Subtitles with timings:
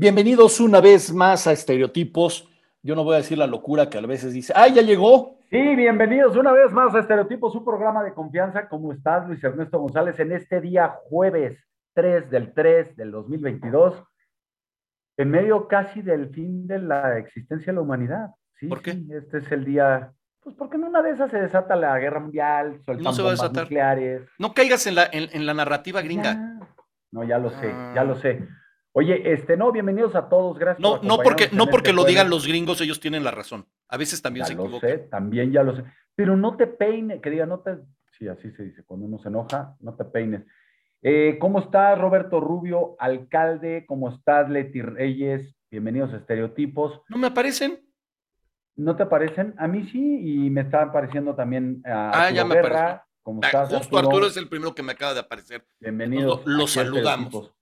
[0.00, 2.48] Bienvenidos una vez más a Estereotipos.
[2.82, 5.36] Yo no voy a decir la locura que a veces dice, ¡ay, ya llegó!
[5.50, 8.66] Sí, bienvenidos una vez más a Estereotipos, su programa de confianza.
[8.66, 10.18] ¿Cómo estás, Luis Ernesto González?
[10.18, 11.58] En este día jueves
[11.92, 14.02] 3 del 3 del 2022,
[15.20, 18.30] en medio casi del fin de la existencia de la humanidad.
[18.58, 18.92] Sí, ¿Por qué?
[18.92, 22.20] sí, este es el día, pues porque en una de esas se desata la guerra
[22.20, 23.64] mundial, No se va a desatar.
[23.64, 24.22] nucleares.
[24.38, 26.34] No caigas en la, en, en la narrativa gringa.
[26.34, 26.60] Ya.
[27.12, 27.92] No, ya lo sé, Ah.
[27.94, 28.46] ya lo sé.
[28.92, 30.80] Oye, este, no, bienvenidos a todos, gracias.
[30.80, 33.66] No, por no porque, no porque este lo digan los gringos, ellos tienen la razón.
[33.88, 34.90] A veces también Ya se lo equivocan.
[34.90, 35.84] sé, también ya lo sé.
[36.16, 37.78] Pero no te peines, que diga, no te.
[38.18, 40.42] Sí, así se dice, cuando uno se enoja, no te peines.
[41.02, 43.84] Eh, ¿Cómo estás, Roberto Rubio, alcalde?
[43.86, 45.54] ¿Cómo estás, Leti Reyes?
[45.70, 47.00] Bienvenidos a Estereotipos.
[47.08, 47.80] ¿No me aparecen?
[48.76, 49.54] ¿No te parecen?
[49.58, 53.02] A mí sí, y me está apareciendo también a Ah, Arturo ya me apareció.
[53.22, 55.64] ¿Cómo Ah, estás, Justo Arturo es el primero que me acaba de aparecer.
[55.78, 56.42] Bienvenidos.
[56.46, 57.52] Lo- lo aquí a saludamos.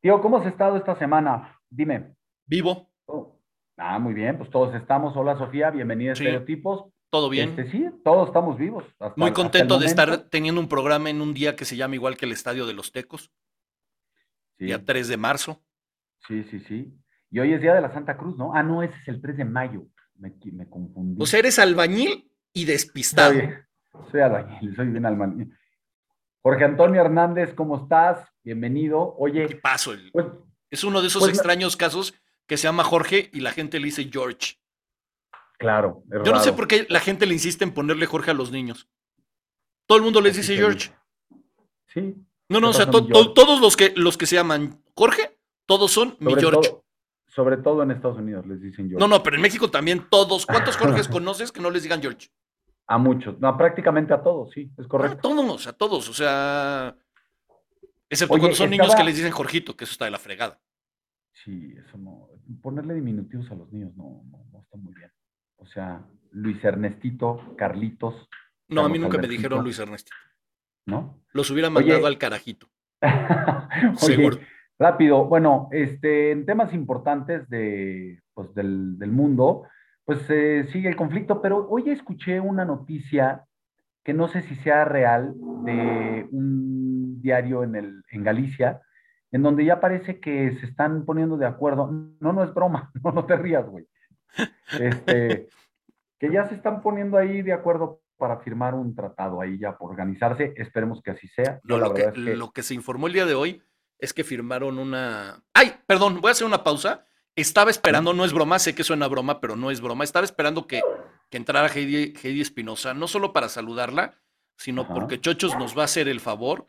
[0.00, 1.58] Tío, ¿cómo has estado esta semana?
[1.68, 2.14] Dime.
[2.46, 3.36] Vivo, Oh,
[3.76, 5.16] Ah, muy bien, pues todos estamos.
[5.16, 6.24] Hola, Sofía, bienvenida a Sí.
[6.24, 6.92] Estereotipos.
[7.10, 7.50] Todo bien.
[7.50, 8.84] Este, sí, todos estamos vivos.
[8.98, 12.16] hasta- Muy contento de estar teniendo un programa en un día que se llama igual
[12.16, 13.30] que el Estadio de los Tecos,
[14.58, 15.62] Sí, día 3 de marzo.
[16.26, 16.94] sí, sí, sí.
[17.32, 18.52] Y hoy es Día de la Santa Cruz, ¿no?
[18.54, 19.86] Ah, no, ese es el 3 de mayo.
[20.16, 20.32] Me,
[20.68, 21.22] confundí.
[21.22, 23.32] O sea, eres albañil y despistado.
[23.32, 23.48] soy,
[24.10, 25.54] soy albañil, soy bien albañil.
[26.42, 28.28] Jorge Antonio Hernández, ¿cómo estás?
[28.42, 29.14] Bienvenido.
[29.16, 29.92] ¿Qué Oye, paso?
[29.92, 30.26] El- pues,
[30.70, 32.14] Es uno de esos Pues extraños casos
[32.46, 34.59] que se llama Jorge y la gente le dice George.
[35.60, 36.02] Claro.
[36.24, 38.88] Yo no sé por qué la gente le insiste en ponerle Jorge a los niños.
[39.86, 40.90] Todo el mundo les dice George.
[41.88, 42.16] Sí.
[42.48, 45.38] No, no, o ¿Qué sea, to- to- todos los que, los que se llaman Jorge,
[45.66, 46.68] todos son mi George.
[46.70, 46.84] todo,
[47.28, 48.98] sobre todo en Estados Unidos les dicen George.
[49.00, 50.46] No, no, pero en México también todos.
[50.46, 52.28] ¿Cuántos Jorges conoces que no les digan George?
[52.86, 53.38] A muchos.
[53.38, 55.18] No, prácticamente a todos, sí, es A correcto.
[55.28, 56.96] todos, a todos, o sea.
[58.08, 60.60] Excepto Oye, cuando son niños que les dicen Jorgito, que eso está de la fregada.
[61.32, 62.28] Sí, eso no.
[62.60, 65.12] Ponerle diminutivos a los niños no, no, no está muy bien.
[65.60, 68.28] O sea, Luis Ernestito, Carlitos,
[68.68, 70.12] No, a mí nunca me dijeron Luis Ernesto.
[70.86, 71.22] ¿no?
[71.32, 72.06] Los hubiera mandado Oye.
[72.06, 72.66] al carajito.
[73.02, 74.38] Oye, Seguro.
[74.78, 79.64] rápido, bueno, este, en temas importantes de, pues, del, del mundo,
[80.04, 83.44] pues eh, sigue el conflicto, pero hoy escuché una noticia
[84.04, 85.34] que no sé si sea real
[85.64, 88.80] de un diario en, el, en Galicia,
[89.30, 91.90] en donde ya parece que se están poniendo de acuerdo.
[92.18, 93.86] No, no es broma, no, no te rías, güey.
[94.78, 95.48] Este,
[96.18, 99.90] que ya se están poniendo ahí de acuerdo para firmar un tratado ahí ya por
[99.90, 100.52] organizarse.
[100.56, 101.60] Esperemos que así sea.
[101.64, 103.62] La lo, que, es que lo que se informó el día de hoy
[103.98, 105.42] es que firmaron una.
[105.54, 105.72] ¡Ay!
[105.86, 107.06] Perdón, voy a hacer una pausa.
[107.36, 110.04] Estaba esperando, no es broma, sé que suena broma, pero no es broma.
[110.04, 110.82] Estaba esperando que,
[111.30, 114.14] que entrara Heidi, Heidi Espinosa, no solo para saludarla,
[114.56, 114.94] sino Ajá.
[114.94, 116.66] porque Chochos nos va a hacer el favor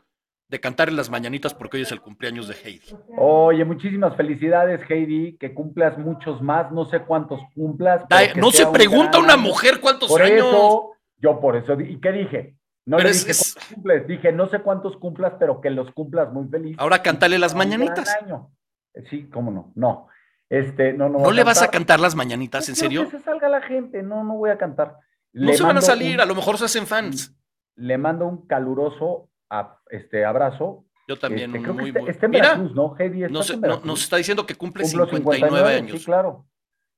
[0.52, 2.94] de cantar en las mañanitas porque hoy es el cumpleaños de Heidi.
[3.16, 8.04] Oye, muchísimas felicidades, Heidi, que cumplas muchos más, no sé cuántos cumplas.
[8.36, 10.46] no se un pregunta a una mujer cuántos Por años.
[10.46, 12.56] eso, yo por eso, ¿y qué dije?
[12.84, 15.90] No Pero le dije es- cuántos cumples, dije no sé cuántos cumplas, pero que los
[15.92, 16.76] cumplas muy feliz.
[16.78, 18.14] Ahora cántale las mañanitas.
[18.22, 18.50] año.
[18.92, 20.08] Eh, Sí, cómo no, no.
[20.50, 21.20] Este, no, no.
[21.20, 21.98] ¿No le vas a cantar.
[21.98, 23.10] las mañanitas, en No quiero serio?
[23.10, 24.96] Que se salga la gente, no, no voy a cantar.
[25.32, 27.34] No Le se van a salir, un- a lo mejor se hacen fans.
[27.74, 30.84] Le mando un caluroso a- este, abrazo.
[31.08, 33.84] Yo también, Este, creo muy que está, está en Mira, Veracruz, ¿no, Veracruz?
[33.84, 35.98] nos está diciendo que cumple Cumplo 59 años.
[35.98, 36.46] Sí, claro.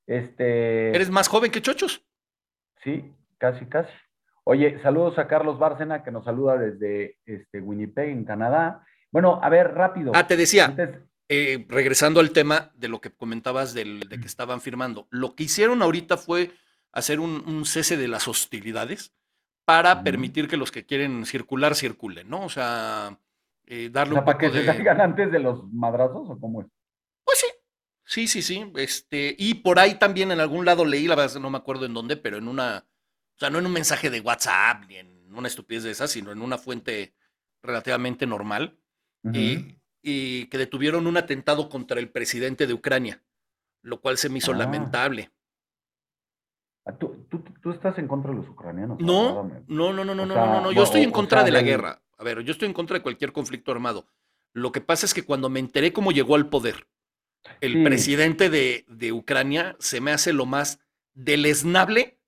[0.06, 2.04] Este, ¿Eres más joven que Chochos?
[2.82, 3.90] sí, casi, casi.
[4.44, 8.86] Oye, saludos a Carlos Bárcena, que nos saluda desde este, Winnipeg, en Canadá.
[9.10, 10.12] Bueno, a ver, rápido.
[10.14, 10.74] Ah, te decía,
[11.30, 15.44] eh, regresando al tema de lo que comentabas del- de que estaban firmando, lo que
[15.44, 16.50] hicieron ahorita fue
[16.92, 19.14] hacer un, un cese de las hostilidades
[19.64, 22.44] para permitir que los que quieren circular circulen, ¿no?
[22.44, 23.18] O sea,
[23.66, 24.66] eh, o darle sea, un para poco que se de...
[24.66, 26.66] salgan antes de los madrazos, ¿o cómo es?
[27.24, 27.46] Pues sí,
[28.04, 28.72] sí, sí, sí.
[28.76, 31.94] Este, y por ahí también en algún lado leí, la verdad no me acuerdo en
[31.94, 32.86] dónde, pero en una,
[33.36, 36.30] o sea, no en un mensaje de WhatsApp ni en una estupidez de esas, sino
[36.30, 37.14] en una fuente
[37.62, 38.78] relativamente normal,
[39.32, 43.22] y, y que detuvieron un atentado contra el presidente de Ucrania,
[43.80, 44.56] lo cual se me hizo Ah.
[44.56, 45.30] lamentable.
[46.86, 49.00] Ah, ¿Tú, tú, tú estás en contra de los ucranianos?
[49.00, 51.14] No, no, no, no, no, O no, sea, no, no, Yo estoy en o- o
[51.14, 52.02] contra sea, de la del- guerra.
[52.18, 54.06] A ver, yo estoy en contra de cualquier conflicto armado.
[54.52, 56.86] Lo que pasa es que cuando me enteré cómo llegó al poder
[57.60, 57.84] el Sí.
[57.84, 60.78] presidente de, de Ucrania, se me hace lo más
[61.14, 62.18] deleznable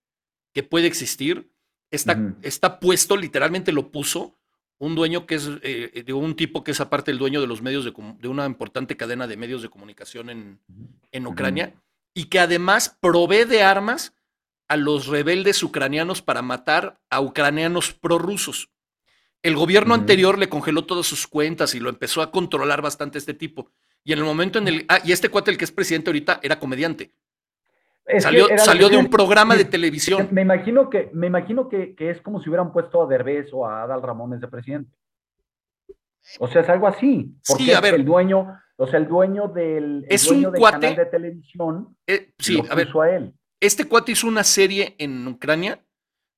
[0.52, 1.50] que puede existir.
[1.90, 2.34] Está, Ujú.
[2.42, 4.38] está puesto, literalmente lo puso,
[4.78, 7.62] un dueño que es, eh, de un tipo que es aparte el dueño de los
[7.62, 10.60] medios de, de una importante cadena de medios de comunicación en,
[11.12, 11.74] en Ucrania,
[12.12, 14.14] y que además provee de armas
[14.68, 18.70] a los rebeldes ucranianos para matar a ucranianos prorrusos.
[19.42, 23.34] El gobierno anterior le congeló todas sus cuentas y lo empezó a controlar bastante este
[23.34, 23.70] tipo.
[24.02, 24.84] Y en el momento en el...
[24.88, 27.12] Ah, y este cuate, el que es presidente ahorita, era comediante.
[28.18, 30.28] salió, salió de un programa de televisión.
[30.32, 33.82] Me imagino que, me imagino que, es como si hubieran puesto a Derbez o a
[33.82, 34.90] Adal Ramones de presidente.
[36.40, 37.36] O sea, es algo así.
[37.46, 40.96] Porque sí, a ver, el dueño, o sea, el dueño del, es un cuate, canal
[40.96, 43.32] de televisión eh, sí, a ver, a él.
[43.60, 45.82] Este cuate hizo una serie en Ucrania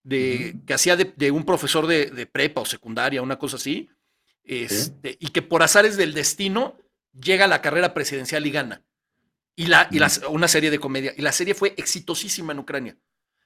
[0.05, 3.91] de, que hacía de, un profesor de, prepa o secundaria, una cosa así,
[4.44, 6.79] este, y que por azares del destino
[7.12, 8.82] llega a la carrera presidencial y gana.
[9.56, 9.99] Y, la, y
[10.29, 11.12] una serie de comedia.
[11.17, 12.97] Y la serie fue exitosísima en Ucrania.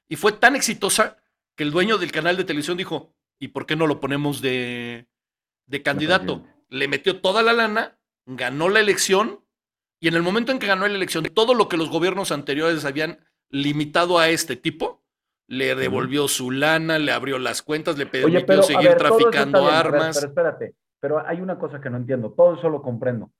[0.09, 1.17] Y fue tan exitosa
[1.57, 5.09] que el dueño del canal de televisión dijo, ¿y por qué no lo ponemos de,
[5.67, 6.47] de candidato?
[6.69, 9.43] Le metió toda la lana, ganó la elección,
[10.01, 12.85] y en el momento en que ganó la elección, todo lo que los gobiernos anteriores
[12.85, 15.03] habían limitado a este tipo,
[15.47, 20.17] le devolvió su lana, le abrió las cuentas, le permitió seguir traficando armas.
[20.17, 23.31] pero espérate, pero hay una cosa que no entiendo, todo eso lo comprendo.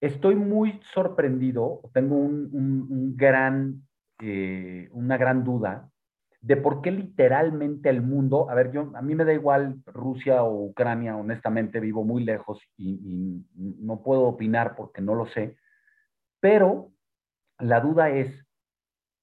[0.00, 3.82] Estoy muy sorprendido, tengo un, gran,
[4.20, 5.88] eh, una gran duda
[6.40, 10.42] de por qué literalmente el mundo, a ver, yo, a mí me da igual Rusia
[10.42, 15.56] o Ucrania, honestamente vivo muy lejos y no puedo opinar porque no lo sé,
[16.40, 16.90] pero
[17.60, 18.44] la duda es,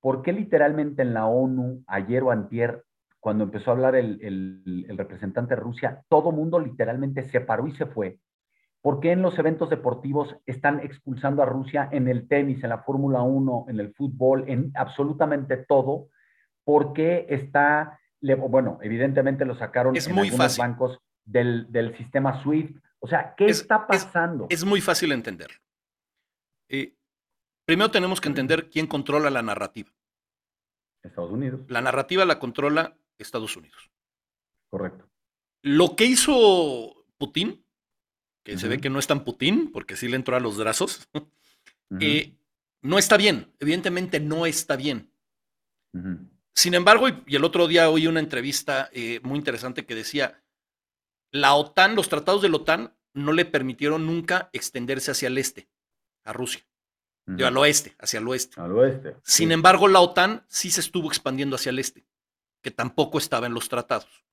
[0.02, 2.84] ¿por qué literalmente en la ONU, ayer o antier,
[3.20, 7.86] cuando empezó a hablar el, representante de Rusia, todo mundo literalmente se paró y se
[7.86, 8.20] fue?
[8.82, 12.80] ¿Por qué en los eventos deportivos están expulsando a Rusia en el tenis, en la
[12.80, 16.08] Fórmula 1, en el fútbol, en absolutamente todo?
[16.64, 22.78] ¿Por qué está, bueno, evidentemente lo sacaron en algunos bancos del, sistema SWIFT?
[23.00, 24.48] O sea, ¿qué está pasando?
[24.50, 25.50] Es, muy fácil entender.
[26.70, 26.96] Eh,
[27.70, 29.94] Primero tenemos que entender quién controla la narrativa.
[31.04, 31.62] Estados Unidos.
[31.68, 33.92] La narrativa la controla Estados Unidos.
[34.72, 35.08] Correcto.
[35.62, 37.64] Lo que hizo Putin,
[38.44, 41.08] que se ve que no es tan Putin, porque sí le entró a los brazos,
[42.00, 42.34] eh,
[42.82, 43.54] no está bien.
[43.60, 45.14] Evidentemente no está bien.
[46.56, 50.44] Sin embargo, y, el otro día oí una entrevista eh, muy interesante que decía,
[51.32, 55.70] la OTAN, los tratados de la OTAN no le permitieron nunca extenderse hacia el este,
[56.24, 56.64] a Rusia
[57.46, 58.60] al oeste, hacia el oeste.
[58.60, 59.16] Al oeste.
[59.24, 62.06] Sin embargo, la OTAN sí se estuvo expandiendo hacia el este,
[62.62, 64.26] que tampoco estaba en los tratados.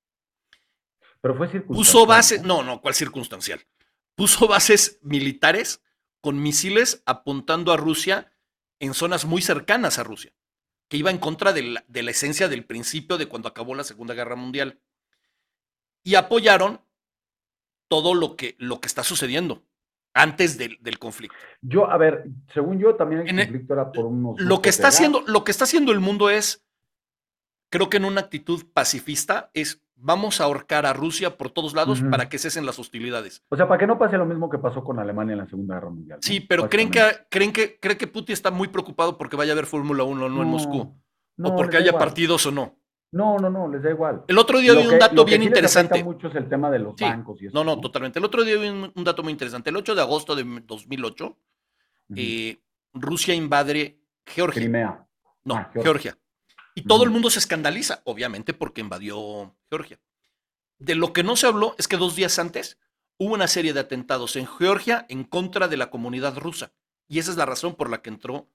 [1.21, 1.77] Pero fue circunstancial.
[1.77, 3.67] Puso bases, no, no, ¿cuál circunstancial?
[4.15, 5.83] Puso bases militares
[6.21, 8.33] con misiles apuntando a Rusia
[8.79, 10.33] en zonas muy cercanas a Rusia,
[10.89, 13.85] que iba en contra de la, de la esencia del principio de cuando acabó la
[13.85, 14.81] Segunda Guerra Mundial.
[16.03, 16.81] Y apoyaron
[17.89, 19.65] todo lo que, lo que está sucediendo
[20.17, 21.37] antes del, conflicto.
[21.61, 24.41] Yo, a ver, según yo, también el conflicto era por unos.
[24.41, 26.65] Lo que, está haciendo, lo que está haciendo el mundo es,
[27.69, 32.03] creo que en una actitud pacifista, es vamos a ahorcar a Rusia por todos lados
[32.11, 33.43] para que cesen las hostilidades.
[33.49, 35.75] O sea, para que no pase lo mismo que pasó con Alemania en la Segunda
[35.75, 36.19] Guerra Mundial.
[36.23, 39.55] Sí, pero creen que, creen que, cree que Putin está muy preocupado porque vaya a
[39.55, 40.99] haber Fórmula 1 no, en Moscú.
[41.43, 42.79] o porque haya partidos o no.
[43.17, 44.25] No, no, no, les da igual.
[44.29, 46.05] El otro día vi un dato bien interesante.
[46.05, 48.19] mucho es el tema de los bancos y No, no, totalmente.
[48.19, 49.71] El otro día vi un, dato muy interesante.
[49.71, 51.39] El 8 de agosto de 2008,
[52.17, 52.59] eh,
[52.93, 54.61] Rusia invade Georgia.
[54.61, 55.07] Crimea.
[55.45, 56.19] No, ah, Georgia.
[56.75, 59.99] Y todo el mundo se escandaliza, obviamente, porque invadió Georgia.
[60.79, 62.79] De lo que no se habló es que dos días antes
[63.17, 66.73] hubo una serie de atentados en Georgia en contra de la comunidad rusa.
[67.09, 68.51] Y esa es la razón por la que entró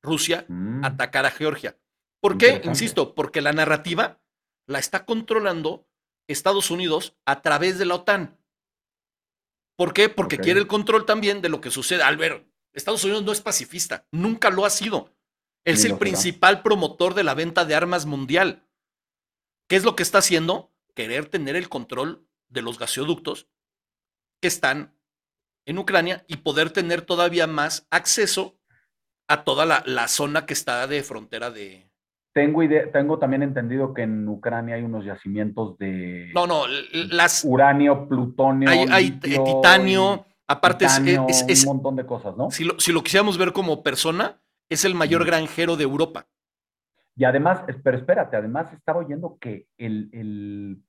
[0.00, 0.84] Rusia a mm.
[0.84, 1.76] atacar a Georgia.
[2.20, 2.60] ¿Por qué?
[2.64, 4.20] Insisto, porque la narrativa
[4.66, 5.86] la está controlando
[6.28, 8.38] Estados Unidos a través de la OTAN.
[9.76, 10.08] ¿Por qué?
[10.08, 12.02] Porque quiere el control también de lo que sucede.
[12.02, 15.14] Al ver, Estados Unidos no es pacifista, nunca lo ha sido.
[15.64, 18.68] es el principal promotor de la venta de armas mundial.
[19.68, 20.72] ¿Qué es lo que está haciendo?
[20.94, 23.48] Querer tener el control de los gasoductos
[24.40, 24.96] que están
[25.66, 28.58] en Ucrania y poder tener todavía más acceso
[29.28, 31.85] a toda la zona que está de frontera de,
[32.36, 32.60] tengo,
[32.92, 38.68] tengo también entendido que en Ucrania hay unos yacimientos de no, no, las, uranio, plutonio,
[38.90, 42.50] hay, titanio, aparte es, un montón de cosas, ¿no?
[42.50, 44.38] Si lo, si lo quisiéramos ver como persona,
[44.68, 46.26] es el mayor granjero de Europa.
[47.16, 50.82] Y además, pero espérate, además estaba oyendo que el, el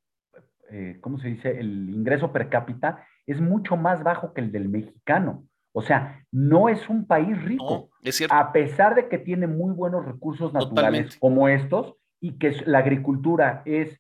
[0.70, 1.58] eh, ¿cómo se dice?
[1.58, 5.46] El ingreso per cápita es mucho más bajo que el del mexicano.
[5.74, 7.90] O sea, no es un país rico,
[8.30, 13.62] a pesar de que tiene muy buenos recursos naturales como estos y que la agricultura
[13.66, 14.00] es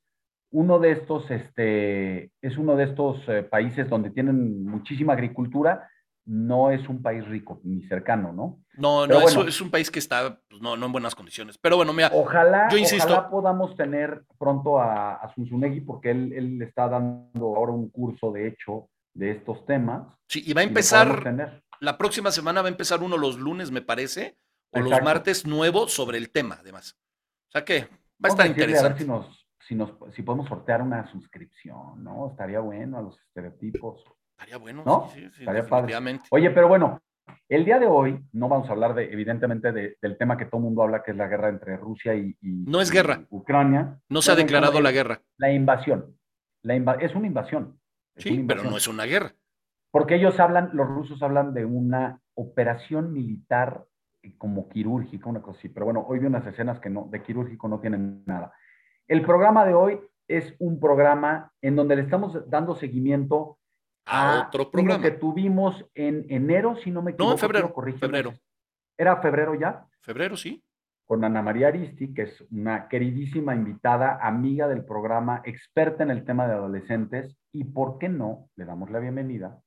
[0.51, 5.89] uno de estos, este, es uno de estos eh, países donde tienen muchísima agricultura,
[6.25, 8.59] no es un país rico ni cercano, ¿no?
[8.73, 11.57] No, no, bueno, es, un país que está pues, no, no, en buenas condiciones.
[11.57, 13.05] Pero bueno, mira, ojalá, yo insisto.
[13.05, 18.31] Ojalá podamos tener pronto a, a Zunzunegui porque él, él está dando ahora un curso,
[18.31, 20.07] de hecho, de estos temas.
[20.27, 23.81] Sí, y va a empezar, la próxima semana va a empezar uno los lunes, me
[23.81, 24.37] parece,
[24.71, 26.97] o los martes nuevo sobre el tema, además.
[27.49, 27.81] O sea que
[28.23, 28.85] va a estar interesante.
[28.85, 32.29] A ver si nos, si nos, si podemos sortear una suscripción, ¿no?
[32.31, 34.03] Estaría bueno a los estereotipos.
[34.31, 35.09] Estaría bueno, ¿no?
[35.13, 35.95] Sí, sí, Estaría padre.
[36.29, 37.01] Oye, pero bueno,
[37.49, 40.65] el día de hoy no vamos a hablar de, evidentemente, del tema que todo el
[40.65, 43.25] mundo habla, que es la guerra entre Rusia y, no es guerra.
[43.29, 43.99] Ucrania.
[44.09, 45.21] No se ha declarado la guerra.
[45.37, 46.17] La invasión.
[46.61, 47.79] La es una invasión.
[48.17, 49.33] Sí, pero no es una guerra.
[49.91, 53.85] Porque ellos hablan, los rusos hablan de una operación militar
[54.37, 55.69] como quirúrgica, una cosa así.
[55.69, 58.53] Pero bueno, hoy vi unas escenas que no, de quirúrgico no tienen nada.
[59.07, 63.57] El programa de hoy es un programa en donde le estamos dando seguimiento
[64.05, 67.29] a, otro programa que tuvimos en enero, si no me equivoco.
[67.29, 67.73] No, en febrero.
[67.97, 68.33] Febrero.
[68.97, 69.85] ¿Era febrero ya?
[70.01, 70.63] Febrero, sí.
[71.07, 76.25] Con Ana María Aristi, que es una queridísima invitada, amiga del programa, experta en el
[76.25, 79.57] tema de adolescentes, y por qué no, le damos la bienvenida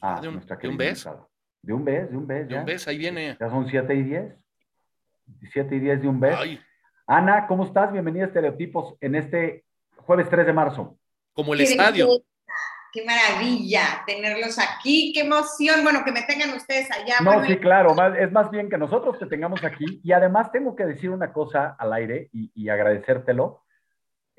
[0.00, 1.28] a de un, nuestra querida de un invitada.
[1.62, 2.48] De un mes, de un mes.
[2.48, 3.36] De un mes, ahí viene.
[3.40, 4.34] Ya son siete y diez.
[5.52, 6.36] Siete y diez de un mes.
[7.06, 7.92] Ana, ¿cómo estás?
[7.92, 9.64] Bienvenida a Estereotipos en este
[9.98, 10.98] jueves 3 de marzo.
[11.32, 12.08] Como el estadio.
[12.92, 17.16] Qué maravilla tenerlos aquí, qué emoción, bueno, que me tengan ustedes allá.
[17.22, 20.86] No, sí, claro, es más bien que nosotros te tengamos aquí y además tengo que
[20.86, 23.62] decir una cosa al aire y, agradecértelo.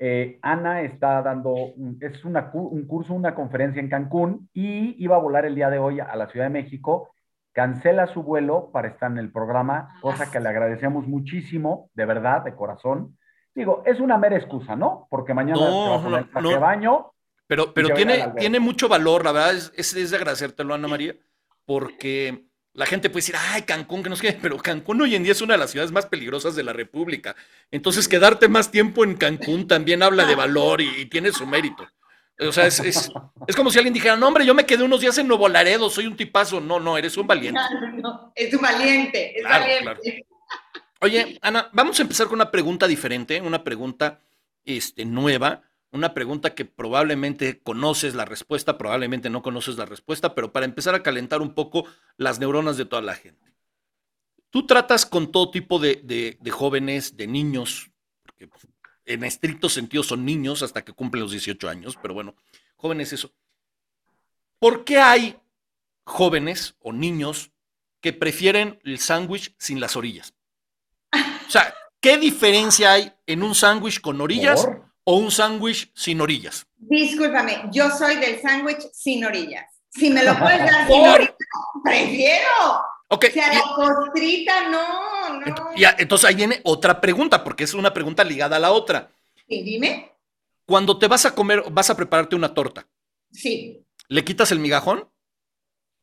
[0.00, 1.54] Eh, Ana está dando,
[2.00, 6.00] es un curso, una conferencia en Cancún y iba a volar el día de hoy
[6.00, 7.12] a la Ciudad de México
[7.58, 12.44] cancela su vuelo para estar en el programa, cosa que le agradecemos muchísimo, de verdad,
[12.44, 13.18] de corazón.
[13.52, 15.08] Digo, es una mera excusa, ¿no?
[15.10, 17.10] Porque mañana no, se va a poner baño.
[17.48, 21.16] Pero, pero tiene, tiene mucho valor, la verdad, es, es, de agradecértelo, Ana María,
[21.64, 25.32] porque la gente puede decir, ay, Cancún, que no sé pero Cancún hoy en día
[25.32, 27.34] es una de las ciudades más peligrosas de la República.
[27.70, 31.88] Entonces, quedarte más tiempo en Cancún también habla de valor y tiene su mérito.
[32.40, 33.10] O sea, es, es,
[33.48, 35.90] es, como si alguien dijera, no, hombre, yo me quedé unos días en Nuevo Laredo,
[35.90, 36.60] soy un tipazo.
[36.60, 37.60] No, no, eres un valiente.
[37.96, 40.26] no, es un valiente, es valiente.
[41.00, 44.20] Oye, Ana, vamos a empezar con una pregunta diferente, una pregunta
[44.64, 50.52] este, nueva, una pregunta que probablemente conoces la respuesta, probablemente no conoces la respuesta, pero
[50.52, 53.52] para empezar a calentar un poco las neuronas de toda la gente.
[54.50, 57.90] Tú tratas con todo tipo de, de, jóvenes, de niños,
[58.22, 58.50] porque
[59.04, 62.34] en estricto sentido son niños hasta que cumplen los 18 años, pero bueno,
[62.76, 63.32] jóvenes eso.
[64.58, 65.38] ¿Por qué hay
[66.04, 67.50] jóvenes o niños
[68.00, 70.34] que prefieren el sándwich sin las orillas?
[71.12, 74.66] O sea, ¿qué diferencia hay en un sándwich con orillas
[75.10, 76.66] o un sándwich sin orillas?
[76.76, 79.64] Discúlpame, yo soy del sándwich sin orillas.
[79.88, 81.34] Si me lo puedes dar sin orillas,
[81.82, 82.82] prefiero.
[83.08, 83.30] Okay.
[83.30, 85.74] O sea, la costrita, no, no.
[85.78, 89.10] Ya, entonces ahí viene otra pregunta, porque es una pregunta ligada a la otra.
[89.48, 90.12] Sí, dime.
[90.66, 92.86] Cuando te vas a comer, vas a prepararte una torta.
[93.32, 93.82] Sí.
[94.08, 95.08] ¿Le quitas el migajón?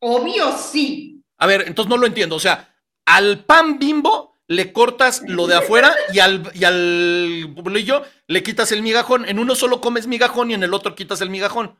[0.00, 1.22] Obvio, sí.
[1.38, 2.34] A ver, entonces no lo entiendo.
[2.34, 8.04] O sea, al pan bimbo le cortas lo de afuera y al, y al bolillo
[8.26, 9.28] le quitas el migajón.
[9.28, 11.76] En uno solo comes migajón y en el otro quitas el migajón.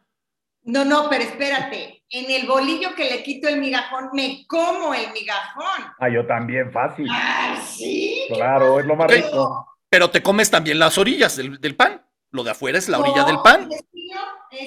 [0.66, 2.02] No, no, pero espérate.
[2.10, 5.92] En el bolillo que le quito el migajón, me como el migajón.
[6.00, 7.06] Ah, yo también, fácil.
[7.08, 8.26] Ah, sí.
[8.28, 9.76] Claro, es lo más rico.
[9.88, 12.04] Pero te comes también las orillas del, pan.
[12.32, 13.70] Lo de afuera es la orilla del pan.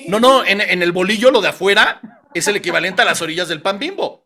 [0.07, 2.01] No, no, en, el bolillo lo de afuera
[2.33, 4.25] es el equivalente a las orillas del pan bimbo.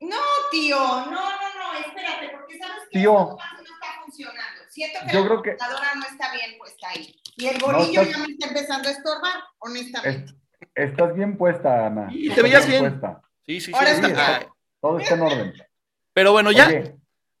[0.00, 0.16] No,
[0.50, 1.20] tío, no,
[1.78, 4.60] espérate, porque sabes que tío, no está funcionando.
[4.68, 7.14] Siento que la computadora no está bien puesta ahí.
[7.36, 10.34] Y el bolillo ya me está empezando a estorbar, honestamente.
[10.74, 12.08] Estás bien puesta, Ana.
[12.10, 13.00] Y te veías bien.
[13.46, 14.14] Sí, sí, sí.
[14.80, 15.54] todo está en orden.
[16.12, 16.68] Pero bueno, ya,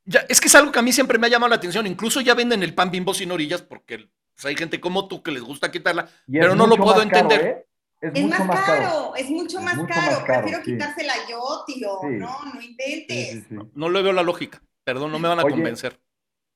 [0.04, 1.86] ya, es que es algo que a mí siempre me ha llamado la atención.
[1.86, 5.32] Incluso ya venden el pan bimbo sin orillas porque pues, hay gente como tú que
[5.32, 7.40] les gusta quitarla, pero no lo puedo entender.
[7.44, 7.64] ¿eh?
[8.00, 10.24] Es, más, caro, es mucho, más, caro.
[10.24, 11.98] Prefiero quitársela yo, tío.
[12.04, 13.46] No, no inventes.
[13.74, 14.62] no, le veo la lógica.
[14.88, 16.00] Perdón, no me van a convencer.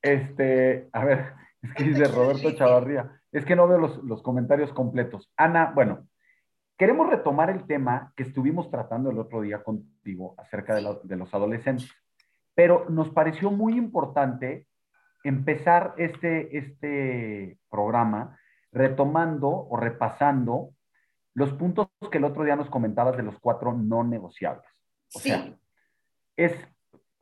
[0.01, 3.21] Este, a ver, es que dice Roberto Chavarría.
[3.31, 5.31] Es que no veo los, los comentarios completos.
[5.37, 6.07] Ana, bueno,
[6.83, 11.89] Queremos retomar el tema que estuvimos tratando el otro día contigo acerca de, los adolescentes,
[12.57, 14.67] pero nos pareció muy importante
[15.23, 18.37] empezar este, este programa
[18.73, 20.71] retomando o repasando
[21.35, 24.67] los puntos que el otro día nos comentabas de los cuatro no negociables.
[25.15, 25.55] O sea,
[26.37, 26.53] es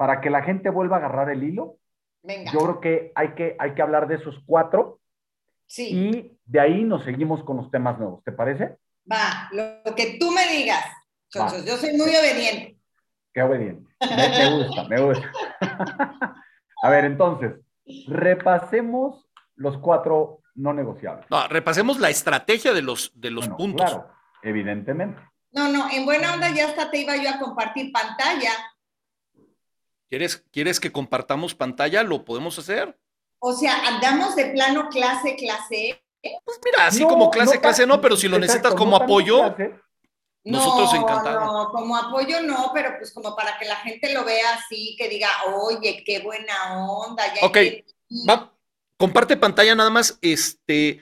[0.01, 1.77] para que la gente vuelva a agarrar el hilo.
[2.23, 4.99] Yo creo que hay, que hay que hablar de esos cuatro
[5.67, 5.89] Sí.
[5.95, 8.79] Y de ahí nos seguimos con los temas nuevos, ¿te parece?
[9.11, 10.83] Va, lo que tú me digas,
[11.33, 12.79] Yo soy muy obediente.
[13.35, 13.95] Qué obediente.
[14.01, 15.33] Me, gusta, me gusta.
[16.83, 17.57] A ver, entonces,
[18.09, 21.27] repasemos los cuatro no negociables.
[21.29, 23.91] No, repasemos la estrategia de los, de los puntos.
[23.91, 24.11] Claro,
[24.43, 25.21] evidentemente.
[25.53, 28.51] No, no, en buena onda ya hasta te iba yo a compartir pantalla.
[30.11, 32.03] ¿Quieres, ¿Quieres que compartamos pantalla?
[32.03, 32.99] ¿Lo podemos hacer?
[33.39, 36.03] O sea, andamos de plano clase, clase.
[36.21, 39.55] Pues mira, así como clase, clase no, pero si lo necesitas como apoyo,
[40.43, 41.45] nosotros encantados.
[41.45, 45.09] No, como apoyo no, pero pues como para que la gente lo vea así, que
[45.09, 47.23] diga, oye, qué buena onda.
[47.43, 47.57] ok,
[48.29, 48.53] va,
[48.97, 51.01] comparte pantalla nada más, este,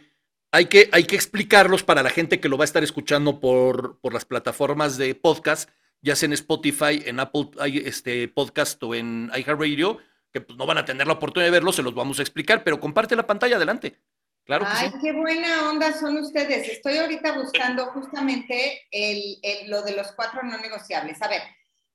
[0.52, 3.98] hay que, hay que explicarlos para la gente que lo va a estar escuchando por,
[4.00, 7.50] por las plataformas de podcast, ya sea en Spotify, en Apple
[7.84, 9.98] este, Podcast o en iHeartRadio
[10.32, 12.62] que pues, no van a tener la oportunidad de verlo, se los vamos a explicar,
[12.64, 13.98] pero comparte la pantalla adelante.
[14.44, 16.68] Claro Ay, qué buena onda son ustedes.
[16.68, 21.20] Estoy ahorita buscando justamente el, lo de los cuatro no negociables.
[21.20, 21.42] A ver,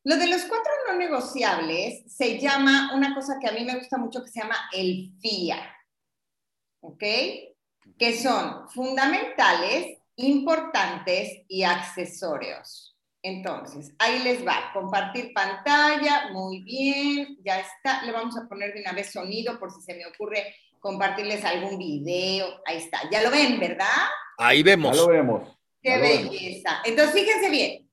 [0.03, 3.97] lo de los cuatro no negociables se llama una cosa que a mí me gusta
[3.97, 5.67] mucho que se llama el FIA.
[6.81, 7.03] ¿Ok?
[7.97, 12.92] Que son fundamentales, importantes y accesorios.
[13.25, 18.03] Entonces, ahí les va, compartir pantalla, muy bien, ya está.
[18.03, 21.77] Le vamos a poner de una vez sonido por si se me ocurre compartirles algún
[21.77, 22.61] video.
[22.65, 23.87] Ahí está, ya lo ven, ¿verdad?
[24.37, 24.93] Ahí vemos.
[24.93, 25.57] Ya lo vemos.
[25.81, 26.81] Qué belleza.
[26.83, 27.89] Entonces, fíjense bien,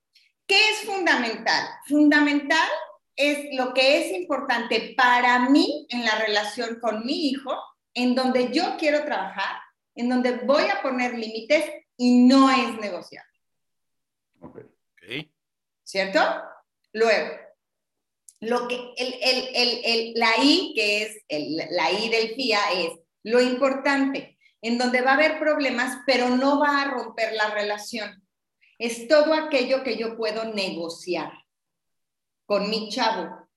[0.48, 1.64] ¿qué es fundamental?
[1.86, 2.68] Fundamental
[3.14, 7.56] es lo que es importante para mí en la relación con mi hijo,
[7.94, 9.60] en donde yo quiero trabajar,
[9.94, 11.64] en donde voy a poner límites
[11.96, 13.30] y no es negociable.
[14.40, 14.69] Okay.
[15.84, 16.20] ¿Cierto?
[16.92, 17.36] Luego,
[18.40, 21.24] lo que el, la I, que es
[21.70, 26.58] la I del FIA, es lo importante, en donde va a haber problemas, pero no
[26.60, 28.26] va a romper la relación.
[28.78, 31.32] Es todo aquello que yo puedo negociar
[32.46, 33.48] con mi chavo.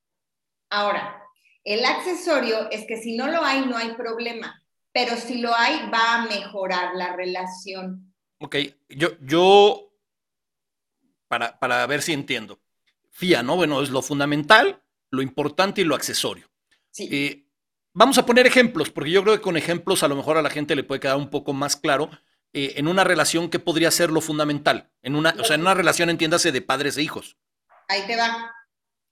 [0.69, 1.23] Ahora,
[1.63, 4.61] el accesorio es que si no lo hay, no hay problema,
[4.91, 8.13] pero si lo hay, va a mejorar la relación.
[8.39, 8.57] Ok,
[8.89, 9.92] yo, yo
[11.59, 12.59] para, ver si entiendo.
[13.11, 13.55] FIA, ¿no?
[13.55, 16.49] Bueno, es lo fundamental, lo importante y lo accesorio.
[16.91, 17.09] Sí.
[17.11, 17.47] Eh,
[17.93, 20.49] vamos a poner ejemplos, porque yo creo que con ejemplos a lo mejor a la
[20.49, 22.09] gente le puede quedar un poco más claro
[22.53, 24.91] eh, en una relación que podría ser lo fundamental.
[25.01, 27.37] En una, o sea, en una relación, entiéndase, de padres e hijos.
[27.87, 28.53] Ahí te va.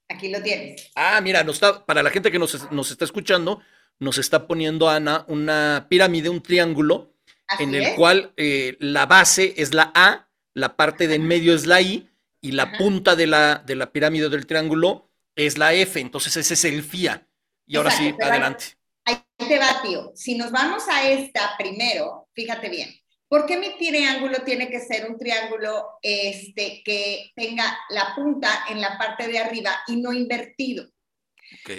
[0.08, 0.90] Aquí lo tienes.
[0.94, 3.62] Ah, mira, nos está, para la gente que nos, está escuchando,
[3.98, 7.14] nos está poniendo Ana una pirámide, un triángulo,
[7.58, 11.66] en el cual eh, la base es la A, la parte de en medio es
[11.66, 12.08] la I
[12.42, 16.54] y la punta de la, de la pirámide del triángulo es la F, entonces ese
[16.54, 17.26] es el FIA.
[17.66, 18.76] Y ahora sí, adelante.
[19.04, 20.12] Ahí te va, tío.
[20.14, 22.90] Si nos vamos a esta primero, fíjate bien.
[23.28, 28.80] ¿Por qué mi triángulo tiene que ser un triángulo este, que tenga la punta en
[28.80, 30.86] la parte de arriba y no invertido?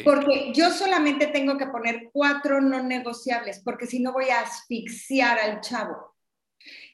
[0.04, 5.38] Porque yo solamente tengo que poner cuatro no negociables, porque si no voy a asfixiar
[5.40, 6.13] al chavo.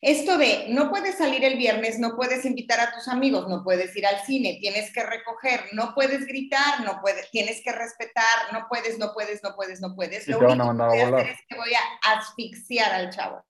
[0.01, 3.93] Esto de no puedes salir el viernes, no puedes invitar a tus amigos, no puedes
[3.97, 8.67] ir al cine, tienes que recoger, no puedes gritar, no puedes, tienes que respetar, no
[8.69, 10.25] puedes, no puedes, no puedes, no puedes.
[10.29, 13.43] Lo único que voy a hacer es que voy a asfixiar al chavo.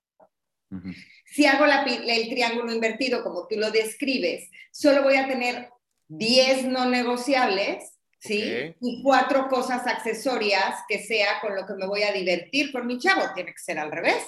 [1.26, 5.68] Si hago el triángulo invertido como tú lo describes, solo voy a tener
[6.08, 8.74] 10 no negociables, ¿sí?
[8.80, 12.98] Y cuatro cosas accesorias que sea con lo que me voy a divertir con mi
[12.98, 13.22] chavo.
[13.34, 14.24] Tiene que ser al revés,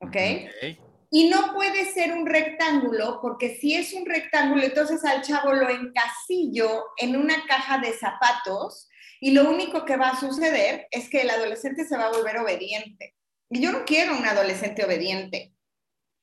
[0.00, 0.08] ¿ok?
[0.08, 0.78] okay.
[1.14, 5.68] Y no puede ser un rectángulo, porque si es un rectángulo, entonces al chavo lo
[5.68, 8.88] encasillo en una caja de zapatos
[9.20, 12.38] y lo único que va a suceder es que el adolescente se va a volver
[12.38, 13.14] obediente.
[13.50, 15.52] Y yo no quiero un adolescente obediente.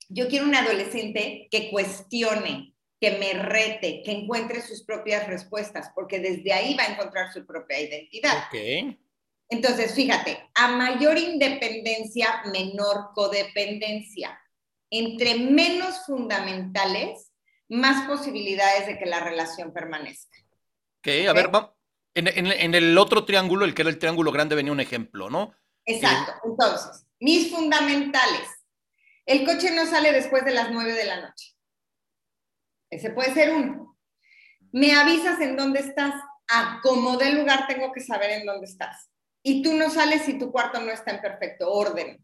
[0.08, 6.18] Yo quiero un adolescente que cuestione, que me rete, que encuentre sus propias respuestas, porque
[6.18, 8.46] desde ahí va a encontrar su propia identidad.
[9.50, 14.36] Entonces, fíjate, a mayor independencia, menor codependencia
[14.90, 17.32] entre menos fundamentales,
[17.70, 20.38] más posibilidades de que la relación permanezca.
[21.00, 21.50] Ok, a ver,
[22.16, 25.54] En, el otro triángulo, el que era el triángulo grande, venía un ejemplo, ¿no?
[25.86, 26.34] Exacto.
[26.44, 28.48] Entonces, mis fundamentales.
[29.26, 31.56] El coche no sale después de las nueve de la noche.
[32.90, 33.98] Ese puede ser uno.
[34.72, 36.14] Me avisas en dónde estás.
[36.52, 39.12] A como del lugar tengo que saber en dónde estás.
[39.44, 42.20] Y tú no sales si tu cuarto no está en perfecto orden.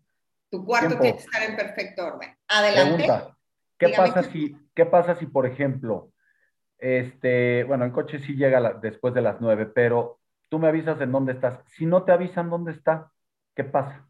[0.49, 2.37] Tu cuarto tiene que estar en perfecto orden.
[2.47, 3.07] Adelante.
[3.77, 6.11] ¿qué pasa, si, ¿Qué pasa si, por ejemplo,
[6.77, 11.11] este, bueno, el coche sí llega después de las nueve, pero tú me avisas en
[11.11, 11.59] dónde estás.
[11.75, 13.11] Si no te avisan dónde está,
[13.55, 14.07] ¿qué pasa?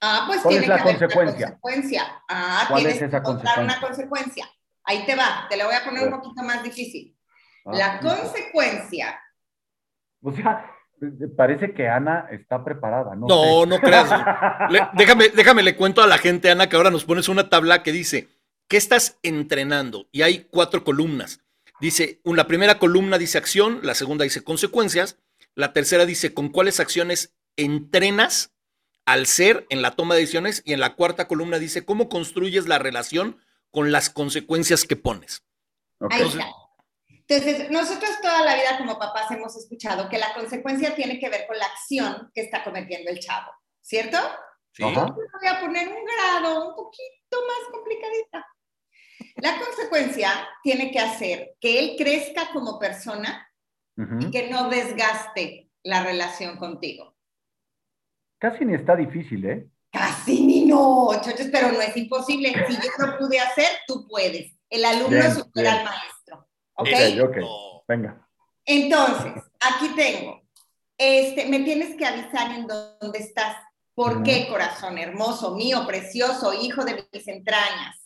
[0.00, 1.58] Ah, pues ¿Cuál tiene es la que haber una consecuencia?
[1.60, 2.22] consecuencia.
[2.28, 4.44] Ah, ¿Cuál tienes es que esa encontrar una consecuencia?
[4.44, 4.48] consecuencia.
[4.84, 7.16] Ahí te va, te la voy a poner un A poquito más difícil.
[7.64, 9.18] Ah, La consecuencia,
[10.22, 10.70] O sea,
[11.36, 13.26] parece que Ana está preparada, ¿no?
[13.26, 13.66] No, sé.
[13.66, 14.10] no creas.
[14.70, 17.82] Le- déjame, déjame, le cuento a la gente, Ana, que ahora nos pones una tabla
[17.82, 18.28] que dice,
[18.68, 20.08] ¿qué estás entrenando?
[20.12, 21.40] Y hay cuatro columnas.
[21.80, 25.18] Dice, la primera columna dice acción, la segunda dice consecuencias,
[25.54, 28.52] la tercera dice con cuáles acciones entrenas
[29.06, 32.68] al ser en la toma de decisiones y en la cuarta columna dice cómo construyes
[32.68, 33.38] la relación
[33.70, 35.44] con las consecuencias que pones.
[36.10, 36.46] Ahí está.
[37.26, 41.46] Entonces, nosotros toda la vida como papás hemos escuchado que la consecuencia tiene que ver
[41.46, 44.18] con la acción que está cometiendo el chavo, ¿cierto?
[44.72, 44.82] ¿sí?
[44.82, 48.46] Voy a poner un grado un poquito más complicadita.
[49.36, 50.30] La consecuencia
[50.62, 53.48] tiene que hacer que él crezca como persona
[53.96, 54.18] Ujú.
[54.20, 57.16] y que no desgaste la relación contigo.
[58.38, 59.68] Casi ni está difícil, ¿eh?
[59.90, 62.52] Casi ni no, chochos, pero no es imposible.
[62.66, 64.52] Si yo lo pude hacer, tú puedes.
[64.68, 65.78] El alumno Bien, supera bien.
[65.78, 66.13] al maestro.
[66.74, 66.88] ¿Ok?
[66.88, 67.84] Ok, ok.
[67.88, 68.28] Venga.
[68.64, 70.42] Entonces, aquí tengo.
[70.96, 73.56] Este, me tienes que avisar en dónde estás.
[73.94, 78.04] ¿Por qué, corazón hermoso, mío, precioso, hijo de mis entrañas?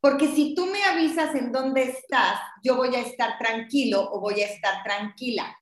[0.00, 4.40] Porque si tú me avisas en dónde estás, yo voy a estar tranquilo o voy
[4.40, 5.58] a estar tranquila.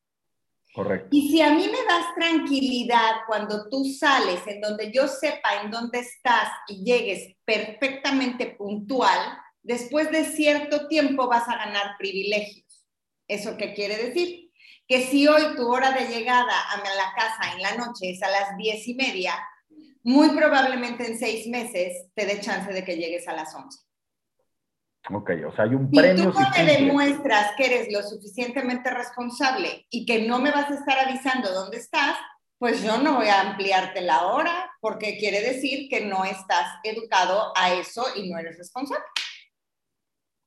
[0.73, 1.09] Correcto.
[1.11, 5.73] Y si a mí me das tranquilidad cuando tú sales, en donde yo sepa en
[5.73, 9.39] dónde estás y llegues perfectamente puntual,
[9.69, 12.87] después de cierto tiempo vas a ganar privilegios.
[13.29, 14.51] ¿Eso qué quiere decir?
[14.89, 18.31] Que si hoy tu hora de llegada a la casa en la noche es a
[18.31, 19.35] las diez y media,
[20.03, 23.81] muy probablemente en seis meses te dé chance de que llegues a las once.
[25.11, 28.03] Ok, o sea, hay un Si premio tú si no me demuestras que eres lo
[28.03, 32.17] suficientemente responsable y que no me vas a estar avisando dónde estás,
[32.57, 37.53] pues yo no voy a ampliarte la hora porque quiere decir que no estás educado
[37.55, 39.05] a eso y no eres responsable.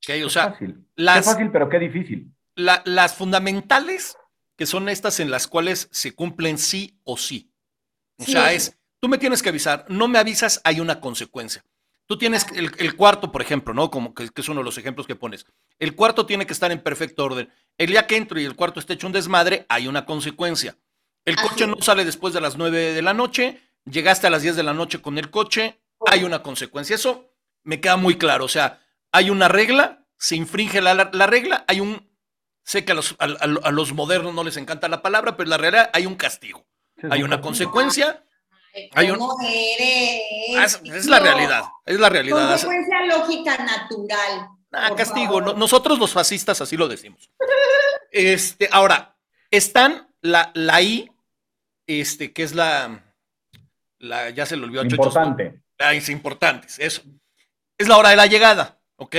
[0.04, 0.84] Ok, o Qué sea, fácil.
[0.96, 2.32] las- Qué fácil, pero qué difícil.
[2.56, 4.16] la- las fundamentales,
[4.56, 7.50] que son estas en las cuales se cumplen sí o sí.
[8.18, 11.64] O Sí sea, es, tú me tienes que avisar, no me avisas, hay una consecuencia.
[12.06, 13.90] Tú tienes el, el cuarto, por ejemplo, ¿no?
[13.90, 15.46] Como que, que es uno de los ejemplos que pones.
[15.78, 17.48] El cuarto tiene que estar en perfecto orden.
[17.78, 20.76] El día que entro y el cuarto esté hecho un desmadre, hay una consecuencia.
[21.24, 24.42] El Así coche no sale después de las 9 de la noche, llegaste a las
[24.42, 26.96] 10 de la noche con el coche, hay una consecuencia.
[26.96, 28.44] Eso me queda muy claro.
[28.44, 28.80] O sea,
[29.12, 32.10] hay una regla, se infringe la, la- la regla, hay un...
[32.64, 35.46] Sé que a los, a- a- a los modernos no les encanta la palabra, pero
[35.46, 36.64] en la realidad hay un castigo.
[37.10, 38.24] Hay un una consecuencia.
[38.74, 40.22] Ay, Hay un- ¿Cómo eres?
[40.56, 42.52] Ah, Es, es la realidad, es la realidad.
[42.52, 44.48] Hace- Consecuencia lógica natural.
[44.72, 45.38] Ah, castigo.
[45.40, 45.58] favor.
[45.58, 47.30] nosotros los fascistas así lo decimos.
[48.14, 49.16] Este, ahora,
[49.50, 51.10] están la, la I,
[51.86, 53.02] este, que es la,
[53.98, 55.22] la ya se le olvidó a Chochos, ¿no?
[55.22, 55.62] Importante.
[55.78, 57.02] Ah, es importantes, eso.
[57.78, 59.16] Es la hora de la llegada, ¿ok?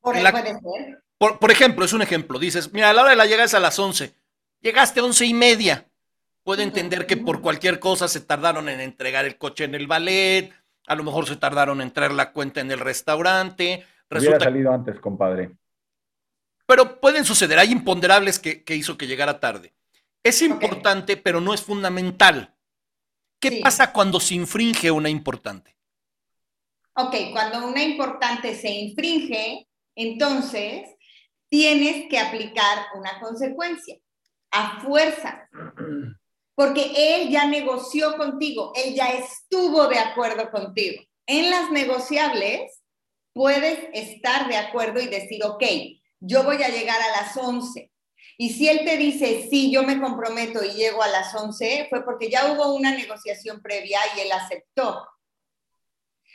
[0.00, 1.02] Por la- puede ser.
[1.18, 2.38] Por, por ejemplo, es un ejemplo.
[2.38, 4.14] Dices, mira, la hora de la llegada es a las 11.
[4.60, 5.86] Llegaste a once y media.
[6.44, 10.52] Puedo entender que por cualquier cosa se tardaron en entregar el coche en el ballet,
[10.86, 13.84] a lo mejor se tardaron en traer la cuenta en el restaurante.
[14.10, 15.50] Hubiera Resulta salido antes, compadre.
[16.66, 19.74] Pero pueden suceder, hay imponderables que, que hizo que llegara tarde.
[20.22, 22.54] Es importante, pero no es fundamental.
[23.40, 23.60] ¿Qué Sí.
[23.62, 25.76] pasa cuando se infringe una importante?
[27.00, 30.88] Ok, cuando una importante se infringe, entonces
[31.48, 33.96] tienes que aplicar una consecuencia
[34.50, 35.48] a fuerza,
[36.56, 41.00] porque él ya negoció contigo, él ya estuvo de acuerdo contigo.
[41.28, 42.82] En las negociables
[43.32, 45.62] puedes estar de acuerdo y decir, ok,
[46.18, 47.92] yo voy a llegar a las 11.
[48.38, 52.04] Y si él te dice, sí, yo me comprometo y llego a las 11, fue
[52.04, 55.06] porque ya hubo una negociación previa y él aceptó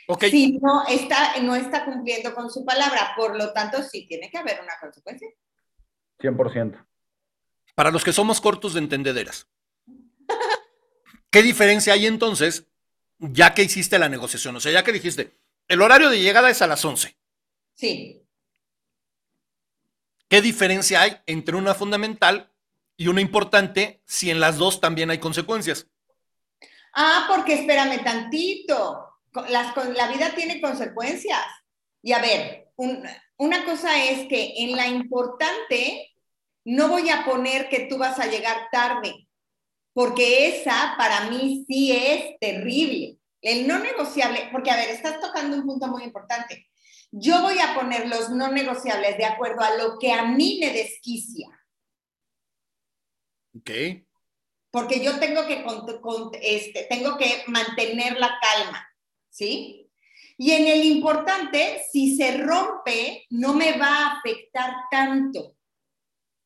[0.06, 3.14] Ok, si no está, no está cumpliendo con su palabra.
[3.16, 5.28] Por lo tanto, sí tiene que haber una consecuencia.
[6.20, 6.86] 100%.
[7.74, 9.48] para los que somos cortos de entendederas.
[11.30, 12.68] ¿Qué diferencia hay entonces,
[13.18, 14.54] ya que hiciste la negociación?
[14.54, 15.36] O sea, ya que dijiste,
[15.66, 17.16] el horario de llegada es a las 11.
[17.74, 18.22] Sí.
[20.28, 22.52] ¿Qué diferencia hay entre una fundamental
[22.96, 25.88] y una importante si en las dos también hay consecuencias?
[26.94, 29.03] Ah, porque espérame tantito.
[29.48, 31.42] Las, con- la vida tiene consecuencias.
[32.02, 33.02] Y a ver, un-
[33.38, 36.10] una cosa es que en la importante
[36.64, 39.28] no voy a poner que tú vas a llegar tarde,
[39.92, 43.18] porque esa para mí sí es terrible.
[43.42, 46.66] El no negociable, porque a ver, estás tocando un punto muy importante.
[47.10, 50.72] Yo voy a poner los no negociables de acuerdo a lo que a mí me
[50.72, 51.48] desquicia.
[53.56, 53.70] Ok.
[54.70, 55.64] porque yo tengo que,
[56.42, 58.84] este, tengo que mantener la calma.
[59.34, 59.90] ¿Sí?
[60.38, 65.56] Y en el importante, si se rompe, no me va a afectar tanto.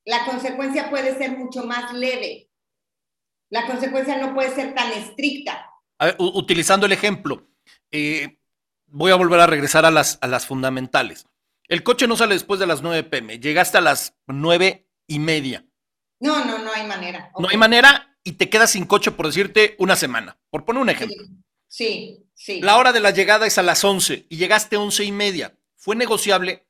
[0.05, 2.49] La consecuencia puede ser mucho más leve.
[3.51, 5.71] La consecuencia no puede ser tan estricta.
[6.19, 7.49] utilizando el ejemplo,
[7.91, 8.39] eh,
[8.87, 11.27] voy a volver a regresar a las, a las fundamentales.
[11.67, 15.67] El coche no sale después de las 9 pm, llegaste a las 9 y media.
[16.21, 17.31] No, no, no hay manera.
[17.39, 20.39] No hay manera y te quedas sin coche, por decirte, una semana.
[20.51, 21.25] Por poner un ejemplo.
[21.25, 21.33] Sí,
[21.69, 22.25] sí.
[22.63, 25.55] La hora de la llegada es a las 11 y llegaste a 11 y media.
[25.77, 26.67] Fue negociable,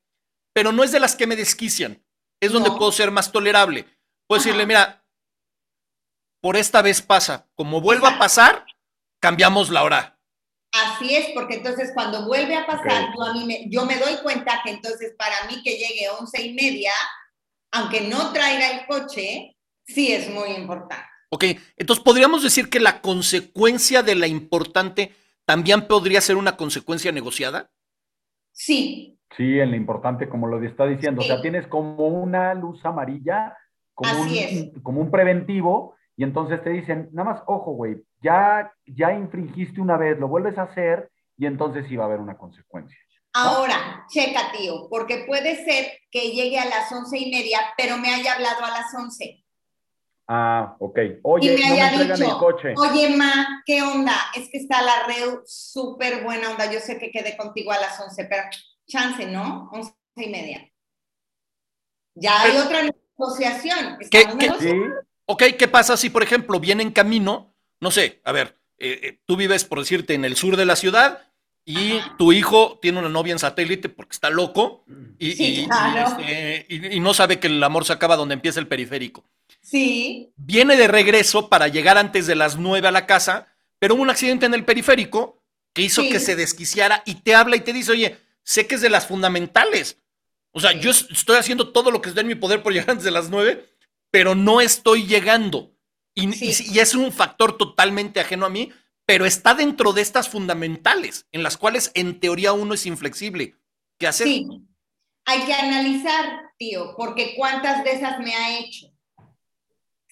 [0.53, 2.03] pero no es de las que me desquician.
[2.39, 3.85] Es donde puedo ser más tolerable.
[4.27, 5.03] Puedo decirle, mira,
[6.41, 7.47] por esta vez pasa.
[7.55, 8.65] Como vuelva a pasar,
[9.19, 10.19] cambiamos la hora.
[10.71, 14.17] Así es, porque entonces cuando vuelve a pasar, yo, a mí me, yo me doy
[14.17, 16.93] cuenta que entonces para mí que llegue once y media,
[17.71, 21.07] aunque no traiga el coche, sí es muy importante.
[21.29, 21.45] Ok,
[21.77, 25.13] entonces podríamos decir que la consecuencia de la importante
[25.45, 27.71] también podría ser una consecuencia negociada.
[28.51, 29.17] Sí.
[29.37, 33.55] Sí, en la importante, como lo está diciendo, o sea, tienes como una luz amarilla,
[33.93, 39.13] como, un, como un preventivo, y entonces te dicen, nada más, ojo, güey, ya, ya
[39.13, 42.97] infringiste una vez, lo vuelves a hacer, y entonces sí va a haber una consecuencia.
[43.33, 48.13] Ahora, checa, tío, porque puede ser que llegue a las once y media, pero me
[48.13, 49.45] haya hablado a las once.
[50.31, 50.99] Ah, ok.
[51.23, 52.75] Oye, y me haya dicho, el coche.
[52.77, 54.15] oye, ma, ¿qué onda?
[54.35, 56.71] Es que está la REU súper buena onda.
[56.71, 58.43] Yo sé que quedé contigo a las 11, pero
[58.87, 59.71] chance, ¿no?
[59.71, 60.71] Once y media.
[62.13, 63.97] Ya hay otra negociación.
[64.11, 64.91] ¿Qué, qué,
[65.25, 69.19] Ok, ¿qué pasa si, por ejemplo, viene en camino, no sé, a ver, eh, eh,
[69.25, 71.27] tú vives, por decirte, en el sur de la ciudad
[71.65, 74.85] y tu hijo tiene una novia en satélite porque está loco
[75.17, 79.23] y, este, y no sabe que el amor se acaba donde empieza el periférico.
[79.69, 80.33] Sí.
[80.35, 84.09] Viene de regreso para llegar antes de las nueve a la casa, pero hubo un
[84.09, 87.91] accidente en el periférico que hizo que se desquiciara y te habla y te dice,
[87.91, 89.99] oye, sé que es de las fundamentales.
[90.51, 93.03] O sea, yo estoy haciendo todo lo que está en mi poder por llegar antes
[93.03, 93.69] de las nueve,
[94.09, 95.71] pero no estoy llegando.
[96.15, 98.73] Y, y, es un factor totalmente ajeno a mí,
[99.05, 103.55] pero está dentro de estas fundamentales, en las cuales en teoría uno es inflexible.
[103.99, 104.27] ¿Qué hacer?
[104.27, 104.47] Sí,
[105.25, 108.88] hay que analizar, tío, porque cuántas de esas me ha hecho.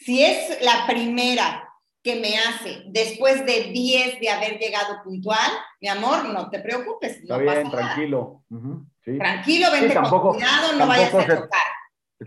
[0.08, 1.70] Si es la primera
[2.02, 7.18] que me hace después de 10 de haber llegado puntual, mi amor, no te preocupes.
[7.18, 8.42] Está bien, tranquilo.
[9.04, 11.68] Tranquilo, vente con cuidado, no vayas a chocar.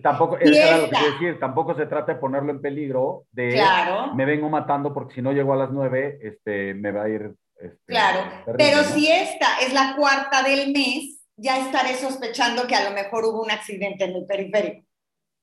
[0.03, 4.15] Tampoco, era lo que quiero decir, tampoco se trata de ponerlo en peligro, de claro.
[4.15, 7.35] me vengo matando porque si no llego a las 9, este, me va a ir.
[7.57, 12.91] Este, claro, pero si esta es la cuarta del mes, ya estaré sospechando que a
[12.91, 14.90] lo mejor hubo un accidente en el periférico.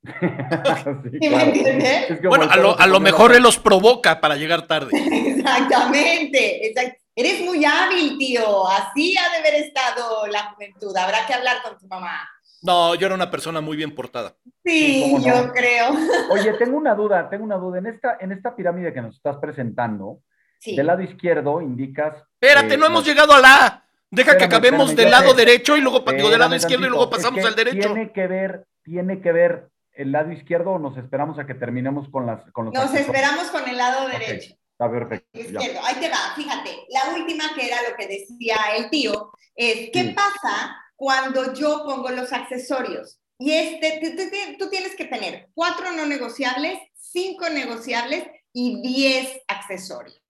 [2.23, 4.91] bueno, a lo, mejor él los provoca para llegar tarde.
[5.27, 6.73] Exactamente,
[7.15, 8.67] Eres muy hábil, tío.
[8.67, 10.95] Así ha de haber estado la juventud.
[10.95, 12.29] Habrá que hablar con tu mamá.
[12.61, 14.35] No, yo era una persona muy bien portada.
[14.63, 15.95] Sí, yo creo.
[16.29, 17.79] Oye, tengo una duda, tengo una duda.
[17.79, 20.19] En esta, en esta pirámide que nos estás presentando,
[20.63, 22.23] del lado izquierdo indicas.
[22.39, 23.83] Espérate, no hemos llegado a la.
[24.09, 27.43] Deja que acabemos del lado derecho y luego digo del lado izquierdo y luego pasamos
[27.43, 27.93] al derecho.
[27.93, 32.09] Tiene que ver, tiene que ver el lado izquierdo o nos esperamos a que terminemos
[32.09, 34.55] con las con los Nos esperamos con el lado derecho.
[34.71, 35.39] Está perfecto.
[35.39, 35.79] Izquierdo.
[35.83, 36.85] Ahí te va, fíjate.
[36.89, 42.09] La última que era lo que decía el tío es ¿qué pasa cuando yo pongo
[42.09, 43.19] los accesorios?
[43.39, 50.21] Y este, tú tienes que tener cuatro no negociables, cinco negociables y diez accesorios.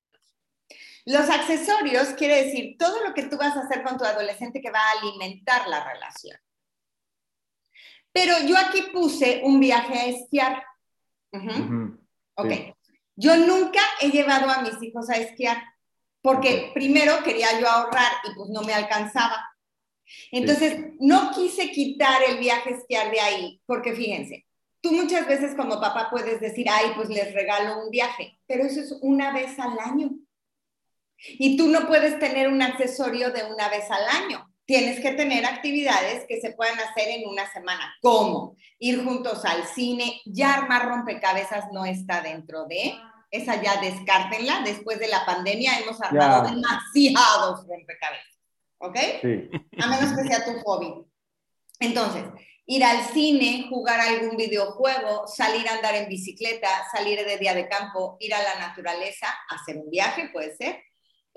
[1.06, 4.72] Los accesorios quiere decir todo lo que tú vas a hacer con tu adolescente que
[4.72, 6.38] va a alimentar la relación.
[8.18, 10.64] Pero yo aquí puse un viaje a esquiar.
[12.34, 12.52] Ok.
[13.16, 15.62] Yo nunca he llevado a mis hijos a esquiar,
[16.24, 19.48] porque primero quería yo ahorrar y pues no me alcanzaba.
[20.32, 24.48] Entonces, no quise quitar el viaje a esquiar de ahí, porque fíjense,
[24.82, 28.82] tú muchas veces como papá puedes decir, ay, pues les regalo un viaje, pero eso
[28.82, 30.10] es una vez al año.
[31.20, 35.46] Y tú no puedes tener un accesorio de una vez al año tienes que tener
[35.46, 37.96] actividades que se puedan hacer en una semana.
[38.02, 38.56] ¿Cómo?
[38.78, 42.94] Ir juntos al cine, ya armar rompecabezas no está dentro de,
[43.32, 48.38] esa ya descártenla, después de la pandemia hemos armado demasiados rompecabezas,
[48.80, 48.98] ¿ok?
[49.22, 49.50] Sí.
[49.80, 51.06] A menos que sea tu hobby.
[51.80, 52.24] Entonces,
[52.66, 57.70] ir al cine, jugar algún videojuego, salir a andar en bicicleta, salir de día de
[57.70, 60.84] campo, ir a la naturaleza, hacer un viaje, puede ser,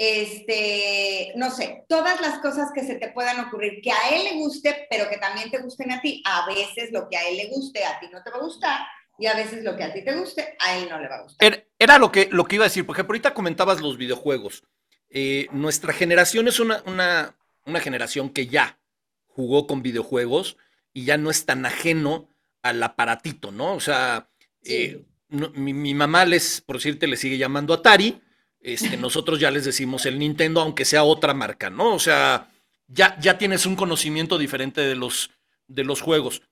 [0.02, 4.38] este, no sé, todas las cosas que se te puedan ocurrir, que a él le
[4.38, 6.22] guste, pero que también te gusten a ti.
[6.24, 8.80] A veces lo que a él le guste, a ti no te va a gustar,
[9.18, 11.22] y a veces lo que a ti te guste, a él no le va a
[11.24, 11.66] gustar.
[11.78, 14.64] Era lo que, lo que iba a decir, porque ejemplo, ahorita comentabas los videojuegos.
[15.10, 17.36] eh, nuestra generación es una, una,
[17.66, 18.78] una generación que ya
[19.26, 20.56] jugó con videojuegos
[20.94, 22.30] y ya no es tan ajeno
[22.62, 23.74] al aparatito, ¿no?
[23.74, 24.30] O sea,
[24.64, 28.22] eh, mi, mamá les, por decirte, le sigue llamando Atari.
[28.60, 31.94] Este, nosotros ya les decimos el Nintendo, aunque sea otra marca, ¿no?
[31.94, 32.50] O sea,
[32.88, 35.30] ya, ya tienes un conocimiento diferente de los,
[35.66, 36.42] de los juegos.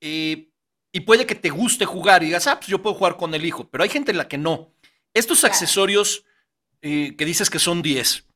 [0.00, 0.48] Eh,
[0.90, 3.44] y puede que te guste jugar y digas, ah, pues yo puedo jugar con el
[3.44, 4.72] hijo, pero hay gente en la que no.
[5.12, 6.24] Estos accesorios
[6.82, 8.26] eh, que dices que son 10,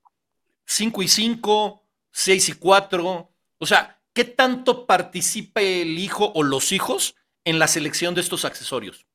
[0.66, 6.72] 5 y 5, 6 y 4, o sea, ¿qué tanto participa el hijo o los
[6.72, 9.07] hijos en la selección de estos accesorios?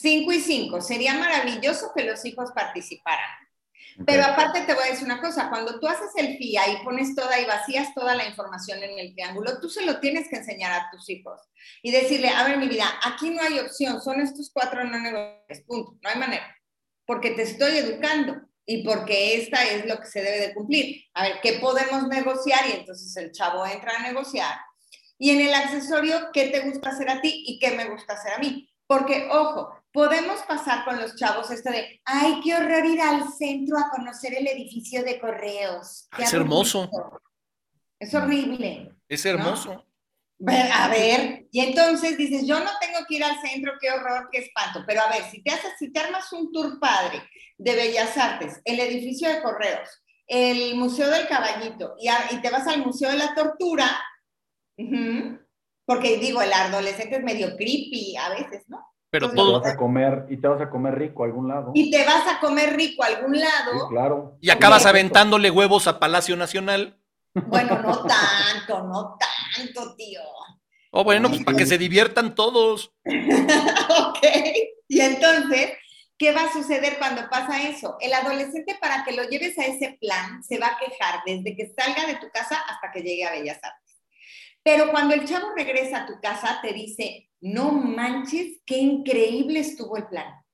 [0.00, 0.80] 5 y 5.
[0.80, 3.30] Sería maravilloso que los hijos participaran.
[4.06, 7.16] Pero aparte te voy a decir una cosa, cuando tú haces el FIA y pones
[7.16, 10.70] toda y vacías toda la información en el triángulo, tú se lo tienes que enseñar
[10.70, 11.40] a tus hijos
[11.82, 15.64] y decirle, a ver mi vida, aquí no hay opción, son estos cuatro no negociables,
[15.66, 16.56] punto, no hay manera,
[17.06, 21.02] porque te estoy educando y porque esta es lo que se debe de cumplir.
[21.14, 22.68] A ver, ¿qué podemos negociar?
[22.68, 24.58] Y entonces el chavo entra a negociar.
[25.18, 28.34] Y en el accesorio, ¿qué te gusta hacer a ti y qué me gusta hacer
[28.34, 28.70] a mí?
[28.86, 33.78] Porque, ojo, podemos pasar con los chavos esto de, ay, qué horror ir al centro
[33.78, 36.08] a conocer el edificio de correos.
[36.18, 36.90] es hermoso.
[37.98, 38.94] Es horrible.
[39.08, 39.84] Es hermoso.
[40.46, 44.38] A ver, y entonces dices, yo no tengo que ir al centro, qué horror, qué
[44.38, 44.84] espanto.
[44.86, 47.22] Pero a ver, si te haces, si te armas un tour padre
[47.56, 49.88] de Bellas Artes, el edificio de correos,
[50.28, 54.00] el Museo del Caballito, y, y te vas al Museo de la Tortura,
[55.84, 58.86] porque digo, el adolescente es medio creepy a veces, ¿no?
[59.10, 59.60] Pero todo.
[59.60, 61.72] Te vas a comer, y te vas a comer rico a algún lado.
[61.74, 63.88] Y te vas a comer rico a algún lado.
[63.88, 64.36] claro.
[64.40, 66.98] Y acabas aventándole huevos a Palacio Nacional.
[67.46, 70.20] Bueno, no tanto, no tanto, tío.
[70.90, 72.92] Oh, bueno, pues para que se diviertan todos.
[73.04, 74.26] ok.
[74.88, 75.72] Y entonces,
[76.16, 77.96] ¿qué va a suceder cuando pasa eso?
[78.00, 81.72] El adolescente, para que lo lleves a ese plan, se va a quejar desde que
[81.76, 83.87] salga de tu casa hasta que llegue a Bellas Artes.
[84.68, 89.96] Pero cuando el chavo regresa a tu casa, te dice, no manches, qué increíble estuvo
[89.96, 90.44] el plan.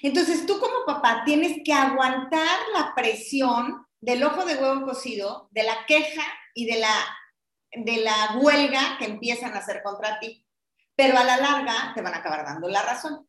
[0.00, 5.64] Entonces tú como papá tienes que aguantar la presión del ojo de huevo cocido, de
[5.64, 6.22] la queja
[6.54, 6.94] y de la,
[7.72, 10.42] de la huelga que empiezan a hacer contra ti.
[10.94, 13.28] Pero a la larga te van a acabar dando la razón.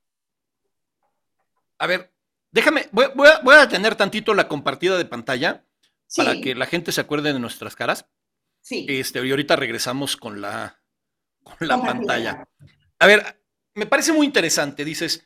[1.79, 2.13] A ver,
[2.49, 5.65] déjame, voy, a, detener tantito la compartida de pantalla
[6.15, 8.05] para que la gente se acuerde de nuestras caras.
[8.67, 8.85] Sí.
[8.89, 10.81] Este, y ahorita regresamos con la,
[11.41, 12.49] con la pantalla.
[12.99, 13.41] A ver,
[13.75, 14.83] me parece muy interesante.
[14.83, 15.25] Dices,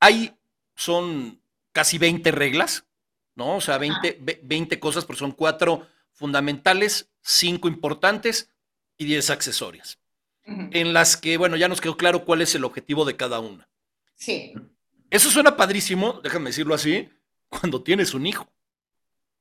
[0.00, 0.36] hay,
[0.74, 2.84] son casi 20 reglas,
[3.36, 3.58] ¿no?
[3.58, 8.50] O sea, 20, 20 cosas, pero son cuatro fundamentales, cinco importantes
[8.98, 10.00] y 10 accesorias.
[10.44, 13.68] En las que, bueno, ya nos quedó claro cuál es el objetivo de cada una.
[14.16, 14.52] Sí.
[15.10, 17.08] Eso suena padrísimo, déjame decirlo así,
[17.48, 18.52] cuando tienes un hijo.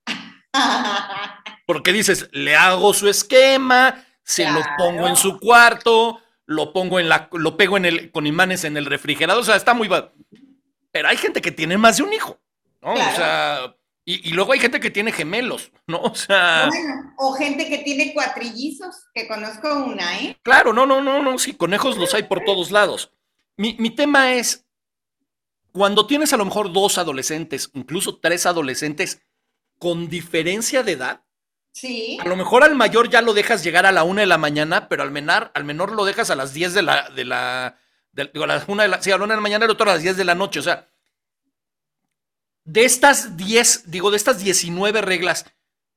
[1.65, 7.09] Porque dices, le hago su esquema, se lo pongo en su cuarto, lo pongo en
[7.09, 9.89] la, lo pego en el, con imanes en el refrigerador, o sea, está muy...
[10.91, 12.39] Pero hay gente que tiene más de un hijo,
[12.81, 12.93] ¿no?
[12.93, 16.01] O sea, y, luego hay gente que tiene gemelos, ¿no?
[16.01, 16.67] O sea...
[16.67, 20.37] Bueno, o gente que tiene cuatrillizos, que conozco una, ¿eh?
[20.41, 23.13] Claro, no, no, no, no, sí, conejos los hay por todos lados.
[23.57, 24.65] Mi, mi tema es,
[25.71, 29.21] cuando tienes a lo mejor dos adolescentes, incluso tres adolescentes
[29.77, 31.23] con diferencia de edad,
[31.71, 32.17] Sí.
[32.21, 34.89] A lo mejor al mayor ya lo dejas llegar a la una de la mañana,
[34.89, 37.77] pero al menor, al menor lo dejas a las 10 de la, de la,
[38.13, 39.89] digo, a las una de la, sí, a la una de la mañana, el otro
[39.89, 40.59] a las 10 de la noche.
[40.59, 40.87] O sea,
[42.65, 45.45] de estas 10, digo, de estas 19 reglas,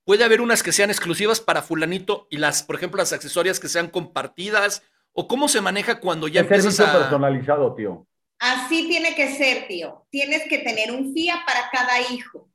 [0.05, 3.69] puede haber unas que sean exclusivas para fulanito y las, por ejemplo, las accesorias que
[3.69, 4.83] sean compartidas,
[5.13, 6.93] o cómo se maneja cuando ya es empiezas a...
[6.93, 8.07] personalizado, tío.
[8.39, 10.07] Así tiene que ser, tío.
[10.11, 12.49] Tienes que tener un FIA para cada hijo.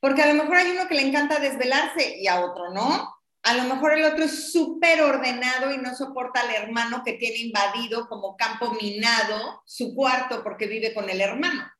[0.00, 3.14] Porque a lo mejor hay uno que le encanta desvelarse y a otro no.
[3.42, 7.38] A lo mejor el otro es súper ordenado y no soporta al hermano que tiene
[7.38, 11.70] invadido como campo minado su cuarto porque vive con el hermano.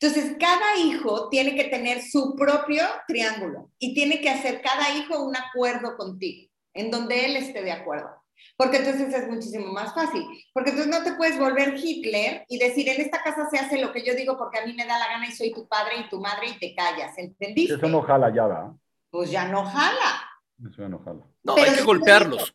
[0.00, 5.22] Entonces, cada hijo tiene que tener su propio triángulo y tiene que hacer cada hijo
[5.22, 8.23] un acuerdo contigo, en donde él esté de acuerdo.
[8.56, 10.22] Porque entonces es muchísimo más fácil.
[10.52, 13.92] Porque entonces no te puedes volver Hitler y decir, en esta casa se hace lo
[13.92, 16.08] que yo digo porque a mí me da la gana y soy tu padre y
[16.08, 17.16] tu madre y te callas.
[17.18, 17.74] ¿Entendiste?
[17.74, 18.72] Eso no jala ya, ¿verdad?
[19.10, 20.30] Pues ya no jala.
[20.60, 21.26] Eso ya no jala.
[21.42, 22.54] No, hay que golpearlos.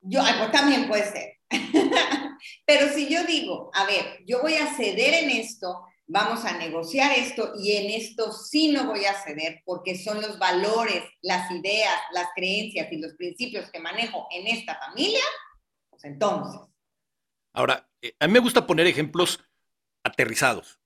[0.00, 1.36] Yo, pues también puede ser.
[2.66, 7.12] Pero si yo digo, a ver, yo voy a ceder en esto, vamos a negociar
[7.12, 11.98] esto y en esto sí no voy a ceder porque son los valores, las ideas,
[12.12, 15.24] las creencias y los principios que manejo en esta familia,
[15.90, 16.60] pues entonces.
[17.52, 19.40] Ahora, eh, a mí me gusta poner ejemplos
[20.04, 20.78] aterrizados.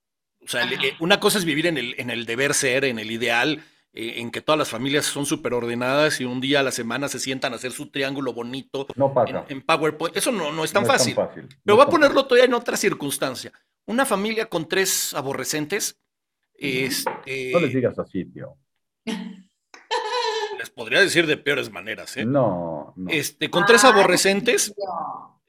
[0.43, 3.11] O sea, eh, una cosa es vivir en el, en el deber ser, en el
[3.11, 3.63] ideal,
[3.93, 7.07] eh, en que todas las familias son súper ordenadas y un día a la semana
[7.09, 9.45] se sientan a hacer su triángulo bonito No pasa.
[9.49, 10.17] en, en PowerPoint.
[10.17, 11.13] Eso no, no es tan No fácil.
[11.13, 11.47] fácil.
[11.47, 13.51] Pero No voy a es ponerlo todavía en otra circunstancia.
[13.85, 15.97] Una familia con tres aborrecentes,
[16.53, 17.51] este.
[17.51, 18.57] No les digas así, tío.
[20.57, 22.25] les podría decir de peores maneras, ¿eh?
[22.25, 23.09] No, no.
[23.09, 25.41] Este, con tres aborrecentes, No.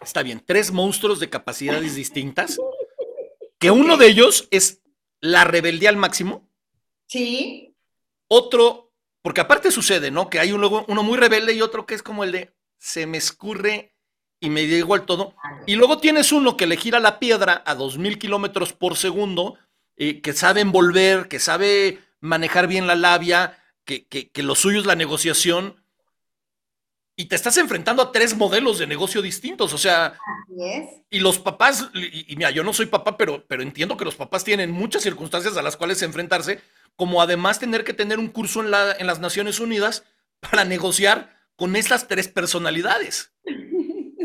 [0.00, 2.58] está bien, tres monstruos de capacidades distintas,
[3.58, 4.82] que uno de ellos es
[5.20, 6.48] la rebeldía al máximo,
[7.06, 7.76] Sí,
[8.28, 10.30] otro, porque aparte sucede, ¿no?
[10.30, 13.18] Que hay uno, uno muy rebelde y otro que es como el de se me
[13.18, 13.93] escurre
[14.44, 15.34] y me da igual todo.
[15.66, 19.56] Y luego tienes uno que le gira la piedra a 2000 kilómetros por segundo,
[19.96, 24.80] eh, que sabe envolver, que sabe manejar bien la labia, que, que, que lo suyo
[24.80, 25.82] es la negociación.
[27.16, 29.72] Y te estás enfrentando a tres modelos de negocio distintos.
[29.72, 30.18] O sea,
[31.08, 34.16] y los papás, y, y mira, yo no soy papá, pero, pero entiendo que los
[34.16, 36.60] papás tienen muchas circunstancias a las cuales enfrentarse,
[36.96, 40.04] como además tener que tener un curso en, la, en las Naciones Unidas
[40.40, 43.32] para negociar con estas tres personalidades.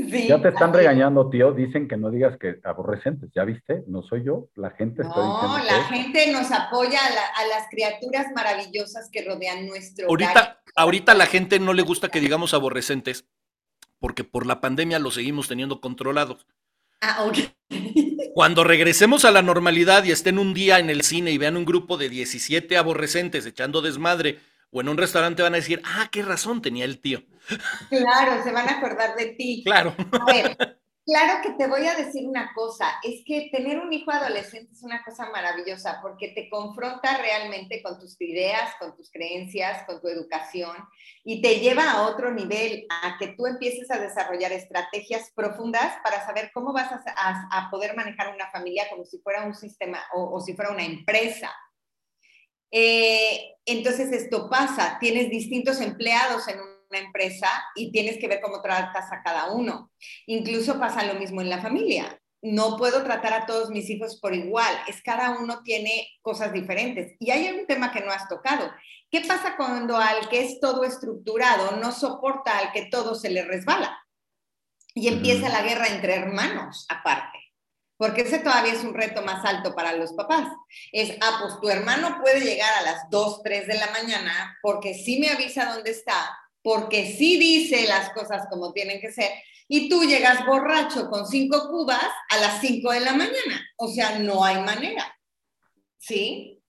[0.09, 1.51] Sí, Ya te están regañando, tío.
[1.51, 3.29] Dicen que no digas que aborrecentes.
[3.35, 3.83] ¿Ya viste?
[3.87, 4.47] No soy yo.
[4.55, 5.57] La gente está No, diciendo.
[5.71, 10.23] la que- gente nos apoya a, la- a las criaturas maravillosas que rodean nuestro hogar.
[10.29, 13.25] Ahorita, ahorita la gente no le gusta que digamos aborrecentes,
[13.99, 16.45] porque por la pandemia lo seguimos teniendo controlados.
[17.01, 17.37] Ah, ok.
[18.33, 21.65] Cuando regresemos a la normalidad y estén un día en el cine y vean un
[21.65, 24.39] grupo de 17 aborrecentes echando desmadre,
[24.71, 27.21] o en un restaurante van a decir, ah, qué razón tenía el tío.
[27.89, 29.63] Claro, se van a acordar de ti.
[29.65, 29.95] Claro.
[30.11, 30.55] A ver,
[31.05, 34.83] claro que te voy a decir una cosa, es que tener un hijo adolescente es
[34.83, 40.07] una cosa maravillosa porque te confronta realmente con tus ideas, con tus creencias, con tu
[40.07, 40.75] educación
[41.23, 46.23] y te lleva a otro nivel, a que tú empieces a desarrollar estrategias profundas para
[46.25, 49.99] saber cómo vas a, a- a poder manejar una familia como si fuera un sistema
[50.13, 51.51] o, o si fuera una empresa.
[52.71, 58.61] Eh, entonces esto pasa, tienes distintos empleados en una empresa y tienes que ver cómo
[58.61, 59.91] tratas a cada uno.
[60.25, 62.19] Incluso pasa lo mismo en la familia.
[62.41, 67.15] No puedo tratar a todos mis hijos por igual, es cada uno tiene cosas diferentes.
[67.19, 68.71] Y hay un tema que no has tocado.
[69.11, 73.43] ¿Qué pasa cuando al que es todo estructurado no soporta al que todo se le
[73.43, 73.97] resbala?
[74.93, 77.28] Y empieza la guerra entre hermanos aparte.
[77.99, 80.47] Porque ese todavía es un reto más alto para los papás.
[80.93, 84.93] Es, ah, pues tu hermano puede llegar a las 2, 3 de la mañana porque
[84.93, 86.33] sí me avisa dónde está,
[86.63, 89.29] porque sí dice las cosas como tienen que ser,
[89.67, 93.67] y tú llegas borracho con cinco cubas a las 5 de la mañana.
[93.75, 95.13] O sea, no hay manera.
[95.97, 96.63] ¿Sí?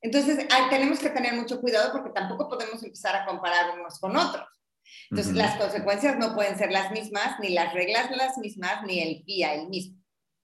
[0.00, 4.48] Entonces, tenemos que tener mucho cuidado porque tampoco podemos empezar a comparar unos con otros.
[5.08, 9.24] Entonces, las consecuencias no pueden ser las mismas, ni las reglas las mismas, ni el
[9.24, 9.98] día el mismo.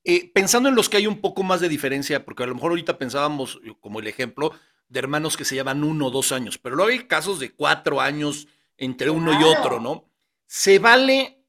[0.05, 2.73] Eh, pensando en los que hay un poco más de diferencia, porque a lo mejor
[2.73, 4.53] ahorita pensábamos, como el ejemplo,
[4.89, 8.01] de hermanos que se llevan uno o dos años, pero luego hay casos de cuatro
[8.01, 8.47] años
[8.77, 10.11] entre uno y otro, ¿no?
[10.47, 11.43] Se vale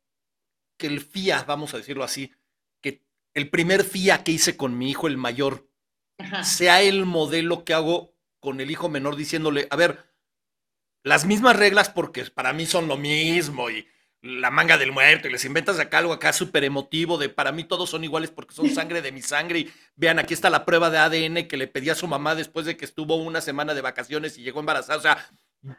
[0.78, 2.32] que el FIA, vamos a decirlo así,
[2.82, 3.04] que
[3.34, 5.70] el primer FIA que hice con mi hijo, el mayor,
[6.18, 6.44] Ajá.
[6.44, 10.14] sea el modelo que hago con el hijo menor diciéndole, a ver,
[11.04, 13.88] las mismas reglas porque para mí son lo mismo y
[14.26, 17.64] la manga del muerto y les inventas acá algo acá súper emotivo de para mí
[17.64, 20.90] todos son iguales porque son sangre de mi sangre y vean aquí está la prueba
[20.90, 23.82] de ADN que le pedí a su mamá después de que estuvo una semana de
[23.82, 25.18] vacaciones y llegó embarazada, o sea,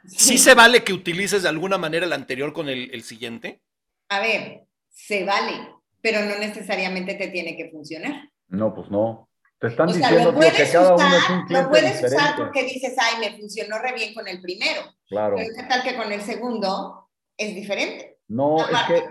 [0.06, 3.60] sí se vale que utilices de alguna manera el anterior con el, el siguiente.
[4.08, 5.68] A ver, se vale,
[6.00, 8.30] pero no necesariamente te tiene que funcionar.
[8.48, 9.28] No, pues no.
[9.58, 11.46] Te están O sea, diciendo lo tío, que puedes cada usar, uno es un lo
[11.46, 12.42] cliente puedes usar diferente.
[12.42, 15.36] porque dices, ay, me funcionó re bien con el primero, Claro.
[15.36, 18.15] pero qué tal que con el segundo es diferente.
[18.28, 19.02] No, es que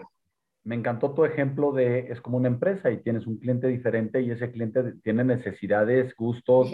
[0.64, 4.32] me encantó tu ejemplo de es como una empresa y tienes un cliente diferente y
[4.32, 6.70] ese cliente tiene necesidades, gustos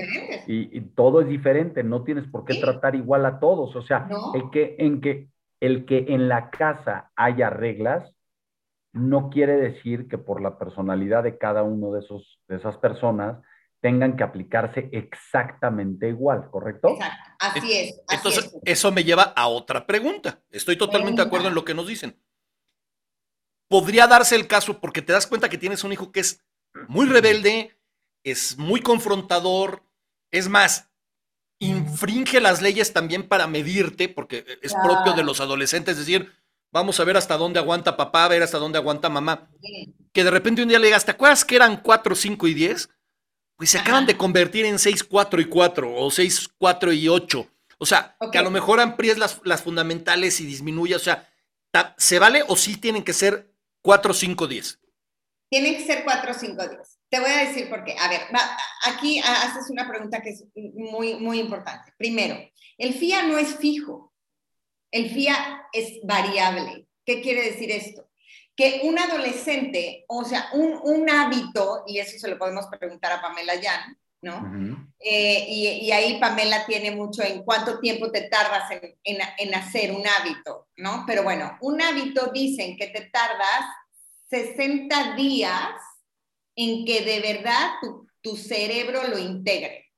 [0.47, 1.83] y, y todo es diferente.
[1.83, 2.61] No tienes por qué Sí.
[2.61, 3.75] tratar igual a todos.
[3.75, 4.33] O sea, No.
[4.33, 5.27] el que en que
[5.59, 8.15] el que en la casa haya reglas
[8.93, 13.37] no quiere decir que por la personalidad de cada uno de esos de esas personas
[13.81, 16.89] tengan que aplicarse exactamente igual, ¿correcto?
[16.89, 17.29] Exacto.
[17.39, 18.01] Así es.
[18.07, 18.59] Así Entonces, es.
[18.63, 20.39] eso me lleva a otra pregunta.
[20.51, 22.15] Estoy totalmente de acuerdo en lo que nos dicen.
[23.71, 26.41] Podría darse el caso porque te das cuenta que tienes un hijo que es
[26.89, 27.73] muy rebelde,
[28.21, 29.81] es muy confrontador,
[30.29, 30.89] es más,
[31.59, 34.89] infringe las leyes también para medirte, porque es Claro.
[34.89, 36.29] propio de los adolescentes decir,
[36.73, 39.49] vamos a ver hasta dónde aguanta papá, a ver hasta dónde aguanta mamá.
[39.61, 39.95] Sí.
[40.11, 42.89] Que de repente un día le digas, ¿te acuerdas que eran 4, 5 y 10?
[43.55, 44.07] Pues se acaban Ajá.
[44.07, 47.47] de convertir en 6, 4 y 4 o 6, 4 y 8.
[47.77, 50.95] O sea, que a lo mejor amplíes las, las fundamentales y disminuye.
[50.95, 51.29] O sea,
[51.97, 53.50] ¿se vale o sí tienen que ser
[53.81, 54.79] 4, 5, 10?
[55.49, 56.99] Tienen que ser 4, 5, 10.
[57.09, 57.95] Te voy a decir por qué.
[57.99, 58.21] A ver,
[58.85, 61.93] aquí haces una pregunta que es muy, muy importante.
[61.97, 62.37] Primero,
[62.77, 64.13] el FIA no es fijo.
[64.91, 66.87] El FIA es variable.
[67.05, 68.09] ¿Qué quiere decir esto?
[68.55, 73.21] Que un adolescente, o sea, un, un hábito, y eso se lo podemos preguntar a
[73.21, 74.87] Pamela Yan, ¿no?
[74.99, 78.69] Eh, y, ahí Pamela tiene mucho en cuánto tiempo te tardas
[79.03, 81.05] en, en, hacer un hábito, ¿no?
[81.07, 83.65] Pero bueno, un hábito dicen que te tardas
[84.29, 85.71] 60 días
[86.55, 87.71] en que de verdad
[88.21, 89.91] tu, cerebro lo integre.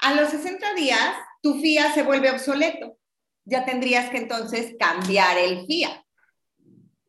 [0.00, 2.98] A los 60 días, tu FIA se vuelve obsoleto.
[3.44, 6.04] Ya tendrías que entonces cambiar el FIA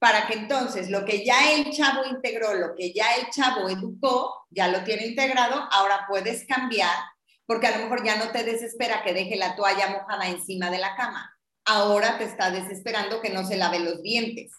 [0.01, 4.47] para que entonces lo que ya el chavo integró, lo que ya el chavo educó,
[4.49, 6.97] ya lo tiene integrado, ahora puedes cambiar,
[7.45, 10.79] porque a lo mejor ya no te desespera que deje la toalla mojada encima de
[10.79, 11.37] la cama.
[11.65, 14.51] Ahora te está desesperando que no se lave los dientes.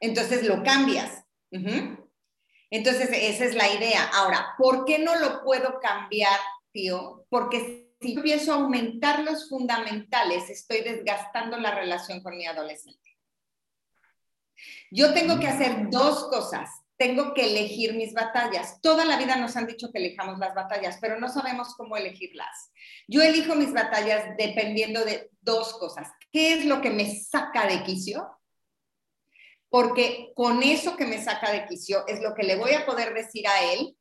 [0.00, 1.24] Entonces lo cambias.
[2.70, 4.10] Entonces, esa es la idea.
[4.12, 6.38] Ahora, ¿por qué no lo puedo cambiar,
[6.72, 7.24] tío?
[7.30, 13.07] Porque si empiezo a aumentar los fundamentales, estoy desgastando la relación con mi adolescente.
[14.90, 16.70] Yo tengo que hacer dos cosas.
[16.96, 18.80] Tengo que elegir mis batallas.
[18.80, 22.72] Toda la vida nos han dicho que elijamos las batallas, pero no sabemos cómo elegirlas.
[23.06, 26.08] Yo elijo mis batallas dependiendo de dos cosas.
[26.32, 28.38] ¿Qué es lo que me saca de quicio?
[29.70, 33.12] porque con eso que me saca de quicio es lo que le voy a poder
[33.12, 33.96] decir a él,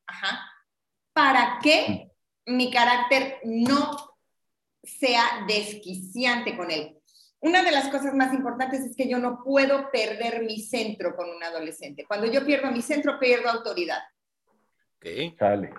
[1.13, 2.11] para que
[2.45, 4.15] mi carácter no
[4.83, 6.96] sea desquiciante con él.
[7.39, 11.29] Una de las cosas más importantes es que yo no puedo perder mi centro con
[11.29, 12.05] un adolescente.
[12.07, 13.99] Cuando yo pierdo mi centro, pierdo autoridad.
[14.97, 15.38] Ok.
[15.38, 15.73] Sale.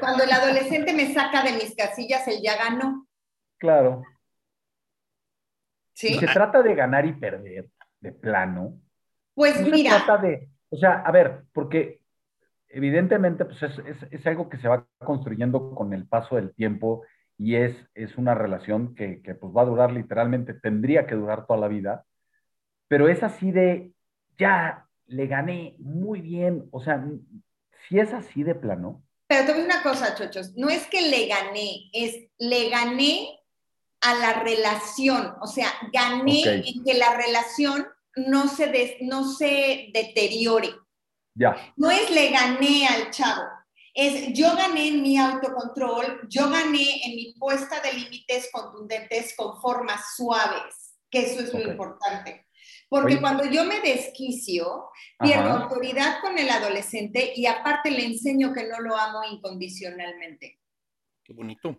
[0.00, 3.06] Cuando el adolescente me saca de mis casillas, él ya ganó.
[3.58, 4.02] Claro.
[5.92, 6.18] ¿Sí?
[6.18, 7.68] se trata de ganar y perder,
[8.00, 8.80] de plano,
[9.34, 9.98] pues mira.
[9.98, 12.00] trata de, o sea, a ver, porque
[12.68, 17.04] evidentemente pues es, es, es, algo que se va construyendo con el paso del tiempo
[17.42, 21.46] y es, es una relación que, que, pues va a durar literalmente, tendría que durar
[21.46, 22.04] toda la vida,
[22.86, 23.92] pero es así de,
[24.36, 27.02] ya le gané muy bien, o sea,
[27.88, 29.02] si es así de plano.
[29.26, 33.40] Pero te voy una cosa, chochos, no es que le gané, es le gané
[34.02, 37.86] a la relación, o sea, gané en que la relación
[38.16, 40.74] no se, no se deteriore.
[41.34, 41.56] Ya.
[41.78, 43.44] No es le gané al chavo,
[44.00, 49.60] es yo gané en mi autocontrol, yo gané en mi puesta de límites contundentes con
[49.60, 52.46] formas suaves, que eso es lo importante.
[52.88, 54.88] Porque cuando yo me desquicio,
[55.18, 60.58] pierdo autoridad con el adolescente y aparte le enseño que no lo amo incondicionalmente.
[61.22, 61.76] Qué bonito.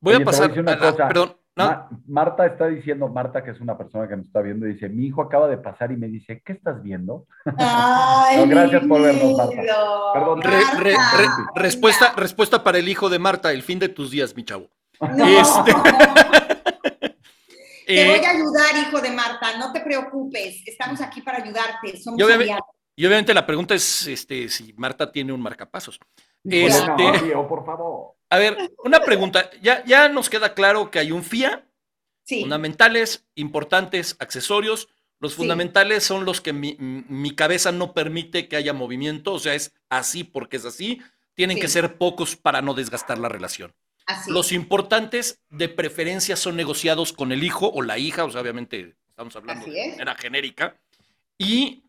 [0.00, 0.50] Voy a pasar.
[0.50, 1.36] A perdón,
[2.06, 5.22] Marta está diciendo, Marta, que es una persona que nos está viendo, dice, mi hijo
[5.22, 7.26] acaba de pasar y me dice, ¿qué estás viendo?
[7.44, 9.56] gracias por vernos, Marta.
[10.14, 10.42] Perdón.
[11.54, 14.68] respuesta, respuesta para el hijo de Marta, el fin de tus días, mi chavo.
[17.86, 21.42] Este te voy a eh, ayudar, hijo de Marta, no te preocupes, estamos aquí para
[21.42, 22.56] ayudarte, somos y obviamente,
[22.96, 26.00] y obviamente la pregunta es este, si Marta tiene un marcapasos.
[26.44, 28.14] Este, por favor.
[28.34, 29.48] A ver, una pregunta.
[29.62, 31.64] Ya, ya nos queda claro que hay un FIA,
[32.26, 34.88] fundamentales, importantes, accesorios.
[35.20, 39.72] Los fundamentales son los que mi, cabeza no permite que haya movimiento, o sea, es
[39.88, 41.00] así porque es así.
[41.34, 43.72] Tienen que ser pocos para no desgastar la relación.
[44.26, 48.96] Los importantes, de preferencia, son negociados con el hijo o la hija, o sea, obviamente
[49.10, 50.76] estamos hablando de manera genérica.
[51.38, 51.84] Y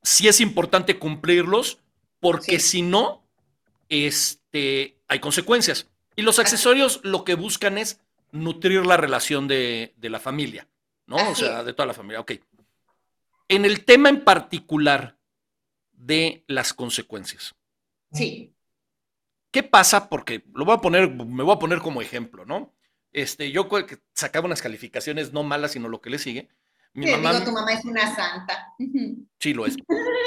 [0.00, 1.80] sí es importante cumplirlos,
[2.20, 3.24] porque si no,
[3.88, 4.43] este,
[5.08, 5.88] hay consecuencias.
[6.16, 8.00] Y los accesorios lo que buscan es
[8.30, 10.68] nutrir la relación de, la familia,
[11.06, 11.16] ¿no?
[11.16, 12.20] o sea, de toda la familia.
[12.20, 12.32] Ok.
[13.48, 15.18] En el tema en particular
[15.92, 17.54] de las consecuencias.
[18.12, 18.52] Sí.
[19.50, 20.08] ¿Qué pasa?
[20.08, 22.74] Porque lo voy a poner, me voy a poner como ejemplo, ¿no?
[23.12, 23.68] Este, yo
[24.12, 26.48] sacaba unas calificaciones no malas, sino lo que le sigue.
[26.94, 28.72] Mi mamá, tu mamá es una santa.
[29.44, 29.76] Sí, lo es.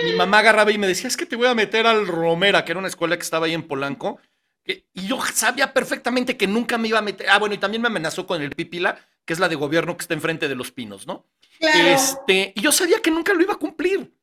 [0.03, 2.71] Mi mamá agarraba y me decía, es que te voy a meter al Romera, que
[2.71, 4.19] era una escuela que estaba ahí en Polanco.
[4.63, 7.27] y yo sabía perfectamente que nunca me iba a meter.
[7.27, 10.03] Ah, bueno, y también me amenazó con el Pipila, que es la de gobierno que
[10.03, 11.25] está enfrente de los pinos, ¿no?
[11.59, 14.13] Este, y yo sabía que nunca lo iba a cumplir.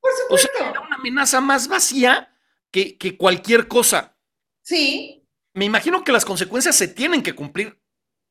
[0.00, 0.50] Por supuesto.
[0.50, 2.36] O sea, era una amenaza más vacía
[2.70, 4.18] que, que cualquier cosa.
[4.60, 5.26] Sí.
[5.54, 7.80] Me imagino que las consecuencias se tienen que cumplir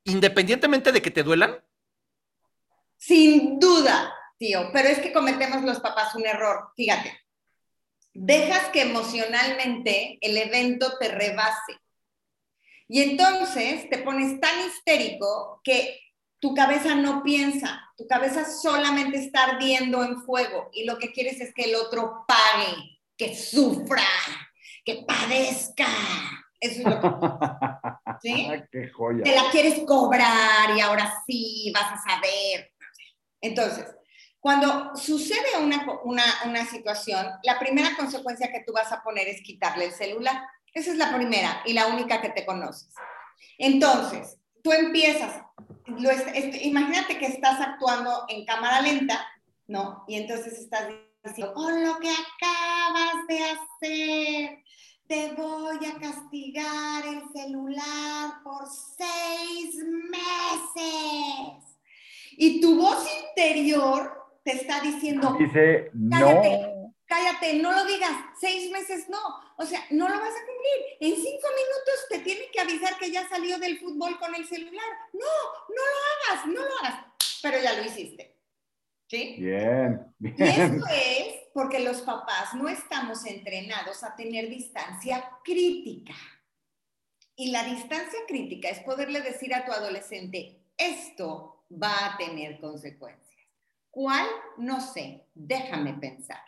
[0.03, 1.63] independientemente de que te duelan.
[3.01, 6.69] Sin duda, tío, pero es que cometemos los papás un error.
[6.77, 7.19] Fíjate,
[8.13, 11.79] dejas que emocionalmente el evento te rebase.
[12.87, 15.99] Y entonces te pones tan histérico que
[16.37, 21.41] tu cabeza no piensa, tu cabeza solamente está ardiendo en fuego y lo que quieres
[21.41, 24.03] es que el otro pague, que sufra,
[24.85, 25.87] que padezca.
[26.59, 27.07] Eso es lo que
[28.21, 28.47] ¿Sí?
[28.71, 29.23] Qué joya.
[29.23, 32.71] Te la quieres cobrar y ahora sí vas a saber.
[33.41, 33.85] Entonces,
[34.39, 39.41] cuando sucede una, una, una situación, la primera consecuencia que tú vas a poner es
[39.41, 40.41] quitarle el celular.
[40.73, 42.93] Esa es la primera y la única que te conoces.
[43.57, 45.43] Entonces, tú empiezas,
[45.85, 49.27] imagínate que estás actuando en cámara lenta,
[49.67, 50.03] ¿no?
[50.07, 50.87] Y entonces estás
[51.23, 54.63] diciendo, con lo que acabas de hacer,
[55.07, 58.65] te voy a castigar el celular por
[58.97, 59.75] seis
[60.09, 61.70] meses.
[62.41, 64.11] Y tu voz interior
[64.43, 66.41] te está diciendo, dice, no
[67.05, 69.19] cállate, no lo digas, seis meses no,
[69.57, 70.97] o sea, no lo vas a cumplir.
[71.01, 74.87] En cinco minutos te tienen que avisar que ya salió del fútbol con el celular.
[75.13, 75.19] No,
[75.69, 77.05] no lo hagas, no lo hagas,
[77.43, 78.39] pero ya lo hiciste.
[79.07, 79.35] ¿Sí?
[79.37, 80.35] Bien, bien.
[80.39, 86.15] Y eso es porque los papás no estamos entrenados a tener distancia crítica.
[87.35, 93.28] Y la distancia crítica es poderle decir a tu adolescente, esto va a tener consecuencias.
[93.89, 94.28] ¿Cuál?
[94.57, 96.41] No sé, déjame pensar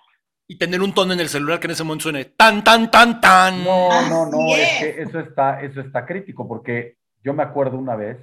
[0.48, 3.22] y tener un tono en el celular que en ese momento suene tan, tan, tan,
[3.22, 3.64] tan.
[3.64, 7.96] No, no, no, es que eso está, eso está crítico, porque yo me acuerdo una
[7.96, 8.18] vez,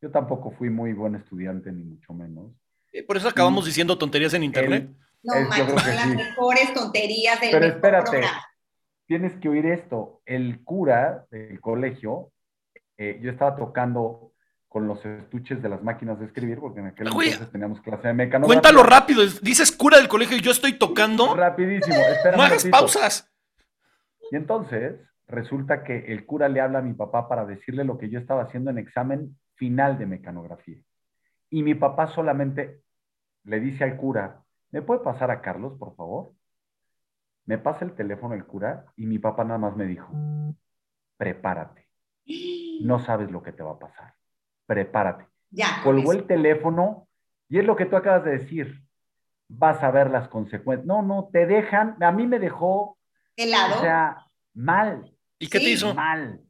[0.00, 2.50] yo tampoco fui muy buen estudiante, ni mucho menos.
[3.06, 4.88] Por eso acabamos diciendo tonterías en internet.
[5.22, 8.22] no, Max, son las mejores tonterías del Pero espérate,
[9.06, 10.22] tienes que oír esto.
[10.24, 12.32] El cura del colegio,
[12.96, 14.27] eh, yo estaba tocando
[14.68, 18.14] con los estuches de las máquinas de escribir, porque en aquel entonces teníamos clase de
[18.14, 18.60] mecanografía.
[18.60, 21.34] Cuéntalo rápido, dices cura del colegio y yo estoy tocando.
[21.34, 23.32] Rapidísimo, espera No hagas pausas.
[24.30, 28.10] Y entonces resulta que el cura le habla a mi papá para decirle lo que
[28.10, 30.78] yo estaba haciendo en examen final de mecanografía.
[31.48, 32.82] Y mi papá solamente
[33.44, 36.32] le dice al cura, ¿me puede pasar a Carlos, por favor?
[37.46, 40.12] Me pasa el teléfono el cura y mi papá nada más me dijo,
[41.16, 41.88] prepárate.
[42.82, 44.17] No sabes lo que te va a pasar
[44.68, 45.26] prepárate.
[45.50, 45.80] Ya.
[45.82, 47.08] Colgó el teléfono
[47.48, 48.84] y es lo que tú acabas de decir.
[49.48, 50.86] Vas a ver las consecuencias.
[50.86, 51.96] No, no, te dejan.
[52.02, 52.98] A mí me dejó.
[53.34, 53.78] Helado.
[53.78, 55.10] O sea, mal.
[55.38, 55.94] ¿Y qué te hizo?
[55.94, 56.40] Mal.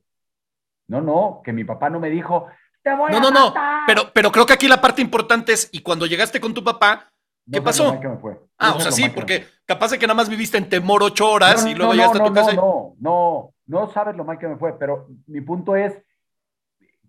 [0.88, 2.46] No, no, que mi papá no me dijo,
[2.82, 3.54] te voy no, a No, no, no.
[3.86, 7.12] Pero, pero creo que aquí la parte importante es, y cuando llegaste con tu papá,
[7.50, 8.00] ¿qué pasó?
[8.00, 8.40] Que me fue.
[8.56, 11.64] Ah, o sea, sí, porque capaz de que nada más viviste en temor ocho horas
[11.66, 12.54] y luego llegaste a tu casa.
[12.54, 15.92] No, no, no, no sabes lo mal que me fue, pero mi punto es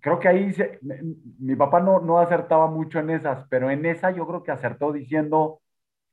[0.02, 0.54] creo que ahí
[1.39, 4.91] mi papá no, no acertaba mucho en esas, pero en esa yo creo que acertó
[4.91, 5.62] diciendo,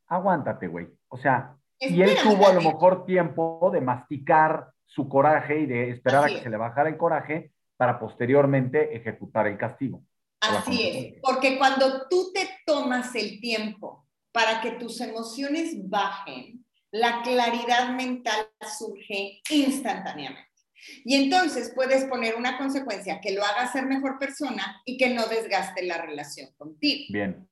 [0.08, 0.88] aguántate, güey.
[1.08, 5.90] O sea, y él tuvo a lo mejor tiempo de masticar su coraje y de
[5.90, 10.02] esperar a que se le bajara el coraje para posteriormente ejecutar el castigo.
[10.40, 17.22] Así es, porque cuando tú te tomas el tiempo para que tus emociones bajen, la
[17.22, 20.55] claridad mental surge instantáneamente.
[21.04, 25.26] Y entonces puedes poner una consecuencia que lo haga ser mejor persona y que no
[25.26, 27.06] desgaste la relación contigo.
[27.10, 27.48] Bien,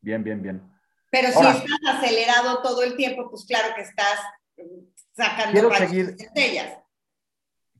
[0.00, 0.62] bien, bien, bien.
[1.10, 4.18] Pero si estás acelerado todo el tiempo, pues claro que estás
[4.56, 6.16] mm, sacando quiero seguir,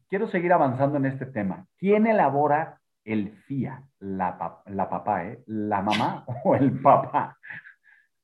[0.08, 1.66] Quiero seguir avanzando en este tema.
[1.76, 3.82] ¿Quién elabora el FIA?
[3.98, 5.42] La, la papá, ¿eh?
[5.46, 7.36] ¿La mamá o el papá?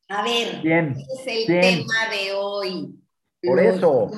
[0.09, 0.93] A ver, ¿Quién?
[0.93, 3.03] es el tema de hoy.
[3.43, 4.09] Por eso.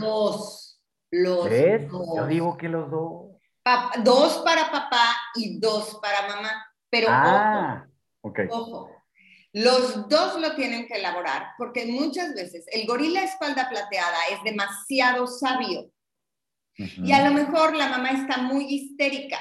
[1.15, 1.49] Los
[1.91, 2.17] Dos.
[2.17, 3.37] Yo digo que los dos.
[4.03, 6.67] dos para papá y dos para mamá.
[6.91, 7.87] Pero ah,
[8.21, 8.91] ojo, ojo,
[9.53, 15.29] los dos lo tienen que elaborar porque muchas veces el gorila espalda plateada es demasiado
[15.29, 15.91] sabio.
[16.77, 19.39] Y a lo mejor la mamá está muy histérica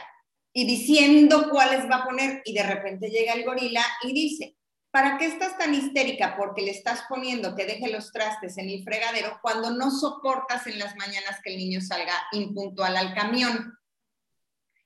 [0.53, 4.55] y diciendo cuáles va a poner y de repente llega el gorila y dice,
[4.93, 6.35] ¿Para qué estás tan histérica?
[6.37, 10.77] Porque le estás poniendo que deje los trastes en el fregadero cuando no soportas en
[10.77, 13.75] las mañanas que el niño salga impuntual al camión.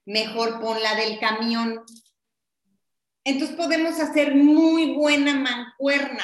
[0.05, 1.83] Mejor ponla del camión.
[3.25, 6.23] Entonces podemos hacer muy buena mancuerna.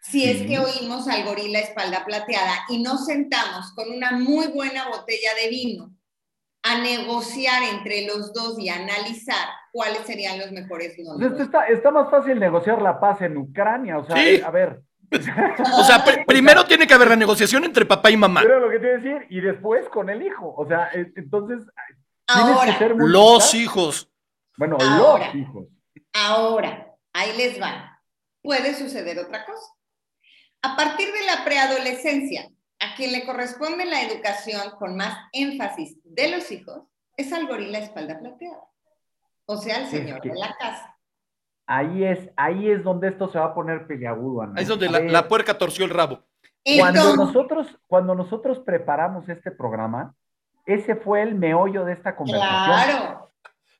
[0.00, 4.90] Si es que oímos al gorila espalda plateada y nos sentamos con una muy buena
[4.90, 5.93] botella de vino
[6.64, 12.10] a negociar entre los dos y analizar cuáles serían los mejores pues está, está, más
[12.10, 14.80] fácil negociar la paz en Ucrania, o sea, a ver.
[15.12, 18.40] o sea, primero tiene que haber la negociación entre papá y mamá.
[18.42, 21.62] Pero lo que te voy a decir, y después con el hijo, o sea, entonces...
[22.26, 24.10] Ahora, los hijos.
[24.56, 25.66] Bueno, los hijos.
[26.14, 27.90] Ahora, ahí les van.
[28.42, 29.66] Puede suceder otra cosa.
[30.62, 32.48] A partir de la preadolescencia,
[32.80, 36.82] a quien le corresponde la educación con más énfasis de los hijos
[37.16, 38.64] es al gorila espalda plateada,
[39.46, 40.96] o sea, el señor de la casa.
[41.66, 45.28] Ahí es, ahí es donde esto se va a poner peleagudo, Ahí es donde la,
[45.28, 46.24] puerca torció el rabo.
[46.78, 50.14] Cuando Entonces, nosotros, cuando nosotros preparamos este programa,
[50.66, 52.66] ese fue el meollo de esta conversación.
[52.66, 53.32] claro,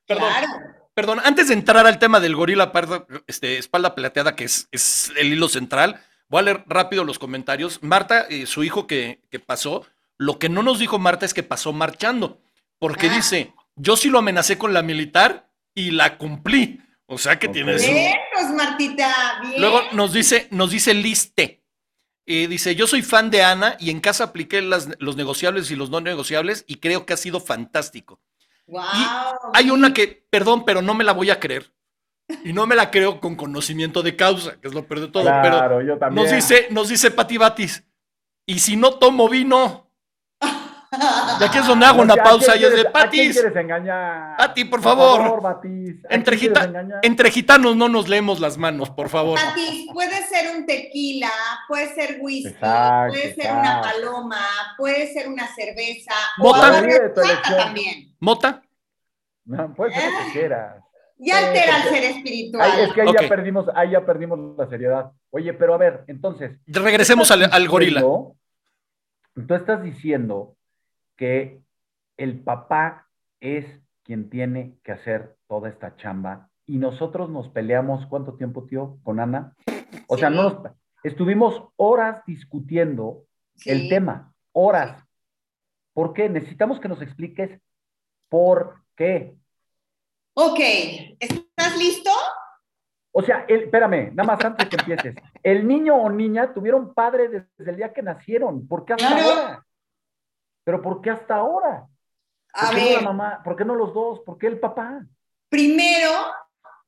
[0.07, 0.29] Perdón.
[0.29, 0.49] claro.
[0.95, 5.13] Perdón, antes de entrar al tema del gorila pardo, este, espalda plateada, que es, es
[5.19, 7.83] el hilo central, voy a leer rápido los comentarios.
[7.83, 9.87] Marta, eh, su hijo que, que pasó,
[10.19, 12.41] lo que no nos dijo Marta es que pasó marchando,
[12.79, 13.15] porque Ah.
[13.15, 16.81] dice, yo sí lo amenacé con la militar y la cumplí.
[17.07, 17.53] O sea que Ok.
[17.53, 17.91] tiene su...
[17.91, 19.61] Bien, pues Martita, bien.
[19.61, 21.63] Luego nos dice, nos dice Liste.
[22.27, 25.77] Eh, dice, yo soy fan de Ana y en casa apliqué las- los negociables y
[25.77, 28.21] los no negociables y creo que ha sido fantástico.
[28.67, 28.83] Wow.
[29.53, 31.71] Hay una que, perdón, pero no me la voy a creer.
[32.45, 35.25] Y no me la creo con conocimiento de causa, que es lo peor de todo.
[35.25, 36.25] Claro, pero yo también.
[36.25, 37.85] nos dice, nos dice Pati Batis,
[38.47, 39.91] y si no tomo vino,
[41.39, 42.93] de aquí es donde hago O una sea, ¿a pausa y es de quieres- ¿A
[42.93, 43.33] quién Patis.
[43.41, 44.37] quieres engañar?
[44.39, 45.43] Pati, por favor.
[45.43, 45.97] Batis.
[46.09, 47.01] ¿A Entre, quién quieres gita- engañar?
[47.03, 49.39] entre gitanos no nos leemos las manos, por favor.
[49.39, 51.31] Patis, puede ser un tequila,
[51.69, 54.41] puede ser whisky, Exacto, puede ser una paloma,
[54.79, 56.79] puede ser una cerveza, Bota.
[56.79, 57.21] o de tu
[57.57, 58.15] también.
[58.21, 58.63] Mota,
[59.45, 60.84] No, puede ser lo que quieras.
[61.25, 62.71] Ya altera el porque- ser espiritual.
[62.73, 65.13] Ay, es que ahí, ya perdimos, ahí ya perdimos la seriedad.
[65.31, 66.59] Oye, pero a ver, entonces.
[66.67, 68.01] regresemos al, al gorila.
[68.01, 70.57] Tú estás diciendo
[71.17, 71.61] que
[72.17, 73.09] el papá
[73.41, 73.65] es
[74.05, 79.21] quien tiene que hacer toda esta chamba y nosotros nos peleamos, ¿cuánto tiempo, tío, con
[79.21, 79.55] Ana?
[80.09, 80.73] O sea, no nos,
[81.03, 83.25] estuvimos horas discutiendo
[83.57, 83.71] Sí.
[83.71, 85.05] el tema, horas.
[85.93, 86.29] ¿Por qué?
[86.29, 87.61] Necesitamos que nos expliques
[88.29, 89.37] por qué.
[90.35, 90.59] Ok,
[91.21, 92.11] ¿estás listo?
[93.13, 95.15] O sea, el- espérame, nada más antes que empieces.
[95.43, 98.67] El niño o niña tuvieron padre desde el día que nacieron.
[98.67, 99.31] ¿Por qué hasta Claro.
[99.31, 99.67] ahora?
[100.65, 101.87] ¿Pero por qué hasta ahora?
[102.53, 103.43] A ¿Por qué no la mamá?
[103.45, 104.21] ¿Por qué no los dos?
[104.21, 105.01] ¿Por qué el papá?
[105.51, 106.11] primero,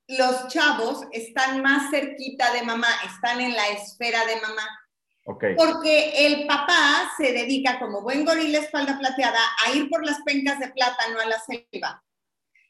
[0.09, 4.62] los chavos están más cerquita de mamá, están en la esfera de mamá.
[5.26, 5.44] Ok.
[5.57, 10.59] Porque el papá se dedica, como buen gorila espalda plateada, a ir por las pencas
[10.59, 12.03] de plátano a la selva.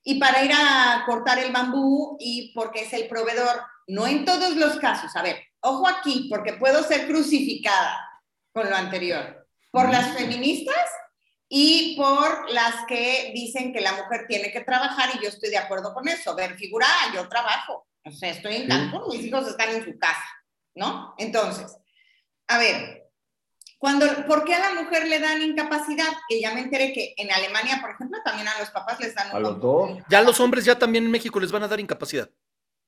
[0.09, 3.61] Y para ir a cortar el bambú y porque es el proveedor.
[3.89, 5.17] No en todos los casos.
[5.17, 7.99] A ver, ojo aquí, porque puedo ser crucificada
[8.53, 9.49] con lo anterior.
[9.73, 10.87] Por las feministas
[11.49, 15.59] y por las que dicen que la mujer tiene que trabajar y yo estoy de
[15.59, 16.37] acuerdo con eso.
[16.37, 17.89] Ver, figura, yo trabajo.
[18.05, 18.69] O sea, estoy en.
[18.69, 20.25] Cancún, mis hijos están en su casa,
[20.77, 21.17] ¿no?
[21.19, 21.77] Entonces,
[22.47, 23.06] a ver,
[23.79, 26.07] cuando, ¿por qué a la mujer le dan incapacidad?
[26.29, 29.31] Que ya me enteré que en Alemania, por ejemplo, también a los papás les dan
[29.31, 29.91] un A los dos.
[30.09, 32.29] Ya los hombres ya también en México les van a dar incapacidad.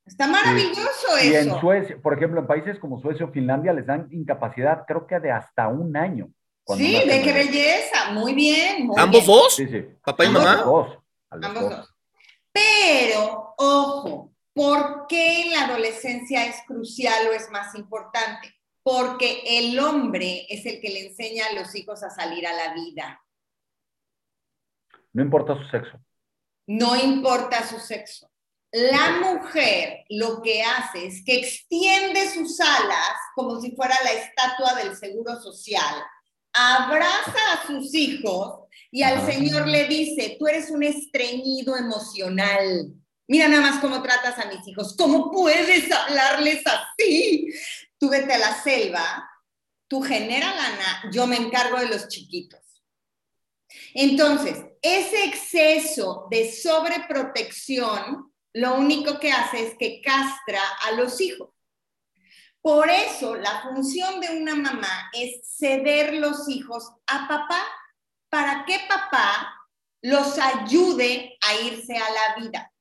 [0.07, 1.61] Está maravilloso Y en eso.
[1.61, 5.31] Suecia, por ejemplo, en países como Suecia o Finlandia les dan incapacidad, creo que de
[5.31, 6.31] hasta un año.
[6.77, 8.11] Sí, de qué belleza.
[8.13, 8.87] Muy bien.
[8.87, 9.37] muy ¿Ambos bien.
[9.37, 9.55] dos?
[9.57, 9.85] Sí, sí.
[10.03, 10.57] ¿Papá y mamá?
[10.57, 10.99] dos.
[11.31, 11.77] a los Ambos dos.
[11.79, 11.95] dos.
[12.53, 18.55] Pero, ojo, ¿por qué en la adolescencia es crucial o es más importante?
[18.89, 22.73] Porque el hombre es el que le enseña a los hijos a salir a la
[22.73, 23.23] vida.
[25.13, 26.01] No importa su sexo.
[26.67, 28.31] No importa su sexo.
[28.73, 34.83] La mujer lo que hace es que extiende sus alas como si fuera la estatua
[34.83, 36.03] del seguro social,
[36.55, 39.21] abraza a sus hijos y al.
[39.27, 42.91] Señor le dice, tú eres un estreñido emocional.
[43.27, 44.97] Mira nada más cómo tratas a mis hijos.
[44.97, 47.53] ¿Cómo puedes hablarles así?
[47.99, 49.29] Tú vete a la selva,
[49.89, 52.61] tú genera lana, yo me encargo de los chiquitos.
[53.95, 61.51] Entonces, ese exceso de sobreprotección lo único que hace es que castra a los hijos.
[62.61, 67.63] Por eso la función de una mamá es ceder los hijos a papá
[68.29, 69.55] para que papá
[70.03, 72.73] los ayude a irse a la vida.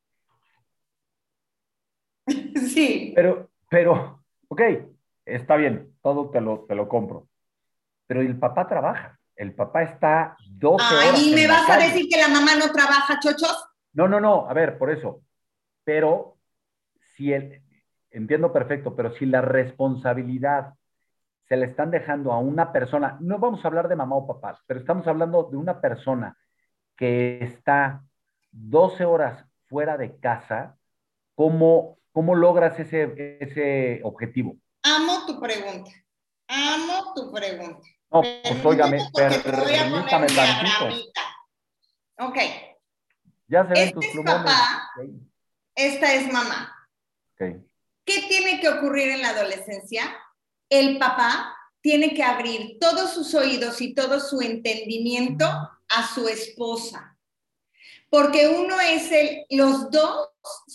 [2.74, 3.14] Sí.
[3.16, 4.62] Pero, pero, ok,
[5.28, 7.28] está bien, todo te lo, te lo compro.
[8.08, 9.20] Pero el papá trabaja.
[9.36, 11.14] El papá está 12 horas.
[11.14, 13.70] Ay, ¿me vas a decir que la mamá no trabaja, chochos?
[13.94, 15.22] No, no, no, a ver, por eso.
[15.84, 16.38] Pero
[17.16, 17.62] si el,
[18.10, 20.74] entiendo perfecto, pero si la responsabilidad
[21.48, 24.60] se le están dejando a una persona, no vamos a hablar de mamá o papá,
[24.66, 26.36] pero estamos hablando de una persona
[26.96, 28.04] que está
[28.52, 30.78] 12 horas fuera de casa,
[31.36, 34.58] ¿cómo, cómo logras ese, ese objetivo?
[34.96, 35.92] Amo tu pregunta.
[36.48, 37.88] Amo tu pregunta.
[38.10, 40.88] No, pues óigame, permítame tantito.
[42.20, 42.38] Ok,
[43.50, 44.44] Ya se ven Este tus es plumones.
[44.44, 44.92] papá.
[45.76, 46.74] esta es mamá.
[47.34, 47.64] Ok, ok.
[48.06, 50.04] ¿Qué tiene que ocurrir en la adolescencia?
[50.70, 57.17] El papá tiene que abrir todos sus oídos y todo su entendimiento a su esposa.
[58.10, 60.30] Porque uno es el, los dos,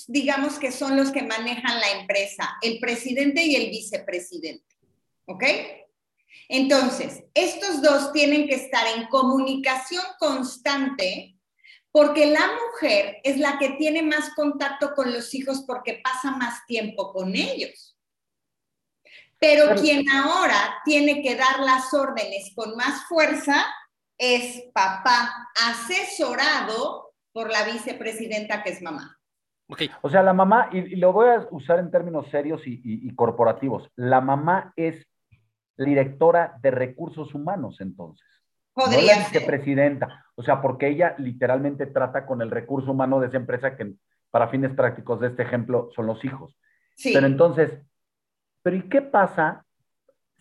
[0.06, 4.76] digamos que son los que manejan la empresa, el presidente y el vicepresidente.
[5.26, 5.44] ¿Ok?
[6.48, 11.36] Entonces, estos dos tienen que estar en comunicación constante
[11.92, 16.64] porque la mujer es la que tiene más contacto con los hijos porque pasa más
[16.66, 17.96] tiempo con ellos.
[19.38, 23.66] Pero quien ahora tiene que dar las órdenes con más fuerza
[24.16, 29.18] es papá, asesorado por la vicepresidenta que es mamá.
[30.02, 34.20] O sea, la mamá, y, lo voy a usar en términos serios y, corporativos, la
[34.20, 35.06] mamá es
[35.76, 38.26] directora de recursos humanos entonces.
[38.74, 40.26] Podría no la vicepresidenta.
[40.34, 43.94] O sea, porque ella literalmente trata con el recurso humano de esa empresa que
[44.30, 46.56] para fines prácticos de este ejemplo son los hijos.
[46.96, 47.12] Sí.
[47.12, 47.70] Pero entonces,
[48.62, 49.64] ¿pero y qué pasa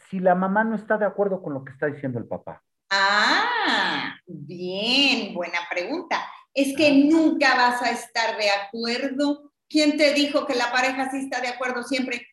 [0.09, 2.63] si la mamá no está de acuerdo con lo que está diciendo el papá?
[2.89, 6.17] Ah, bien, buena pregunta.
[6.53, 9.51] Es que nunca vas a estar de acuerdo.
[9.69, 12.27] ¿Quién te dijo que la pareja sí está de acuerdo siempre?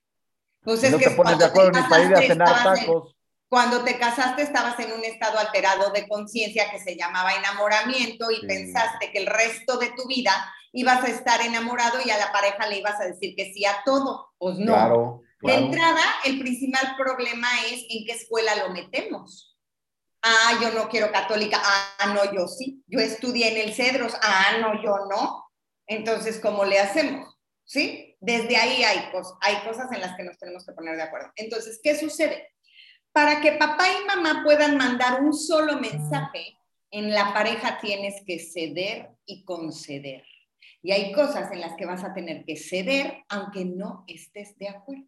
[0.60, 3.14] Pues es no que te pones de acuerdo ni para ir a cenar tacos.
[3.48, 8.46] cuando te casaste estabas en un estado alterado de conciencia que se llamaba enamoramiento y
[8.46, 10.32] pensaste que el resto de tu vida
[10.72, 13.82] ibas a estar enamorado y a la pareja le ibas a decir que sí a
[13.84, 14.32] todo.
[14.38, 14.72] Pues no.
[14.72, 19.57] Claro, De entrada, el principal problema es en qué escuela lo metemos.
[20.22, 21.60] Ah, yo no quiero católica.
[21.62, 22.82] Ah, no, yo sí.
[22.86, 24.14] Yo estudié en el Cedros.
[24.22, 25.44] Ah, no, yo no.
[25.86, 27.36] Entonces, ¿cómo le hacemos?
[27.64, 28.16] ¿Sí?
[28.20, 29.10] Desde ahí hay,
[29.40, 31.30] hay cosas en las que nos tenemos que poner de acuerdo.
[31.36, 32.48] Entonces, ¿qué sucede?
[33.12, 36.58] Para que papá y mamá puedan mandar un solo mensaje,
[36.90, 40.24] en la pareja tienes que ceder y conceder.
[40.82, 44.68] Y hay cosas en las que vas a tener que ceder aunque no estés de
[44.68, 45.04] acuerdo.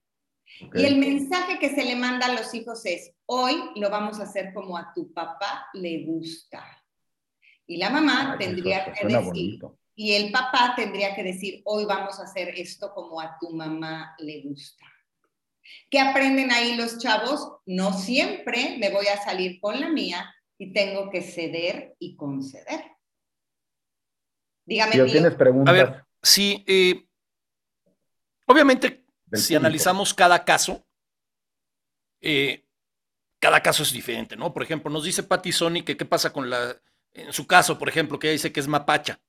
[0.75, 4.25] Y el mensaje que se le manda a los hijos es, hoy lo vamos a
[4.25, 6.65] hacer como a tu papá le gusta.
[7.67, 9.61] Y la mamá tendría que decir,
[9.95, 14.15] y el papá tendría que decir, hoy vamos a hacer esto como a tu mamá
[14.19, 14.85] le gusta.
[15.89, 17.59] ¿Qué aprenden ahí los chavos?
[17.67, 22.85] No siempre me voy a salir con la mía y tengo que ceder y conceder.
[24.65, 24.93] Dígame.
[25.11, 25.73] tienes preguntas.
[25.73, 27.07] A ver, sí, eh,
[28.47, 29.00] obviamente
[29.33, 30.85] si analizamos cada caso,
[32.21, 32.65] eh,
[33.39, 34.53] cada caso es diferente, ¿no?
[34.53, 36.77] Por ejemplo, nos dice Patty Sony que qué pasa con la,
[37.13, 39.21] en su caso, por ejemplo, que ella dice que es mapacha.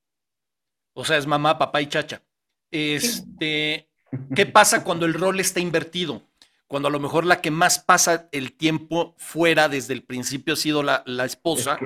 [0.93, 2.21] O sea, es mamá, papá y chacha.
[2.69, 3.89] Este,
[4.35, 6.23] ¿qué pasa cuando el rol está invertido?
[6.67, 10.57] Cuando a lo mejor la que más pasa el tiempo fuera desde el principio ha
[10.57, 11.77] sido la, esposa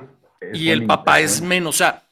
[0.53, 1.75] y el papá es menos.
[1.75, 2.07] O sea,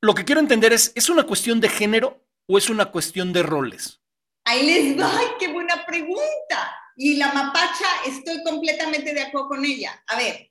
[0.00, 3.44] lo que quiero entender es, ¿es una cuestión de género o es una cuestión de
[3.44, 4.00] roles?
[4.44, 6.76] Ahí les va, qué buena pregunta.
[6.96, 10.02] Y la mapacha, estoy completamente de acuerdo con ella.
[10.08, 10.50] A ver,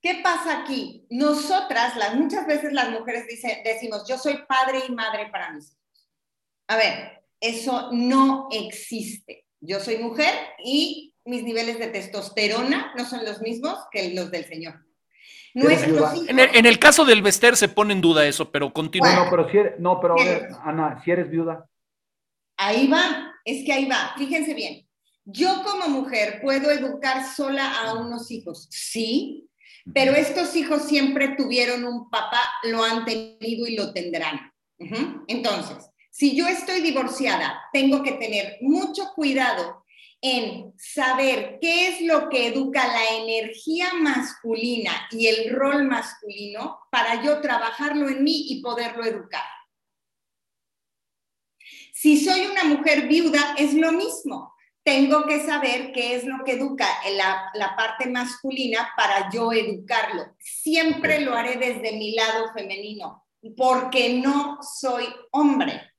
[0.00, 1.06] ¿qué pasa aquí?
[1.10, 5.66] Nosotras, las, muchas veces las mujeres dicen, decimos, yo soy padre y madre para mis
[5.66, 6.08] hijos.
[6.68, 9.44] A ver, eso no existe.
[9.60, 14.46] Yo soy mujer y mis niveles de testosterona no son los mismos que los del
[14.46, 14.82] Señor.
[15.54, 19.14] En el, caso del Vester se pone en duda eso, pero continúa.
[19.14, 20.16] no, pero si eres, no, pero
[20.64, 21.68] Ana, si eres viuda.
[22.56, 24.14] Ahí va, es que ahí va.
[24.16, 24.86] Fíjense bien.
[25.24, 29.48] Yo como mujer puedo educar sola a unos hijos, sí,
[29.94, 34.52] pero estos hijos siempre tuvieron un papá, lo han tenido y lo tendrán.
[35.28, 39.81] Entonces, si yo estoy divorciada, tengo que tener mucho cuidado
[40.22, 47.22] en saber qué es lo que educa la energía masculina y el rol masculino para
[47.24, 49.42] yo trabajarlo en mí y poderlo educar.
[51.92, 54.54] Si soy una mujer viuda, es lo mismo.
[54.84, 60.36] Tengo que saber qué es lo que educa la, la parte masculina para yo educarlo.
[60.38, 63.24] Siempre lo haré desde mi lado femenino,
[63.56, 65.91] porque no soy hombre.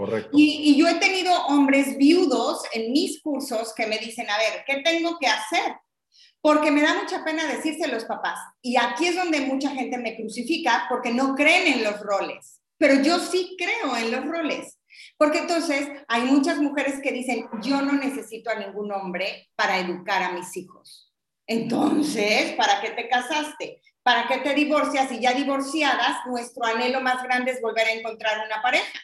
[0.00, 0.30] Correcto.
[0.32, 4.80] Y, yo he tenido hombres viudos en mis cursos que me dicen, a ver, ¿qué
[4.82, 5.74] tengo que hacer?
[6.40, 8.38] Porque me da mucha pena decirse los papás.
[8.62, 12.62] Y aquí es donde mucha gente me crucifica porque no creen en los roles.
[12.78, 14.78] Pero yo sí creo en los roles.
[15.18, 20.22] Porque entonces hay muchas mujeres que dicen, yo no necesito a ningún hombre para educar
[20.22, 21.12] a mis hijos.
[21.46, 23.82] Entonces, ¿para qué te casaste?
[24.02, 25.12] ¿Para qué te divorcias?
[25.12, 28.98] Y ya divorciadas, nuestro anhelo más grande es volver a encontrar una pareja.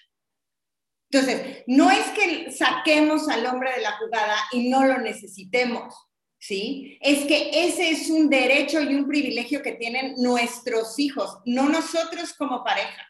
[1.19, 5.95] Entonces, no es que saquemos al hombre de la jugada y no lo necesitemos,
[6.39, 6.99] ¿sí?
[7.01, 12.35] Es que ese es un derecho y un privilegio que tienen nuestros hijos, no nosotros
[12.35, 13.07] como pareja.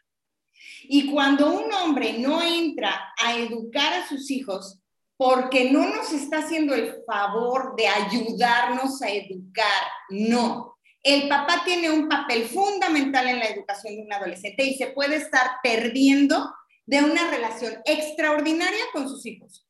[0.85, 4.79] Y cuando un hombre no entra a educar a sus hijos,
[5.17, 10.77] porque no nos está haciendo el favor de ayudarnos a educar, no.
[11.03, 15.17] El papá tiene un papel fundamental en la educación de un adolescente y se puede
[15.17, 16.53] estar perdiendo
[16.87, 19.67] de una relación extraordinaria con sus hijos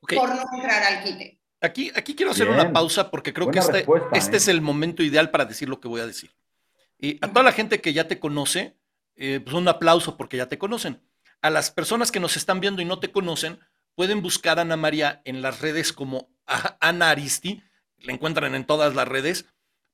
[0.00, 1.38] por no entrar al quite.
[1.60, 4.38] Aquí, aquí quiero hacer una pausa porque creo que este, este ¿eh?
[4.38, 6.30] es el momento ideal para decir lo que voy a decir.
[6.98, 8.76] Y a toda la gente que ya te conoce,
[9.16, 11.02] eh, pues un aplauso porque ya te conocen.
[11.42, 13.58] A las personas que nos están viendo y no te conocen,
[13.94, 16.30] pueden buscar a Ana María en las redes como
[16.80, 17.62] Ana Aristi,
[17.98, 19.46] la encuentran en todas las redes,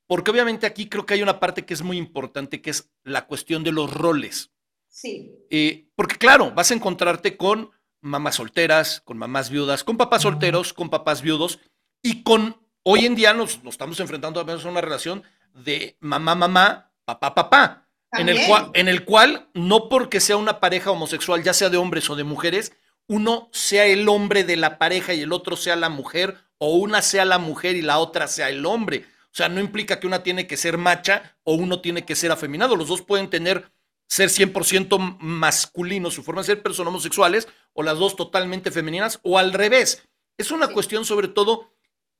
[0.06, 3.26] porque obviamente aquí creo que hay una parte que es muy importante, que es la
[3.26, 4.53] cuestión de los roles.
[4.94, 5.34] Sí.
[5.50, 10.72] Eh, porque claro, vas a encontrarte con mamás solteras, con mamás viudas, con papás solteros,
[10.72, 11.58] con papás viudos
[12.00, 17.34] y con, hoy en día nos, estamos enfrentando a una relación de mamá, mamá, papá,
[17.34, 21.70] papá, en el, cual, en el cual no porque sea una pareja homosexual, ya sea
[21.70, 22.72] de hombres o de mujeres,
[23.08, 27.02] uno sea el hombre de la pareja y el otro sea la mujer, o una
[27.02, 29.06] sea la mujer y la otra sea el hombre.
[29.24, 32.30] O sea, no implica que una tiene que ser macha o uno tiene que ser
[32.30, 32.76] afeminado.
[32.76, 33.72] Los dos pueden tener
[34.14, 39.18] ser 100% masculinos, su forma de ser, pero son homosexuales, o las dos totalmente femeninas,
[39.24, 40.06] o al revés.
[40.38, 41.72] Es una cuestión sobre todo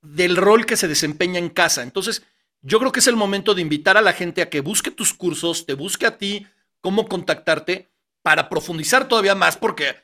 [0.02, 1.84] del rol que se desempeña en casa.
[1.84, 2.24] Entonces,
[2.62, 5.14] yo creo que es el momento de invitar a la gente a que busque tus
[5.14, 6.44] cursos, te busque a ti
[6.80, 7.92] cómo contactarte
[8.22, 9.94] para profundizar todavía más, porque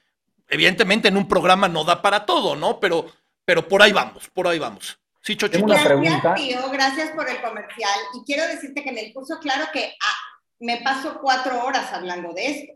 [0.48, 2.78] evidentemente en un programa no da para todo, ¿no?
[2.78, 3.10] Pero,
[3.44, 4.96] pero por ahí vamos, por ahí vamos.
[5.22, 5.66] Sí, Chochito.
[5.66, 7.98] Gracias, tío, gracias por el comercial.
[8.14, 10.29] Y quiero decirte que en el curso, claro que ah,
[10.60, 12.72] me paso cuatro horas hablando de esto.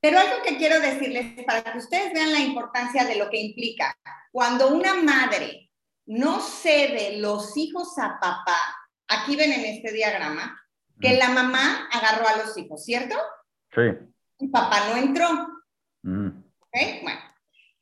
[0.00, 3.96] Pero algo que quiero decirles para que ustedes vean la importancia de lo que implica.
[4.32, 5.70] Cuando una madre
[6.06, 8.58] no cede los hijos a papá,
[9.08, 10.60] aquí ven en este diagrama,
[11.00, 11.18] que mm.
[11.18, 13.16] la mamá agarró a los hijos, ¿cierto?
[13.74, 13.82] Sí.
[14.38, 15.28] Y papá no entró.
[16.02, 16.42] Mm.
[17.02, 17.20] Bueno,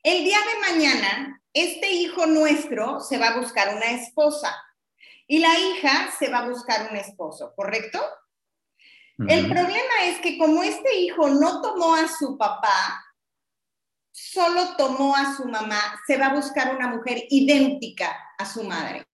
[0.01, 4.55] el día de mañana, este hijo nuestro se va a buscar una esposa
[5.27, 8.01] y la hija se va a buscar un esposo, ¿correcto?
[9.17, 13.03] El problema es que como este hijo no tomó a su papá,
[14.11, 19.07] solo tomó a su mamá, se va a buscar una mujer idéntica a su madre.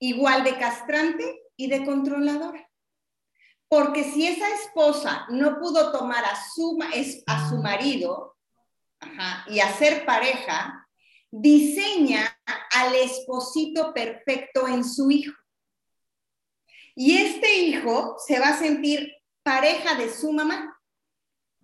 [0.00, 2.68] Igual de castrante y de controladora.
[3.68, 6.78] Porque si esa esposa no pudo tomar a su,
[7.26, 8.36] a su marido
[9.46, 10.88] y hacer pareja,
[11.30, 12.38] diseña
[12.72, 15.41] al esposito perfecto en su hijo.
[16.94, 19.12] Y este hijo se va a sentir
[19.42, 20.78] pareja de su mamá.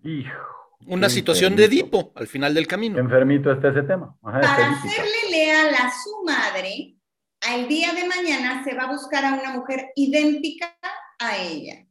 [0.02, 0.58] Hijo.
[0.86, 2.98] Una situación de Edipo al final del camino.
[2.98, 4.16] Enfermito está ese tema.
[4.20, 6.96] Para hacerle leal a su madre,
[7.42, 10.78] al día de mañana se va a buscar a una mujer idéntica
[11.18, 11.84] a ella.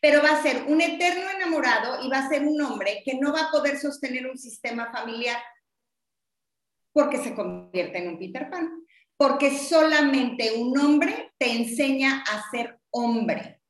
[0.00, 3.32] Pero va a ser un eterno enamorado y va a ser un hombre que no
[3.32, 5.42] va a poder sostener un sistema familiar
[6.92, 8.83] porque se convierte en un Peter Pan
[9.16, 13.60] porque solamente un hombre te enseña a ser hombre.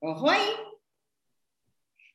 [0.00, 0.48] Ojo ahí.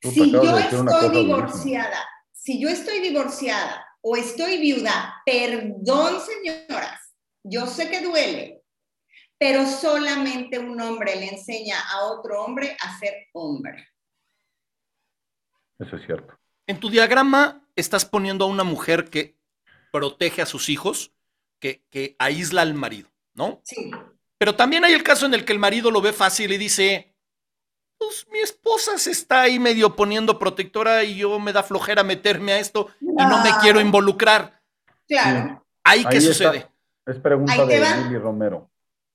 [0.02, 7.88] Si yo estoy divorciada, si yo estoy divorciada o estoy viuda, perdón señoras, yo sé
[7.88, 8.62] que duele,
[9.38, 13.88] pero solamente un hombre le enseña a otro hombre a ser hombre.
[15.78, 16.38] Eso es cierto.
[16.66, 19.41] En tu diagrama estás poniendo a una mujer que
[19.92, 21.12] protege a sus hijos,
[21.60, 23.60] que, que aísla al marido, ¿no?
[23.62, 23.92] Sí.
[24.38, 27.14] Pero también hay el caso en el que el marido lo ve fácil y dice,
[27.96, 32.52] pues mi esposa se está ahí medio poniendo protectora y yo me da flojera meterme
[32.52, 34.60] a esto y no me quiero involucrar.
[35.06, 35.64] Claro.
[35.84, 36.68] ¿Ahí qué sucede?
[37.06, 38.68] Es pregunta de Lili Romero.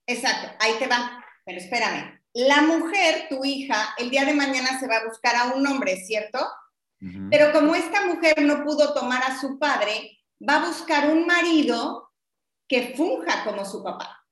[0.05, 1.23] Exacto, ahí te va.
[1.43, 2.21] Pero espérame.
[2.33, 5.97] La mujer, tu hija, el día de mañana se va a buscar a un hombre,
[6.05, 6.39] ¿cierto?
[7.29, 12.11] Pero como esta mujer no pudo tomar a su padre, va a buscar un marido
[12.67, 14.25] que funja como su papá.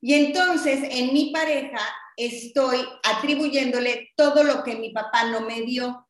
[0.00, 1.80] Y entonces en mi pareja
[2.16, 6.08] estoy atribuyéndole todo lo que mi papá no me dio.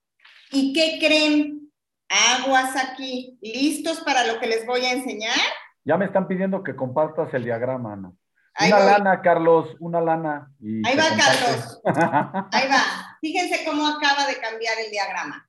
[0.50, 1.72] ¿Y qué creen?
[2.10, 5.36] Aguas aquí, ¿listos para lo que les voy a enseñar?
[5.84, 8.12] Ya me están pidiendo que compartas el diagrama, Ana.
[8.60, 10.50] una lana, Carlos, una lana.
[10.84, 11.80] Ahí va, Carlos.
[12.52, 13.18] Ahí va.
[13.20, 15.47] Fíjense cómo acaba de cambiar el diagrama.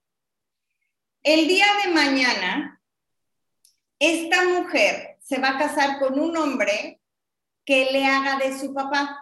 [1.24, 2.82] El día de mañana,
[4.00, 7.02] esta mujer se va a casar con un hombre
[7.66, 9.20] que le haga de su papá.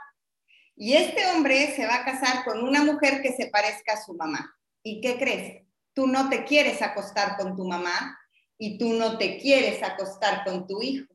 [0.76, 4.14] Y este hombre se va a casar con una mujer que se parezca a su
[4.14, 4.56] mamá.
[4.84, 5.64] ¿Y qué crees?
[5.94, 8.18] Tú no te quieres acostar con tu mamá
[8.60, 11.12] y tú no te quieres acostar con tu hijo.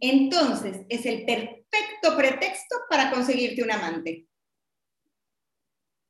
[0.00, 4.26] Entonces, es el perfecto pretexto para conseguirte un amante.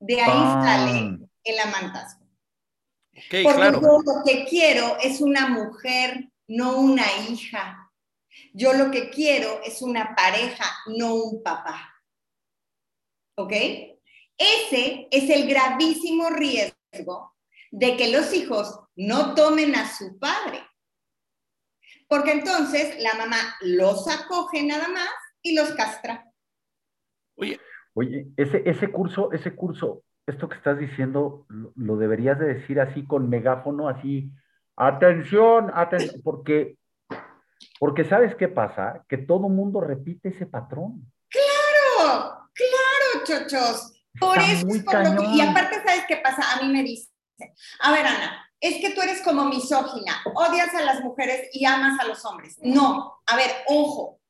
[0.00, 1.58] De ahí sale el
[3.42, 7.90] Porque yo lo que quiero es una mujer, no una hija.
[8.52, 11.94] Yo lo que quiero es una pareja, no un papá.
[13.36, 13.52] ¿Ok?
[14.36, 17.36] Ese es el gravísimo riesgo
[17.70, 20.60] de que los hijos no tomen a su padre.
[22.06, 25.10] Porque entonces la mamá los acoge nada más
[25.42, 26.32] y los castra.
[27.36, 27.60] Oye,
[27.98, 33.04] Oye ese, ese curso, ese curso, esto que estás diciendo, lo, deberías de decir así
[33.04, 34.30] con megáfono, así,
[34.76, 36.76] atención, atención, porque,
[37.78, 39.04] porque ¿sabes qué pasa?
[39.08, 41.10] Que todo mundo repite ese patrón.
[41.28, 43.92] Claro, claro, chochos.
[44.18, 46.42] Por eso es por lo que, y aparte, ¿sabes qué pasa?
[46.54, 47.12] A mí me dicen,
[47.80, 52.00] a ver, Ana, es que tú eres como misógina, odias a las mujeres y amas
[52.00, 52.56] a los hombres.
[52.60, 54.20] No, a ver, ojo,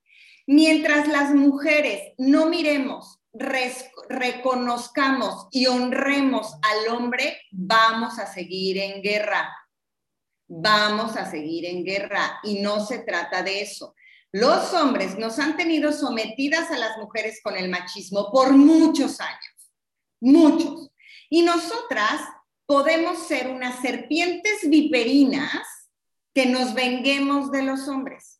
[0.47, 9.55] mientras las mujeres no miremos, reconozcamos y honremos al hombre, vamos a seguir en guerra.
[10.49, 13.95] Vamos a seguir en guerra y no se trata de eso.
[14.33, 19.73] Los hombres nos han tenido sometidas a las mujeres con el machismo por muchos años,
[20.21, 20.91] muchos.
[21.31, 22.21] Y nosotras
[22.67, 25.67] podemos ser unas serpientes viperinas
[26.35, 28.38] que nos venguemos de los hombres.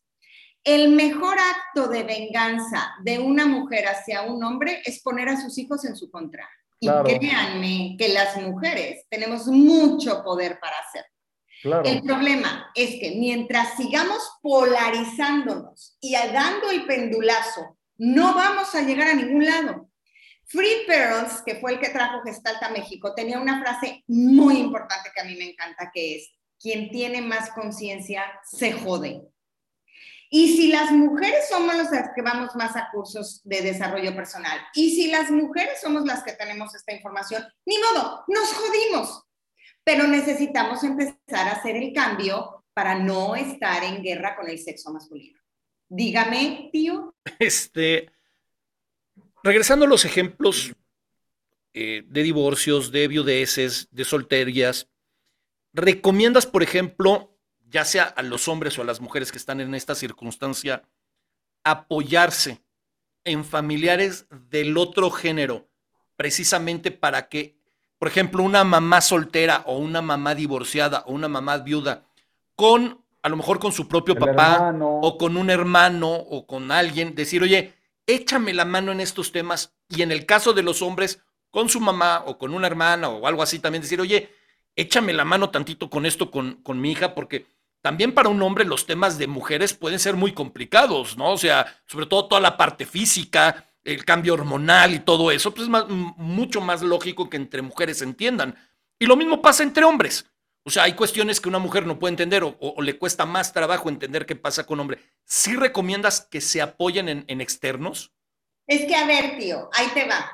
[0.63, 5.57] El mejor acto de venganza de una mujer hacia un hombre es poner a sus
[5.57, 6.49] hijos en su contra.
[6.79, 11.83] Y créanme que las mujeres tenemos mucho poder para hacerlo.
[11.83, 19.09] El problema es que mientras sigamos polarizándonos y dando el pendulazo, no vamos a llegar
[19.09, 19.89] a ningún lado.
[20.45, 25.11] Free Pearls, que fue el que trajo Gestalt a México, tenía una frase muy importante
[25.13, 29.21] que a mí me encanta, que es, quien tiene más conciencia se jode.
[30.31, 34.95] Y si las mujeres somos las que vamos más a cursos de desarrollo personal, y
[34.95, 39.23] si las mujeres somos las que tenemos esta información, ni modo, nos jodimos.
[39.83, 44.93] Pero necesitamos empezar a hacer el cambio para no estar en guerra con el sexo
[44.93, 45.39] masculino.
[45.87, 47.15] Dígame, tío.
[47.39, 48.11] Este,
[49.43, 50.75] regresando a los ejemplos
[51.73, 54.87] eh, de divorcios, de viudeces, de solterías,
[55.73, 57.35] ¿recomiendas, por ejemplo,
[57.69, 60.83] ya sea a los hombres o a las mujeres que están en esta circunstancia,
[61.63, 62.61] apoyarse
[63.23, 65.67] en familiares del otro género,
[66.15, 67.55] precisamente para que,
[67.97, 72.05] por ejemplo, una mamá soltera o una mamá divorciada o una mamá viuda,
[72.55, 77.13] con, a lo mejor con su propio papá o con un hermano o con alguien,
[77.15, 77.73] decir, oye,
[78.07, 81.79] échame la mano en estos temas y en el caso de los hombres, con su
[81.79, 84.29] mamá o con una hermana o algo así, también decir, oye,
[84.75, 87.45] échame la mano tantito con esto, con, con mi hija, porque
[87.81, 91.31] también para un hombre los temas de mujeres pueden ser muy complicados, ¿no?
[91.31, 95.67] O sea, sobre todo toda la parte física, el cambio hormonal y todo eso, pues
[95.67, 98.55] es mucho más lógico que entre mujeres entiendan.
[98.99, 100.29] Y lo mismo pasa entre hombres.
[100.63, 103.89] O sea, hay cuestiones que una mujer no puede entender o, le cuesta más trabajo
[103.89, 104.99] entender qué pasa con hombre.
[105.23, 108.13] ¿Sí recomiendas que se apoyen en, en externos?
[108.67, 110.29] Es que, a ver, tío, ahí te va.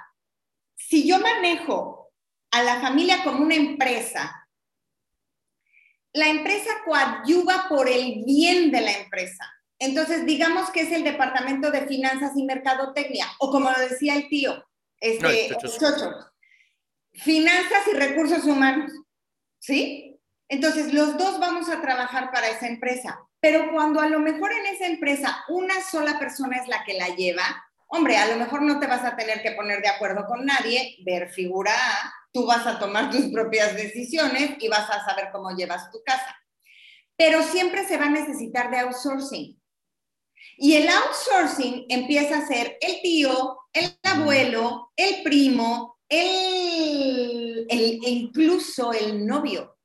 [0.76, 2.12] Si yo manejo
[2.52, 4.45] a la familia como una empresa,
[6.16, 9.44] la empresa coadyuva por el bien de la empresa.
[9.78, 14.30] Entonces, digamos que es el departamento de finanzas y mercadotecnia, o como lo decía el
[14.30, 14.64] tío,
[15.02, 16.16] este, chocho.
[17.12, 18.94] finanzas y recursos humanos,
[19.60, 20.18] ¿sí?
[20.48, 24.68] Entonces, los dos vamos a trabajar para esa empresa, pero cuando a lo mejor en
[24.68, 27.44] esa empresa una sola persona es la que la lleva,
[27.88, 30.96] hombre, a lo mejor no te vas a tener que poner de acuerdo con nadie,
[31.04, 35.52] ver figura A, tú vas a tomar tus propias decisiones y vas a saber cómo
[35.52, 36.36] llevas tu casa.
[37.16, 39.58] Pero siempre se va a necesitar de outsourcing.
[40.58, 48.92] Y el outsourcing empieza a ser el tío, el abuelo, el primo, el, el, incluso
[48.92, 49.78] el novio.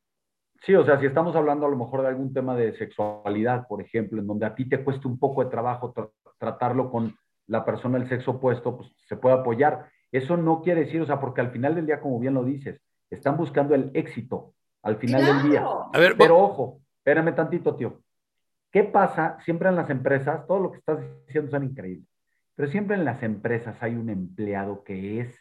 [0.67, 3.81] Sí, o sea, si estamos hablando a lo mejor de algún tema de sexualidad, por
[3.81, 5.95] ejemplo, en donde a ti te cueste un poco de trabajo
[6.37, 7.17] tratarlo con
[7.47, 9.89] la persona del sexo opuesto, pues se puede apoyar.
[10.13, 12.81] Eso no quiere decir, o sea, porque al final del día, como bien lo dices,
[13.11, 15.65] están buscando el éxito al final del día.
[15.93, 18.01] A ver, Pero ojo, espérame tantito, tío.
[18.73, 19.39] ¿Qué pasa?
[19.45, 22.09] Siempre en las empresas, todo lo que estás diciendo son increíbles,
[22.55, 25.39] pero siempre en las empresas hay un empleado que es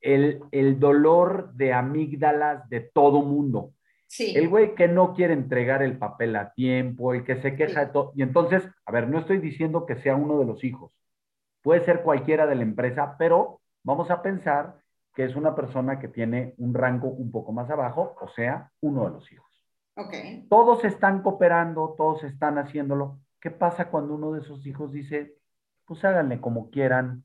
[0.00, 3.72] el, el dolor de amígdalas de todo mundo.
[4.18, 7.92] El güey que no quiere entregar el papel a tiempo, el que se queja de
[7.92, 8.12] todo.
[8.14, 10.92] Y entonces, a ver, no estoy diciendo que sea uno de los hijos.
[11.62, 14.76] Puede ser cualquiera de la empresa, pero vamos a pensar
[15.14, 19.04] que es una persona que tiene un rango un poco más abajo, o sea, uno
[19.04, 19.48] de los hijos.
[19.94, 20.46] Okay.
[20.48, 23.18] Todos están cooperando, todos están haciéndolo.
[23.40, 25.36] ¿Qué pasa cuando uno de esos hijos dice,
[25.84, 27.24] pues háganle como quieran,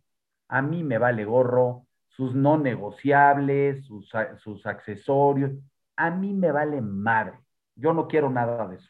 [0.49, 5.51] a mí me vale gorro, sus no negociables, sus, sus accesorios,
[5.95, 7.39] a mí me vale madre.
[7.76, 8.89] Yo no quiero nada de eso.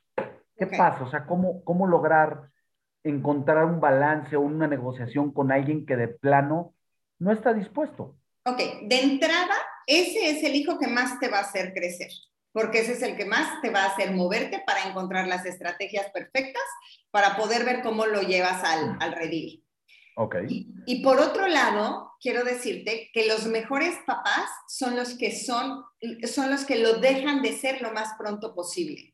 [0.55, 1.03] ¿Qué pasa?
[1.03, 2.49] O sea, ¿cómo, ¿cómo lograr
[3.09, 6.73] encontrar un balance o una negociación con alguien que de plano
[7.19, 8.15] no está dispuesto?
[8.45, 9.55] Ok, de entrada,
[9.85, 12.09] ese es el hijo que más te va a hacer crecer,
[12.51, 16.09] porque ese es el que más te va a hacer moverte para encontrar las estrategias
[16.11, 16.63] perfectas
[17.11, 19.63] para poder ver cómo lo llevas al, al redil.
[20.19, 20.47] Okay.
[20.87, 25.83] Y, por otro lado, quiero decirte que los mejores papás son los que son,
[26.23, 29.13] son los que lo dejan de ser lo más pronto posible.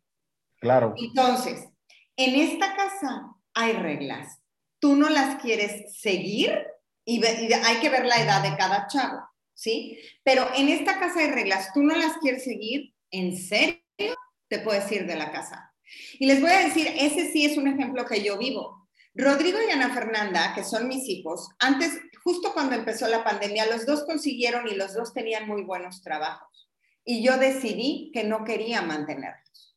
[0.61, 0.93] Claro.
[0.95, 1.67] Entonces,
[2.15, 4.39] en esta casa hay reglas.
[4.79, 6.65] Tú no las quieres seguir
[7.05, 9.19] y, hay que ver la edad de cada chavo,
[9.53, 9.99] ¿sí?
[10.23, 11.71] Pero en esta casa hay reglas.
[11.73, 14.15] Tú no las quieres seguir, ¿en serio?
[14.47, 15.73] Te puedes ir de la casa.
[16.19, 18.87] Y les voy a decir, ese sí es un ejemplo que yo vivo.
[19.15, 21.91] Rodrigo y Ana Fernanda, que son mis hijos, antes,
[22.23, 26.69] justo cuando empezó la pandemia, los dos consiguieron y los dos tenían muy buenos trabajos.
[27.05, 29.72] Y yo decidí que no quería mantenerlos.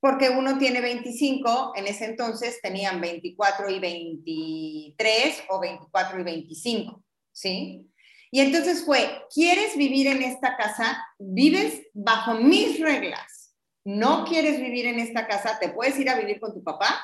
[0.00, 7.04] Porque uno tiene 25, en ese entonces tenían 24 y 23 o 24 y 25,
[7.32, 7.86] ¿sí?
[8.30, 11.04] Y entonces fue, ¿quieres vivir en esta casa?
[11.18, 13.54] Vives bajo mis reglas.
[13.84, 17.02] No quieres vivir en esta casa, te puedes ir a vivir con tu papá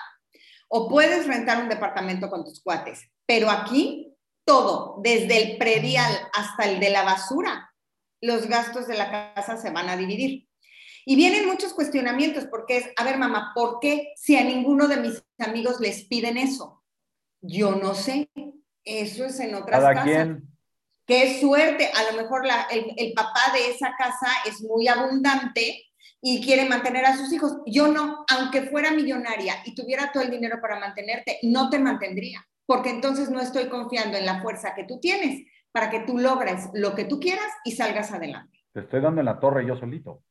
[0.68, 3.00] o puedes rentar un departamento con tus cuates.
[3.26, 4.14] Pero aquí,
[4.44, 7.72] todo, desde el predial hasta el de la basura,
[8.20, 10.45] los gastos de la casa se van a dividir.
[11.08, 14.96] Y vienen muchos cuestionamientos porque es, a ver mamá, ¿por qué si a ninguno de
[14.96, 16.82] mis amigos les piden eso?
[17.40, 18.28] Yo no sé,
[18.84, 20.38] eso es en otras casas.
[21.06, 22.42] Qué suerte, a lo mejor
[22.72, 25.84] el, el papá de esa casa es muy abundante
[26.20, 27.58] y quiere mantener a sus hijos.
[27.66, 32.44] Yo no, aunque fuera millonaria y tuviera todo el dinero para mantenerte, no te mantendría,
[32.66, 36.68] porque entonces no estoy confiando en la fuerza que tú tienes para que tú logres
[36.74, 38.64] lo que tú quieras y salgas adelante.
[38.72, 40.24] Te estoy dando en la torre yo solito.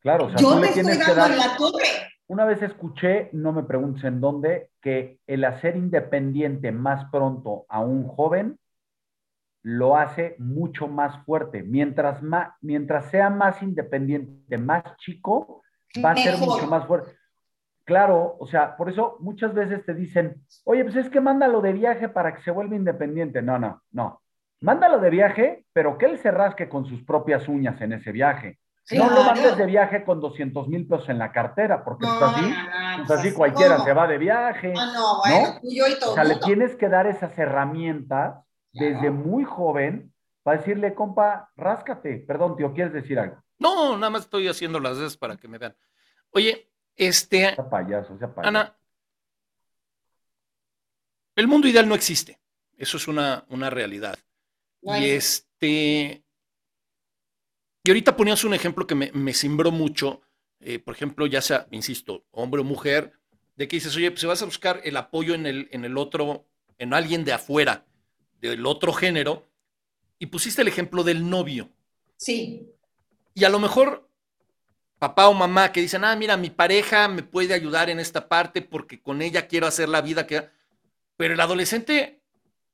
[0.00, 1.84] Claro, o sea, yo te estoy dando en la torre.
[2.28, 7.80] Una vez escuché, no me preguntes en dónde, que el hacer independiente más pronto a
[7.80, 8.58] un joven
[9.62, 11.62] lo hace mucho más fuerte.
[11.62, 15.62] Mientras, más, mientras sea más independiente, más chico,
[16.04, 17.12] va a ser mucho más fuerte.
[17.84, 21.72] Claro, o sea, por eso muchas veces te dicen, oye, pues es que mándalo de
[21.72, 23.40] viaje para que se vuelva independiente.
[23.40, 24.20] No, no, no.
[24.60, 28.58] Mándalo de viaje, pero que él se rasque con sus propias uñas en ese viaje.
[28.90, 32.40] No lo mandes de viaje con 200 mil pesos en la cartera, porque no, así,
[32.42, 34.72] pues pues así cualquiera se va de viaje.
[34.76, 38.42] Ah, no, bueno, yo y todo O sea, le tienes que dar esas herramientas
[38.72, 40.12] desde muy joven
[40.42, 42.24] para decirle, compa, ráscate.
[42.26, 43.42] Perdón, tío, ¿quieres decir algo?
[43.58, 45.76] No, nada más estoy haciendo las veces para que me vean.
[46.30, 47.56] Oye, este.
[47.70, 48.40] payaso, payaso.
[48.42, 48.74] Ana,
[51.36, 52.40] el mundo ideal no existe.
[52.76, 54.18] Eso es una, una realidad.
[54.80, 56.24] Y este.
[57.88, 60.20] Y ahorita ponías un ejemplo que me, me cimbró mucho.
[60.60, 63.14] Eh, por ejemplo, ya sea, insisto, hombre o mujer,
[63.56, 65.96] de que dices, oye, pues si vas a buscar el apoyo en el, en el
[65.96, 66.44] otro,
[66.76, 67.86] en alguien de afuera,
[68.42, 69.48] del otro género,
[70.18, 71.70] y pusiste el ejemplo del novio.
[72.18, 72.68] Sí.
[73.32, 74.06] Y a lo mejor
[74.98, 78.60] papá o mamá que dicen, ah, mira, mi pareja me puede ayudar en esta parte
[78.60, 80.46] porque con ella quiero hacer la vida que...
[81.16, 82.20] Pero el adolescente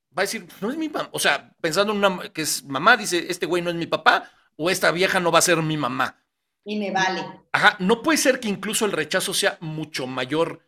[0.09, 1.07] va a decir, no es mi mamá.
[1.13, 4.29] O sea, pensando en una que es mamá, dice, este güey no es mi papá
[4.57, 6.23] o esta vieja no va a ser mi mamá.
[6.63, 7.23] Y me vale.
[7.51, 10.67] Ajá, no puede ser que incluso el rechazo sea mucho mayor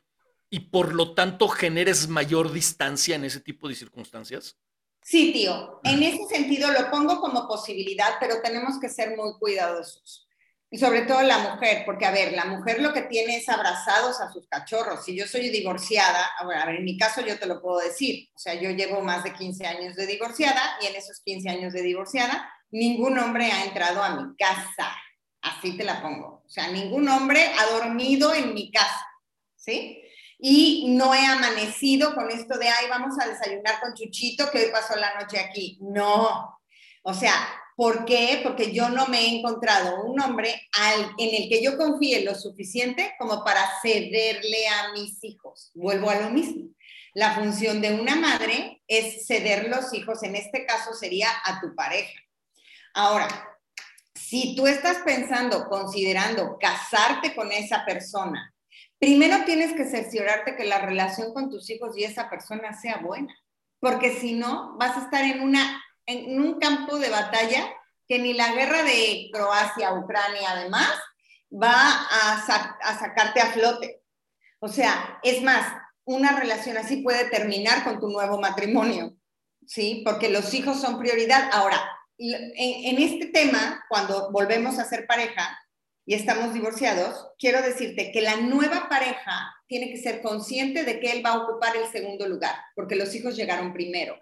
[0.50, 4.58] y por lo tanto generes mayor distancia en ese tipo de circunstancias.
[5.02, 10.28] Sí, tío, en ese sentido lo pongo como posibilidad, pero tenemos que ser muy cuidadosos.
[10.70, 14.20] Y sobre todo la mujer, porque a ver, la mujer lo que tiene es abrazados
[14.20, 15.06] a sus cachorros.
[15.06, 18.40] Si yo soy divorciada, a ver, en mi caso yo te lo puedo decir, o
[18.40, 21.84] sea, yo llevo más de 15 años de divorciada y en esos 15 años de
[21.84, 24.96] divorciada, ningún hombre ha entrado a mi casa.
[25.42, 26.44] Así te la pongo.
[26.46, 29.06] O sea, ningún hombre ha dormido en mi casa,
[29.56, 30.04] ¿sí?
[30.40, 34.72] y no he amanecido con esto de, ay, vamos a desayunar con Chuchito que hoy
[34.72, 35.80] pasó la noche aquí.
[35.82, 36.60] No.
[37.02, 37.34] O sea,
[37.76, 38.42] ¿por qué?
[38.44, 42.36] Porque yo no me he encontrado un hombre al, en el que yo confíe lo
[42.36, 45.72] suficiente como para cederle a mis hijos.
[45.74, 46.70] Vuelvo a lo mismo.
[47.14, 51.74] La función de una madre es ceder los hijos, en este caso sería a tu
[51.74, 52.20] pareja.
[52.98, 53.28] Ahora,
[54.16, 58.56] si tú estás pensando, considerando casarte con esa persona,
[58.98, 63.36] primero tienes que cerciorarte que la relación con tus hijos y esa persona sea buena,
[63.80, 67.72] porque si no, vas a estar en, una, en un campo de batalla
[68.08, 70.92] que ni la guerra de Croacia, Ucrania, además,
[71.54, 72.34] va a,
[72.82, 74.02] a sacarte a flote.
[74.58, 75.72] O sea, es más,
[76.04, 79.16] una relación así puede terminar con tu nuevo matrimonio,
[79.68, 80.02] ¿sí?
[80.04, 81.52] Porque los hijos son prioridad.
[81.54, 85.58] Ahora, en, este tema, cuando volvemos a ser pareja,
[86.06, 91.12] y estamos divorciados, quiero decirte que la nueva pareja tiene que ser consciente de que
[91.12, 94.18] él va a ocupar el segundo lugar, porque los hijos llegaron primero.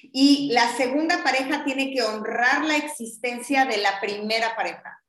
[0.00, 5.02] Y la segunda pareja tiene que honrar la existencia de la primera pareja.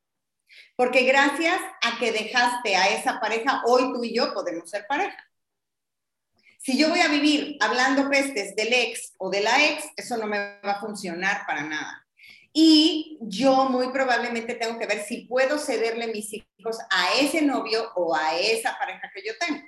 [0.76, 5.29] Porque gracias a que dejaste a esa pareja, hoy tú y yo podemos ser pareja.
[6.60, 10.28] Si yo voy a vivir hablando pestes del ex o de la ex, eso no
[10.28, 12.06] me va a funcionar para nada.
[12.52, 17.92] Y yo muy probablemente tengo que ver si puedo cederle mis hijos a ese novio
[17.96, 19.62] o a esa pareja que yo tengo,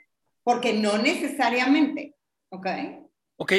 [0.43, 2.13] porque no necesariamente,
[2.49, 2.67] ¿ok?
[3.37, 3.53] Ok.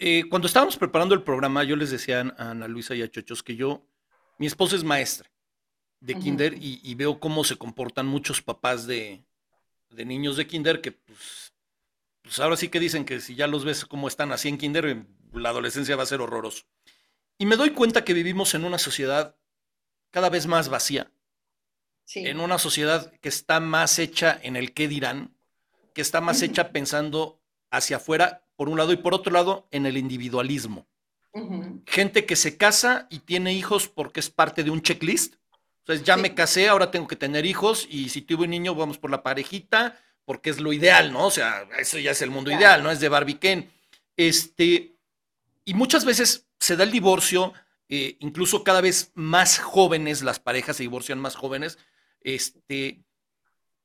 [0.00, 3.44] Eh, cuando estábamos preparando el programa, yo les decía a Ana Luisa y a Chochos
[3.44, 3.86] que yo,
[4.38, 5.30] mi esposa es maestra
[6.00, 9.24] de kinder y, veo cómo se comportan muchos papás de,
[9.90, 11.47] de niños de kinder que pues,
[12.28, 15.06] pues ahora sí que dicen que si ya los ves cómo están así en kinder,
[15.32, 16.66] la adolescencia va a ser horroroso.
[17.38, 19.34] Y me doy cuenta que vivimos en una sociedad
[20.10, 21.10] cada vez más vacía.
[22.14, 25.38] En una sociedad que está más hecha en el qué dirán,
[25.94, 27.40] que está más hecha pensando
[27.70, 30.86] hacia afuera, por un lado, y por otro lado, en el individualismo.
[31.86, 35.36] Gente que se casa y tiene hijos porque es parte de un checklist.
[35.78, 38.98] Entonces, ya me casé, ahora tengo que tener hijos, y si tuve un niño, vamos
[38.98, 39.98] por la parejita,
[40.28, 41.24] porque es lo ideal, ¿no?
[41.24, 42.90] O sea, eso ya es el mundo ideal, ¿no?
[42.90, 43.72] Es de Barbie Ken.
[44.14, 44.94] Este,
[45.64, 47.54] y muchas veces se da el divorcio,
[47.88, 51.78] eh, incluso cada vez más jóvenes, las parejas se divorcian más jóvenes,
[52.20, 53.06] este,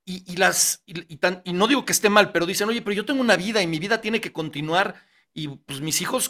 [0.03, 3.38] y, las, y, no digo que esté mal, pero dicen, oye, pero yo tengo una
[3.38, 4.95] vida y mi vida tiene que continuar
[5.34, 6.30] y pues mis hijos,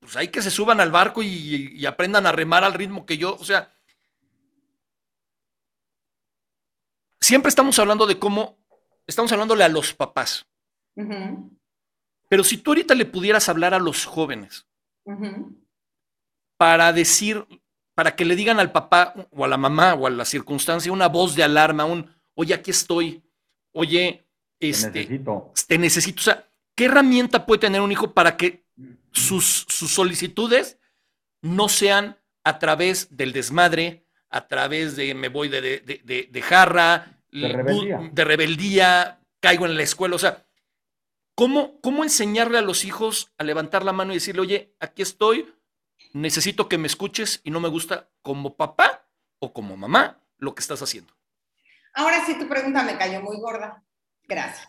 [0.00, 3.34] pues hay que se suban al barco y, aprendan a remar al ritmo que yo,
[3.36, 3.74] o sea,
[7.22, 8.58] siempre estamos hablando de cómo,
[9.06, 10.46] estamos hablándole a los papás.
[12.28, 14.66] Pero si tú ahorita le pudieras hablar a los jóvenes,
[16.56, 17.46] para decir,
[17.94, 21.08] para que le digan al papá o a la mamá o a la circunstancia una
[21.08, 23.22] voz de alarma, un, oye, aquí estoy,
[23.72, 24.26] oye,
[24.58, 25.52] este, te necesito.
[25.66, 26.20] Te necesito.
[26.20, 28.64] O sea, ¿qué herramienta puede tener un hijo para que
[29.12, 30.78] sus, sus solicitudes
[31.42, 37.15] no sean a través del desmadre, a través de me voy de, de, de, jarra,
[37.30, 38.10] de rebeldía.
[38.12, 40.16] de rebeldía, caigo en la escuela?
[40.16, 40.46] O sea,
[41.34, 45.54] ¿cómo, ¿cómo enseñarle a los hijos a levantar la mano y decirle, oye, aquí estoy,
[46.12, 49.06] necesito que me escuches y no me gusta como papá
[49.38, 51.12] o como mamá lo que estás haciendo.
[51.94, 53.82] Ahora sí, tu pregunta me cayó muy gorda.
[54.28, 54.68] Gracias.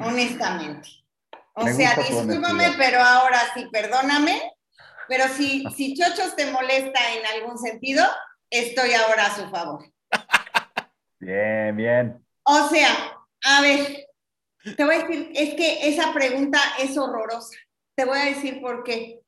[0.00, 0.88] Honestamente.
[1.54, 4.52] O sea, discúlpame, pero ahora sí, perdóname.
[5.08, 8.04] Pero si, si Chochos te molesta en algún sentido,
[8.48, 9.84] estoy ahora a su favor.
[11.20, 12.26] Bien, bien.
[12.42, 12.88] O sea,
[13.44, 14.06] a ver,
[14.76, 17.56] te voy a decir, es que esa pregunta es horrorosa.
[17.94, 19.20] Te voy a decir por qué.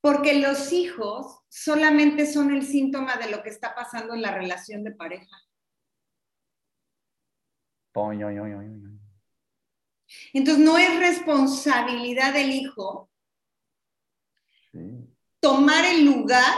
[0.00, 4.84] Porque los hijos solamente son el síntoma de lo que está pasando en la relación
[4.84, 5.36] de pareja.
[10.32, 13.10] Entonces no es responsabilidad del hijo
[15.40, 16.56] tomar el lugar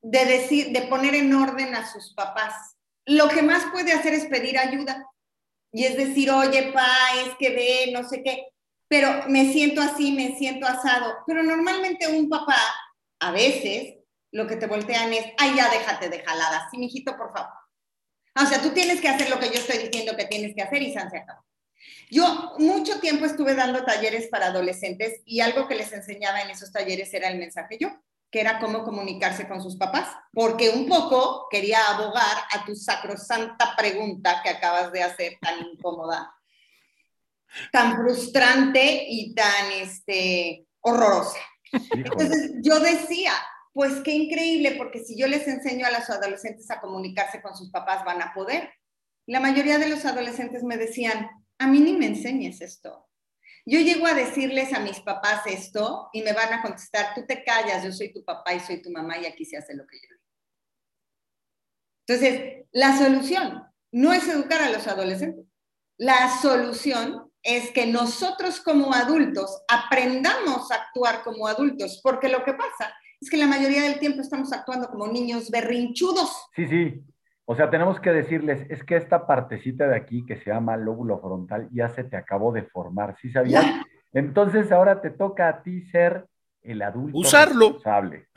[0.00, 2.75] de decir, de poner en orden a sus papás.
[3.06, 5.06] Lo que más puede hacer es pedir ayuda.
[5.72, 6.88] Y es decir, oye, pa,
[7.24, 8.46] es que ve, no sé qué
[8.88, 11.16] pero me siento así, me siento asado.
[11.26, 12.58] Pero normalmente un papá,
[13.20, 13.96] a veces,
[14.30, 16.70] lo que te voltean es, ay, ya déjate de jaladas.
[16.70, 17.52] Sí, mijito, por favor.
[18.40, 20.82] O sea, tú tienes que hacer lo que yo estoy diciendo que tienes que hacer
[20.82, 21.44] y se acabó.
[22.10, 26.70] Yo mucho tiempo estuve dando talleres para adolescentes y algo que les enseñaba en esos
[26.70, 27.88] talleres era el mensaje yo,
[28.30, 33.74] que era cómo comunicarse con sus papás, porque un poco quería abogar a tu sacrosanta
[33.76, 36.36] pregunta que acabas de hacer tan incómoda
[37.72, 41.38] tan frustrante y tan este, horrorosa.
[41.92, 43.32] Entonces yo decía,
[43.72, 47.70] pues qué increíble, porque si yo les enseño a los adolescentes a comunicarse con sus
[47.70, 48.70] papás, van a poder.
[49.26, 51.28] La mayoría de los adolescentes me decían,
[51.58, 53.05] a mí ni me enseñes esto.
[53.68, 57.42] Yo llego a decirles a mis papás esto y me van a contestar, tú te
[57.42, 59.96] callas, yo soy tu papá y soy tu mamá y aquí se hace lo que
[59.96, 60.22] yo digo.
[62.06, 65.46] Entonces, la solución no es educar a los adolescentes.
[65.98, 72.54] La solución es que nosotros como adultos aprendamos a actuar como adultos, porque lo que
[72.54, 76.30] pasa es que la mayoría del tiempo estamos actuando como niños berrinchudos.
[76.54, 77.02] Sí, sí.
[77.46, 81.20] O sea, tenemos que decirles, es que esta partecita de aquí que se llama lóbulo
[81.20, 83.64] frontal ya se te acabó de formar, ¿sí sabías?
[84.12, 86.26] Entonces ahora te toca a ti ser
[86.62, 87.66] el adulto Usarlo.
[87.66, 88.28] responsable.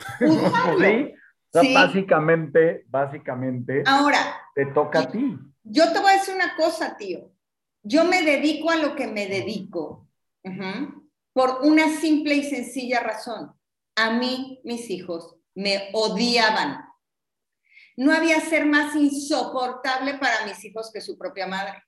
[1.52, 1.74] ¿Sí?
[1.74, 4.20] básicamente, básicamente, ahora,
[4.54, 5.36] te toca a ti.
[5.64, 7.32] Yo te voy a decir una cosa, tío
[7.84, 10.08] yo me dedico a lo que me dedico
[11.34, 13.54] por una simple y sencilla razón.
[13.96, 16.86] A mí, mis hijos, me odiaban.
[18.00, 21.84] No había ser más insoportable para mis hijos que su propia madre.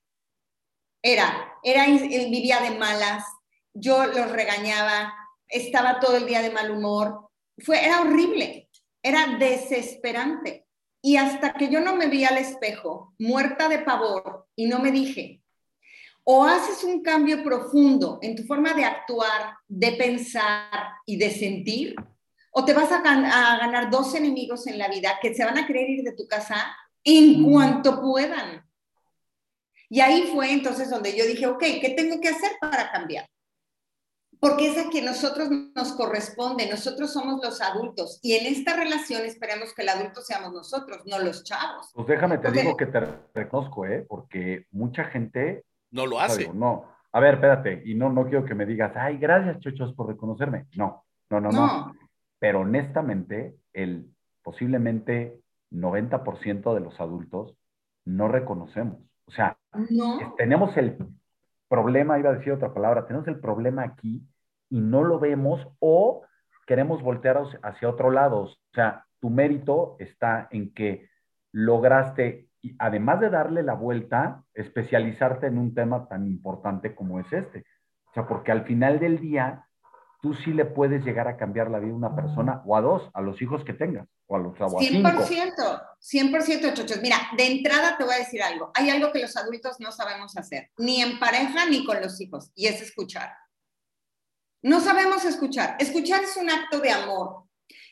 [1.02, 3.24] Era, era, vivía de malas,
[3.72, 5.14] yo los regañaba,
[5.48, 7.30] estaba todo el día de mal humor.
[7.56, 8.68] Fue, era horrible,
[9.02, 10.66] era desesperante.
[11.00, 14.92] Y hasta que yo no me vi al espejo, muerta de pavor, y no me
[14.92, 15.42] dije,
[16.24, 21.96] o haces un cambio profundo en tu forma de actuar, de pensar y de sentir,
[22.52, 25.90] o te vas a, ganar dos enemigos en la vida que se van a querer
[25.90, 28.64] ir de tu casa en cuanto puedan.
[29.88, 33.26] Y ahí fue entonces donde yo dije, ok, ¿qué tengo que hacer para cambiar?
[34.42, 39.24] porque es a quien nosotros nos corresponde, nosotros somos los adultos y en esta relación
[39.24, 41.92] esperemos que el adulto seamos nosotros, no los chavos.
[41.94, 44.04] Pues déjame, te digo que te reconozco, ¿eh?
[44.08, 45.64] porque mucha gente...
[45.92, 46.52] No lo hace.
[46.52, 50.08] no, a ver, espérate, y no, no quiero que me digas, ay, gracias, chochos, por
[50.08, 50.66] reconocerme.
[50.74, 51.92] No, no, no, no.
[52.42, 54.10] Pero honestamente, el
[54.42, 55.38] posiblemente
[55.70, 57.56] 90% de los adultos
[58.04, 58.98] no reconocemos.
[59.26, 59.56] O sea,
[60.36, 60.98] tenemos el
[61.68, 64.26] problema, iba a decir otra palabra, tenemos el problema aquí
[64.68, 66.24] y no lo vemos o
[66.66, 68.40] queremos voltear hacia otro lado.
[68.40, 71.08] O sea, tu mérito está en que
[71.52, 72.48] lograste,
[72.80, 77.64] además de darle la vuelta, especializarte en un tema tan importante como es este.
[78.10, 79.68] O sea, porque al final del día,
[80.22, 83.10] tú sí le puedes llegar a cambiar la vida a una persona o a dos,
[83.12, 87.02] a los hijos que tengas, o a los o 100%, 100%, chochos.
[87.02, 88.70] Mira, de entrada te voy a decir algo.
[88.74, 92.52] Hay algo que los adultos no sabemos hacer, ni en pareja ni con los hijos,
[92.54, 93.32] y es escuchar.
[94.62, 95.76] No sabemos escuchar.
[95.80, 97.42] Escuchar es un acto de amor.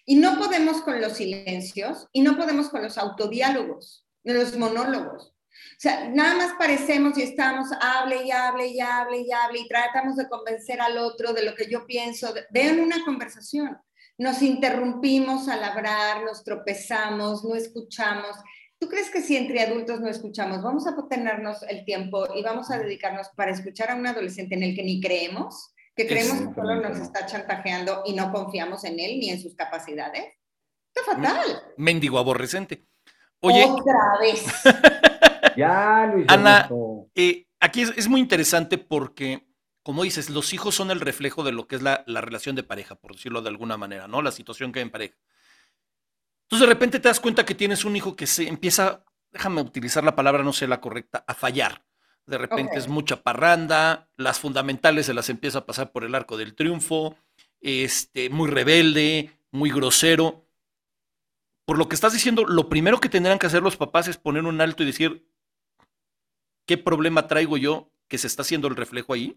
[0.06, 5.34] Y no podemos con los silencios y no podemos con los autodiálogos, los monólogos.
[5.72, 9.68] O sea, nada más parecemos y estamos, hable y hable y hable y hable y
[9.68, 12.32] tratamos de convencer al otro de lo que yo pienso.
[12.50, 13.78] Vean una conversación.
[14.18, 18.36] Nos interrumpimos al hablar, nos tropezamos, no escuchamos.
[18.78, 22.70] ¿Tú crees que si entre adultos no escuchamos, vamos a tenernos el tiempo y vamos
[22.70, 25.74] a dedicarnos para escuchar a un adolescente en el que ni creemos?
[26.00, 29.54] que creemos que solo nos está chantajeando y no confiamos en él ni en sus
[29.54, 30.24] capacidades.
[30.94, 31.62] Está fatal.
[31.76, 32.86] Mendigo aborrecente.
[33.40, 33.64] Oye.
[33.64, 34.44] Otra vez.
[35.56, 36.26] ya, Luis.
[36.28, 36.68] Ana,
[37.14, 39.46] eh, aquí es, muy interesante porque,
[39.82, 42.62] como dices, los hijos son el reflejo de lo que es la, la, relación de
[42.62, 44.22] pareja, por decirlo de alguna manera, ¿no?
[44.22, 45.16] La situación que hay en pareja.
[46.44, 50.02] Entonces, de repente te das cuenta que tienes un hijo que se empieza, déjame utilizar
[50.04, 51.84] la palabra, no sé la correcta, a fallar
[52.30, 56.36] de repente es mucha parranda, las fundamentales se las empieza a pasar por el arco
[56.36, 57.16] del triunfo,
[57.60, 60.46] este, muy rebelde, muy grosero.
[61.64, 64.44] Por lo que estás diciendo, lo primero que tendrán que hacer los papás es poner
[64.44, 65.28] un alto y decir,
[66.70, 69.36] ¿qué problema traigo yo que se está haciendo el reflejo ahí?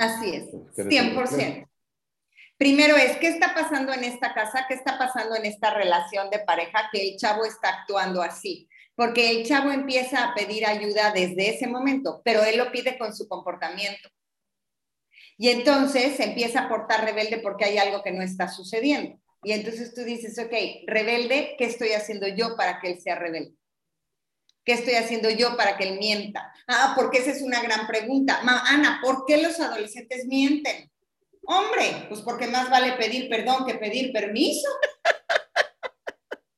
[0.00, 0.44] Así es,
[0.76, 1.68] 100%.
[2.58, 4.66] Primero es, ¿qué está pasando en esta casa?
[4.66, 8.68] ¿Qué está pasando en esta relación de pareja que el chavo está actuando así?
[8.94, 13.14] porque el chavo empieza a pedir ayuda desde ese momento, pero él lo pide con
[13.14, 14.08] su comportamiento.
[15.38, 19.18] Y entonces empieza a portar rebelde porque hay algo que no está sucediendo.
[19.42, 20.52] Y entonces tú dices, ok,
[20.86, 23.54] rebelde, ¿qué estoy haciendo yo para que él sea rebelde?
[24.64, 26.52] ¿Qué estoy haciendo yo para que él mienta?
[26.68, 28.40] Ah, porque esa es una gran pregunta.
[28.42, 30.90] Ana, ¿por qué los adolescentes mienten?
[31.44, 34.68] Hombre, pues porque más vale pedir perdón que pedir permiso.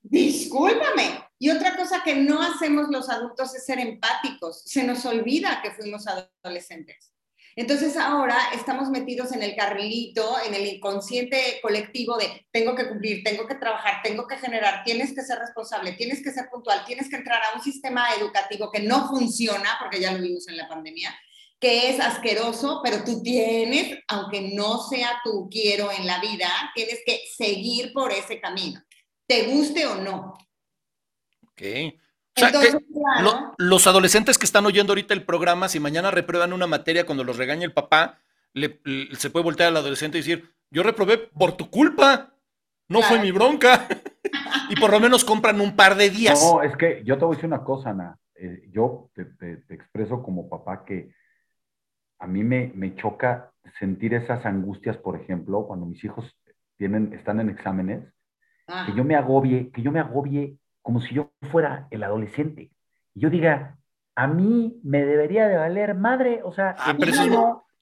[0.03, 4.63] Discúlpame, y otra cosa que no hacemos los adultos es ser empáticos.
[4.65, 7.14] Se nos olvida que fuimos adolescentes.
[7.57, 13.23] Entonces ahora estamos metidos en el carrilito, en el inconsciente colectivo de tengo que cumplir,
[13.23, 17.09] tengo que trabajar, tengo que generar, tienes que ser responsable, tienes que ser puntual, tienes
[17.09, 20.69] que entrar a un sistema educativo que no funciona, porque ya lo vimos en la
[20.69, 21.17] pandemia,
[21.61, 27.01] que es asqueroso, pero tú tienes, aunque no sea tu quiero en la vida, tienes
[27.07, 28.83] que seguir por ese camino,
[29.27, 30.35] te guste o no.
[31.49, 31.63] Ok.
[32.37, 32.77] O sea, que
[33.59, 37.37] los adolescentes que están oyendo ahorita el programa, si mañana reprueban una materia cuando los
[37.37, 38.19] regaña el papá,
[38.55, 42.35] se puede voltear al adolescente y decir, yo reprobé por tu culpa,
[42.89, 43.87] no fue mi bronca.
[44.71, 46.41] y por lo menos compran un par de días.
[46.43, 48.19] No, es que yo te voy a decir una cosa, Ana.
[48.35, 51.13] Eh, yo te, expreso como papá que
[52.19, 56.37] a mí me, me choca sentir esas angustias, por ejemplo, cuando mis hijos
[56.77, 58.03] tienen, están en exámenes,
[58.87, 62.71] que yo me agobie, que yo me agobie como si yo fuera el adolescente.
[63.15, 63.79] Y yo diga,
[64.15, 67.11] a mí me debería de valer madre, o sea, ah, pero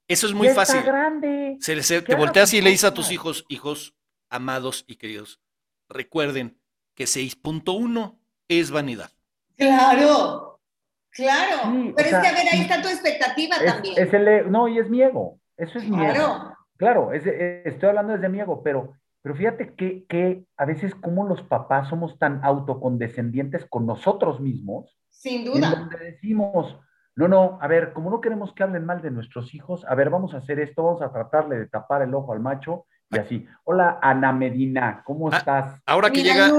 [0.07, 0.81] eso, es muy fácil.
[0.83, 1.57] grande.
[1.59, 3.93] Se, te volteas y le dices a tus hijos, hijos
[4.29, 5.41] amados y queridos,
[5.89, 6.57] recuerden
[6.95, 8.17] que 6.1
[8.47, 9.11] es vanidad.
[9.57, 10.61] Claro,
[11.09, 11.93] claro.
[11.97, 13.95] pero es que a ver, ahí está tu expectativa también.
[13.97, 15.41] Es el, no, y es mi ego.
[15.57, 16.55] Eso es mi ego.
[16.77, 21.41] Claro, estoy hablando desde mi ego, pero pero fíjate que, que a veces como los
[21.41, 24.97] papás somos tan autocondescendientes con nosotros mismos.
[25.09, 25.55] Sin duda.
[25.55, 26.77] En donde decimos,
[27.15, 30.09] no, no, a ver, como no queremos que hablen mal de nuestros hijos, a ver,
[30.09, 33.47] vamos a hacer esto, vamos a tratarle de tapar el ojo al macho y así.
[33.63, 35.81] Hola, Ana Medina, ¿cómo ah, estás?
[35.85, 36.51] Ahora que llega.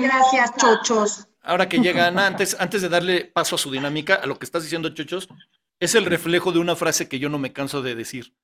[0.00, 1.28] gracias, chochos.
[1.42, 4.44] ahora que llega Ana, antes, antes de darle paso a su dinámica, a lo que
[4.44, 5.28] estás diciendo, Chochos,
[5.80, 8.34] es el reflejo de una frase que yo no me canso de decir.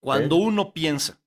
[0.00, 1.20] Cuando uno piensa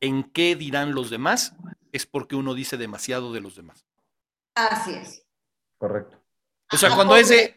[0.00, 1.54] en qué dirán los demás,
[1.92, 3.84] es porque uno dice demasiado de los demás.
[4.54, 5.24] Así es.
[5.78, 6.16] Correcto.
[6.72, 7.56] O sea, Ajá, cuando es de,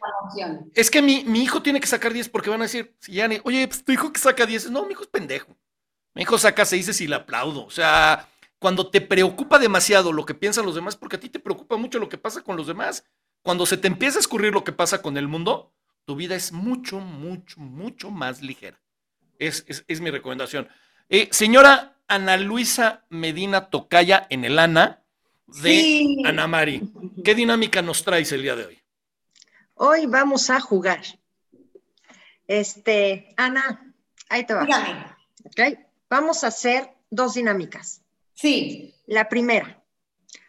[0.73, 3.27] es que mi, mi hijo tiene que sacar 10 porque van a decir, si ya
[3.27, 5.55] ni- oye, pues tu hijo que saca 10, no, mi hijo es pendejo.
[6.15, 7.63] Mi hijo saca 6 y le aplaudo.
[7.65, 11.39] O sea, cuando te preocupa demasiado lo que piensan los demás, porque a ti te
[11.39, 13.05] preocupa mucho lo que pasa con los demás.
[13.43, 15.71] Cuando se te empieza a escurrir lo que pasa con el mundo,
[16.05, 18.81] tu vida es mucho, mucho, mucho más ligera.
[19.37, 20.67] Es, es- es mi recomendación.
[21.09, 25.01] Eh, señora Ana Luisa Medina Tocaya en el ANA
[25.47, 26.17] de Sí.
[26.25, 26.81] Ana Mari,
[27.23, 28.79] ¿qué dinámica nos traes el día de hoy?
[29.75, 31.01] Hoy vamos a jugar.
[32.47, 33.93] Este, Ana,
[34.29, 34.65] ahí te va.
[34.65, 35.05] Dígame.
[35.45, 35.79] ¿ok?
[36.09, 38.01] Vamos a hacer dos dinámicas.
[38.33, 39.83] Sí, La primera,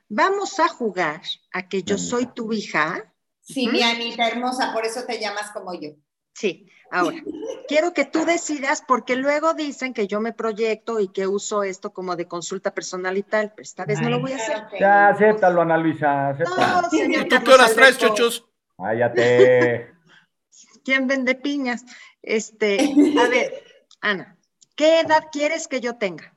[0.09, 1.22] vamos a jugar
[1.52, 3.12] a que yo soy tu hija.
[3.43, 5.90] sí, mi Anita hermosa, por eso te llamas como yo.
[6.32, 7.23] Sí, ahora,
[7.69, 11.93] quiero que tú decidas porque luego dicen que yo me proyecto y que uso esto
[11.93, 14.65] como de consulta personal y tal, pero esta vez no lo voy a hacer.
[14.78, 16.82] Ya, acéptalo, Ana Luisa, acéptalo.
[16.82, 18.47] No, señor ¿Y tú qué horas traes, chochos?
[18.77, 19.94] Cállate.
[20.85, 21.85] ¿Quién vende piñas?
[22.23, 23.65] Este, a ver,
[24.01, 24.36] Ana,
[24.77, 26.35] ¿qué edad quieres que yo tenga?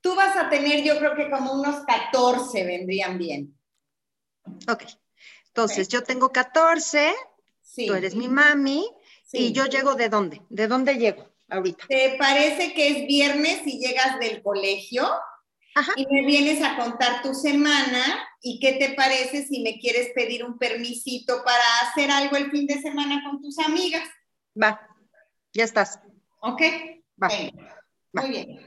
[0.00, 3.56] Tú vas a tener, yo creo que como unos 14 vendrían bien.
[4.68, 4.84] Ok.
[5.48, 7.14] Entonces, yo tengo 14,
[7.60, 7.86] Sí.
[7.86, 8.88] tú eres mi mami,
[9.28, 9.38] sí.
[9.38, 10.42] y yo llego de dónde?
[10.48, 11.86] ¿De dónde llego ahorita?
[11.88, 15.08] ¿Te parece que es viernes y llegas del colegio?
[15.74, 15.92] Ajá.
[15.96, 18.28] Y me vienes a contar tu semana.
[18.40, 22.66] ¿Y qué te parece si me quieres pedir un permisito para hacer algo el fin
[22.66, 24.08] de semana con tus amigas?
[24.60, 24.80] Va,
[25.52, 26.00] ya estás.
[26.40, 26.62] ¿Ok?
[27.22, 27.28] Va.
[27.28, 28.22] Va.
[28.22, 28.60] Muy bien.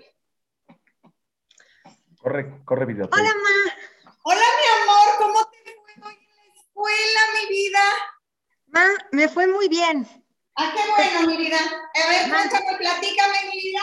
[2.21, 3.09] Corre, corre video.
[3.11, 4.11] Hola, ma.
[4.23, 7.79] Hola, mi amor, ¿cómo te fue hoy en la escuela, mi vida?
[8.67, 10.07] Ma, me fue muy bien.
[10.55, 11.57] Ah, qué bueno, mi vida.
[11.57, 13.81] A ver, cuéntame, platícame, mi vida.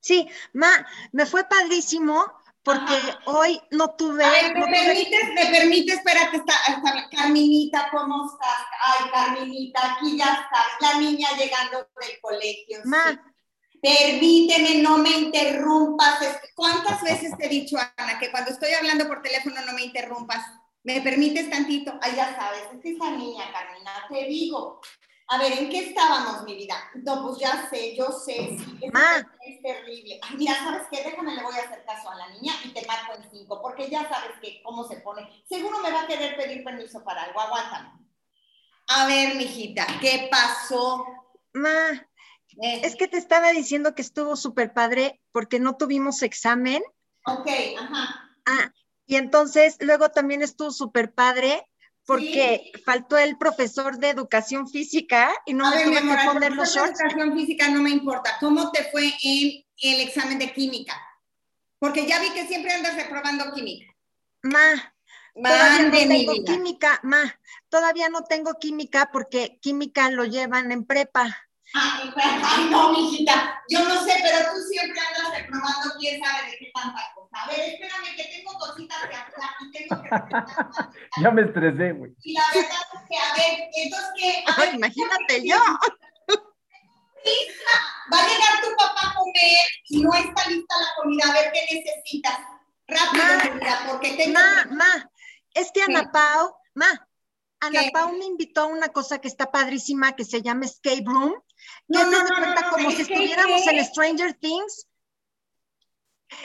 [0.00, 2.24] Sí, ma, me fue padrísimo
[2.62, 3.20] porque Ajá.
[3.26, 4.24] hoy no tuve.
[4.24, 5.28] A ver, no ¿me tuve- permites?
[5.34, 5.94] ¿Me permites?
[5.96, 8.66] Espérate, está, está- Carminita, ¿cómo estás?
[8.82, 12.78] Ay, Carminita, aquí ya estás, la niña llegando del colegio.
[12.82, 12.88] sí.
[12.88, 13.30] Ma,
[13.82, 16.18] Permíteme, no me interrumpas.
[16.54, 20.42] ¿Cuántas veces te he dicho, Ana, que cuando estoy hablando por teléfono no me interrumpas?
[20.84, 21.92] ¿Me permites tantito?
[22.00, 24.80] Ay, ya sabes, es que esa niña, Carmina, te digo.
[25.26, 26.76] A ver, ¿en qué estábamos, mi vida?
[26.96, 29.26] No, pues ya sé, yo sé, sí, es, Ma.
[29.46, 30.20] es terrible.
[30.22, 31.02] Ay, mira, ¿sabes qué?
[31.02, 33.88] Déjame, le voy a hacer caso a la niña y te marco en cinco, porque
[33.88, 35.26] ya sabes que cómo se pone.
[35.48, 37.90] Seguro me va a querer pedir permiso para algo, aguántame.
[38.88, 41.06] A ver, mijita, ¿qué pasó?
[41.54, 42.06] ma,
[42.62, 46.82] Eh, es que te estaba diciendo que estuvo súper padre porque no tuvimos examen.
[47.26, 47.48] Ok,
[47.80, 48.30] ajá.
[48.44, 48.72] Ah,
[49.06, 51.66] y entonces luego también estuvo súper padre
[52.06, 56.20] porque faltó el profesor de educación física y no A me ver, tuve amor, que
[56.22, 57.00] al poner los de shorts.
[57.00, 58.36] educación física no me importa.
[58.40, 61.00] ¿Cómo te fue en el examen de química?
[61.78, 63.92] Porque ya vi que siempre andas reprobando química.
[64.42, 64.94] Ma,
[65.34, 71.48] todavía no tengo química, ma, todavía no tengo química porque química lo llevan en prepa.
[71.76, 73.60] Ay, no, mijita.
[73.68, 77.30] Yo no sé, pero tú siempre andas reprobando quién sabe de qué tanta cosa.
[77.32, 80.10] A ver, espérame, que tengo cositas que hablar y tengo que.
[81.20, 82.12] Ya me estresé, güey.
[82.22, 85.56] Y la verdad es que, a ver, entonces, ver, imagínate yo.
[88.12, 91.24] Va a llegar tu papá a comer y no está lista la comida.
[91.28, 92.38] A ver qué necesitas.
[92.86, 93.24] Rápido,
[93.88, 94.38] porque tengo...
[94.38, 95.10] Ma, ma,
[95.54, 96.08] es que Ana ¿Qué?
[96.12, 97.08] Pau, ma,
[97.60, 97.90] Ana ¿Qué?
[97.92, 101.34] Pau me invitó a una cosa que está padrísima que se llama Escape Room.
[101.88, 104.86] No, no, no, no, como si estuviéramos en Stranger Things.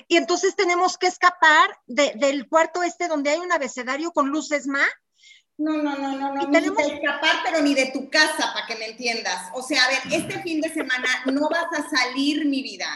[0.07, 4.67] Y entonces tenemos que escapar de- del cuarto este donde hay un abecedario con luces,
[4.67, 4.85] ma.
[5.57, 8.53] No, no, no, no, no, Y ni tenemos- de escapar, pero ni de tu casa,
[8.53, 9.49] para que me entiendas.
[9.53, 12.87] O sea, a ver, este fin de semana no vas a salir, mi vida.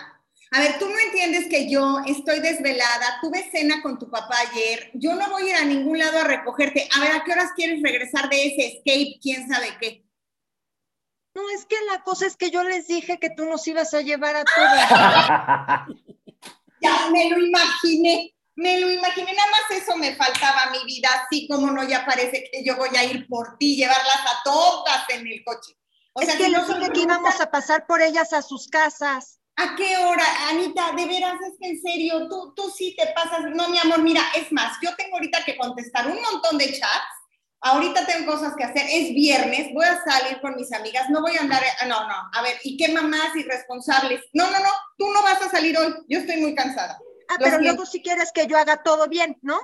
[0.52, 4.92] A ver, tú no entiendes que yo estoy desvelada, tuve cena con tu papá ayer,
[4.94, 6.88] yo no voy a ir a ningún lado a recogerte.
[6.96, 9.18] A ver, ¿a qué horas quieres regresar de ese escape?
[9.20, 10.03] ¿Quién sabe qué?
[11.36, 14.02] No, es que la cosa es que yo les dije que tú nos ibas a
[14.02, 15.98] llevar a todas.
[16.80, 21.48] Ya me lo imaginé, me lo imaginé, nada más eso me faltaba mi vida, así
[21.48, 25.26] como no, ya parece que yo voy a ir por ti, llevarlas a todas en
[25.26, 25.78] el coche.
[26.14, 28.68] O es sea, que les son dije que íbamos a pasar por ellas a sus
[28.68, 29.40] casas.
[29.56, 30.92] ¿A qué hora, Anita?
[30.94, 33.42] De veras, es que en serio, tú, tú sí te pasas.
[33.54, 37.23] No, mi amor, mira, es más, yo tengo ahorita que contestar un montón de chats.
[37.64, 38.86] Ahorita tengo cosas que hacer.
[38.90, 41.10] Es viernes, voy a salir con mis amigas.
[41.10, 41.64] No voy a andar.
[41.64, 42.16] eh, No, no.
[42.34, 44.22] A ver, ¿y qué mamás irresponsables?
[44.34, 44.70] No, no, no.
[44.98, 45.94] Tú no vas a salir hoy.
[46.08, 47.00] Yo estoy muy cansada.
[47.30, 49.60] Ah, pero luego si quieres que yo haga todo bien, ¿no?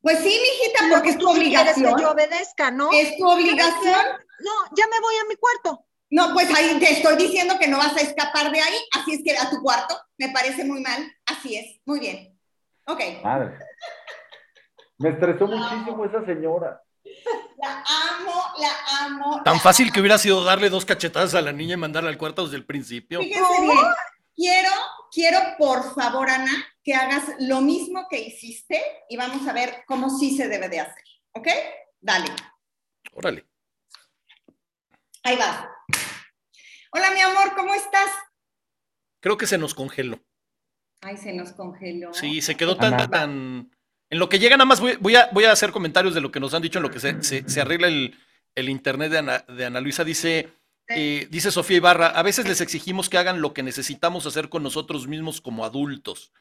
[0.00, 1.96] Pues sí, mijita, porque es tu tú sí quieres obligación.
[1.96, 2.90] que yo obedezca, ¿no?
[2.92, 4.00] Es tu obligación.
[4.40, 5.86] No, ya me voy a mi cuarto.
[6.10, 9.22] No, pues ahí te estoy diciendo que no vas a escapar de ahí, así es
[9.24, 12.38] que a tu cuarto, me parece muy mal, así es, muy bien.
[12.86, 13.58] Ok, Madre.
[14.98, 16.80] Me estresó muchísimo esa señora.
[17.56, 19.42] La amo, la amo.
[19.44, 22.18] Tan la fácil que hubiera sido darle dos cachetadas a la niña y mandarla al
[22.18, 23.20] cuarto desde el principio.
[23.20, 23.78] Fíjense bien,
[24.34, 24.70] quiero,
[25.12, 26.52] quiero por favor, Ana,
[26.82, 30.80] que hagas lo mismo que hiciste y vamos a ver cómo sí se debe de
[30.80, 31.48] hacer, ¿ok?
[32.00, 32.26] Dale,
[33.12, 33.46] Órale.
[35.22, 35.70] ahí va.
[36.92, 38.10] Hola, mi amor, ¿cómo estás?
[39.20, 40.20] Creo que se nos congeló.
[41.00, 42.12] Ay, se nos congeló.
[42.14, 43.10] Sí, se quedó tan, Ana.
[43.10, 43.70] tan.
[44.10, 46.30] En lo que llega, nada más voy, voy a, voy a hacer comentarios de lo
[46.30, 48.16] que nos han dicho, en lo que se, se- se arregla el,
[48.54, 50.04] el internet de Ana, de Ana Luisa.
[50.04, 50.50] Dice,
[50.88, 54.62] eh, dice Sofía Ibarra, a veces les exigimos que hagan lo que necesitamos hacer con
[54.62, 56.32] nosotros mismos como adultos.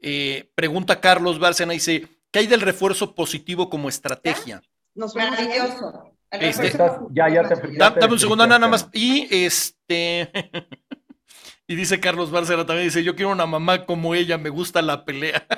[0.00, 4.62] Eh, pregunta Carlos Bárcena, dice, ¿qué hay del refuerzo positivo como estrategia?
[4.94, 5.14] Nos.
[5.16, 6.12] Maravilloso.
[6.30, 6.72] El Este-
[7.10, 8.88] ya, ya te- te dame un segundo, Ana, nada más.
[8.92, 10.30] Y este.
[11.66, 15.04] y dice Carlos Bárcena también, dice, yo quiero una mamá como ella, me gusta la
[15.04, 15.46] pelea.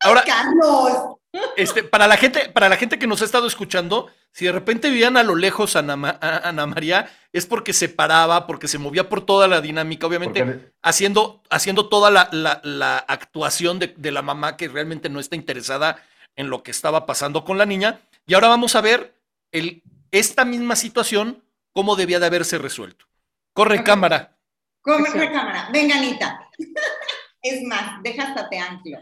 [0.08, 1.16] Ahora, Carlos.
[1.56, 4.90] este, para la gente, para la gente que nos ha estado escuchando, si de repente
[4.90, 8.66] veían a lo lejos a Ana, Ma- a Ana María, es porque se paraba, porque
[8.68, 13.78] se movía por toda la dinámica, obviamente, Porque- haciendo, haciendo toda la, la- la actuación
[13.78, 16.02] de, de la mamá que realmente no está interesada
[16.36, 18.00] en lo que estaba pasando con la niña.
[18.26, 19.14] Y ahora vamos a ver
[19.52, 19.82] el,
[20.12, 23.04] esta misma situación, cómo debía de haberse resuelto.
[23.52, 24.36] Corre cámara.
[24.82, 25.18] Come Sí.
[25.18, 25.68] cámara.
[25.72, 26.48] Venga, Anita.
[27.42, 28.98] es más, deja hasta te anclo.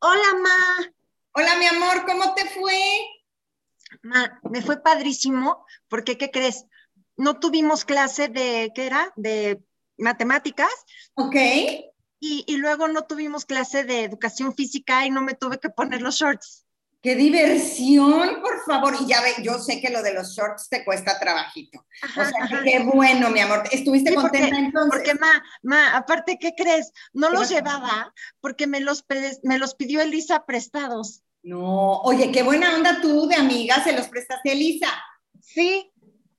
[0.00, 0.92] Hola, ma.
[1.32, 2.78] Hola, mi amor, ¿cómo te fue?
[4.02, 6.66] Ma, me fue padrísimo porque, ¿qué crees?
[7.16, 9.12] No tuvimos clase de, ¿qué era?
[9.16, 9.62] De
[9.96, 10.72] matemáticas
[11.14, 11.36] Ok.
[12.20, 16.02] y, y luego no tuvimos clase de educación física y no me tuve que poner
[16.02, 16.63] los shorts.
[17.04, 18.96] Qué diversión, por favor.
[18.98, 21.84] Y ya ve, yo sé que lo de los shorts te cuesta trabajito.
[22.16, 23.62] O sea, que qué bueno, mi amor.
[23.70, 24.90] ¿Estuviste Sí, porque- contenta entonces?
[24.90, 26.92] Porque, ma, ma, aparte, ¿qué crees?
[27.12, 29.04] No ¿Qué los llevaba porque me los,
[29.42, 31.20] me los pidió Elisa prestados.
[31.42, 34.88] No, oye, qué buena onda tú de amiga, se los prestaste a Elisa.
[35.42, 35.92] Sí.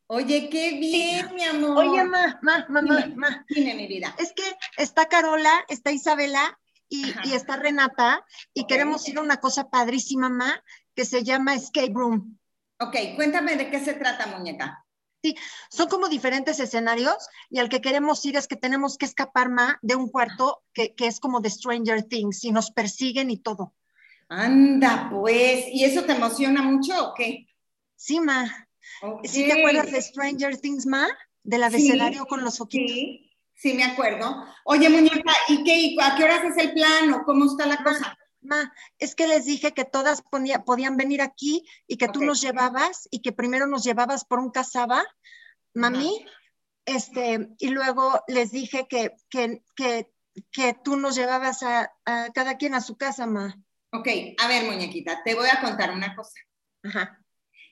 [0.07, 1.77] Oye, qué bien, mi amor.
[1.85, 3.45] Oye, ma, ma, ma, ma, ma.
[3.49, 4.15] Dime, mi vida.
[4.17, 4.43] Es que
[4.77, 6.57] está Carola, está Isabela
[6.95, 10.63] y, y está Renata y queremos ir a una cosa padrísima, ma,
[10.95, 12.39] que se llama Escape Room.
[12.79, 14.85] Ok, cuéntame de qué se trata, muñeca.
[15.69, 17.15] Son como diferentes escenarios
[17.49, 20.93] y al que queremos ir es que tenemos que escapar, ma, de un cuarto que,
[20.93, 23.73] que es como de Stranger Things y nos persiguen y todo.
[24.29, 25.65] Anda, pues.
[25.71, 27.47] ¿Y eso te emociona mucho o qué?
[27.95, 28.67] Sí, ma.
[29.01, 29.25] Ok.
[29.25, 31.07] ¿Sí te acuerdas de Stranger Things, ma?
[31.43, 32.91] Del abecedario con los ojitos.
[32.91, 33.24] Sí,
[33.55, 34.45] sí, me acuerdo.
[34.65, 35.75] Oye, muñeca, ¿y qué?
[35.77, 38.17] ¿Y ¿A qué horas es el plan o cómo está la cosa?
[38.41, 42.41] Ma, es que les dije que todas ponía- podían venir aquí y que tú nos
[42.41, 45.03] llevabas y que primero nos llevabas por un casaba,
[45.73, 46.25] mami,
[46.85, 50.11] este, y luego les dije que, que, que,
[50.51, 53.55] que tú nos llevabas a, a cada quien a su casa, ma.
[53.91, 54.07] Ok,
[54.37, 56.39] a ver, muñequita, te voy a contar una cosa.
[56.83, 57.24] Ajá.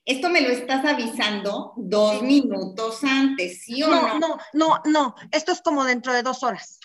[0.06, 2.26] Esto me lo estás avisando dos Sí.
[2.26, 4.20] minutos antes, ¿sí o No, no?
[4.20, 6.80] no, no, no, esto es como dentro de dos horas.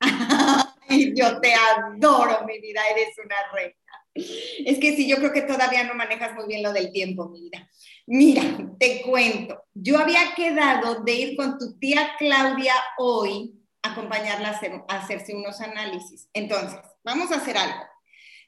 [1.16, 3.74] Yo te adoro, mi vida, eres una reina.
[4.14, 7.40] Es que sí, yo creo que todavía no manejas muy bien lo del tiempo, mi
[7.40, 7.68] vida.
[8.06, 8.42] Mira,
[8.78, 14.52] te cuento, yo había quedado de ir con tu tía Claudia hoy a acompañarla a,
[14.52, 16.28] hacer- a hacerse unos análisis.
[16.32, 17.82] Entonces, vamos a hacer algo.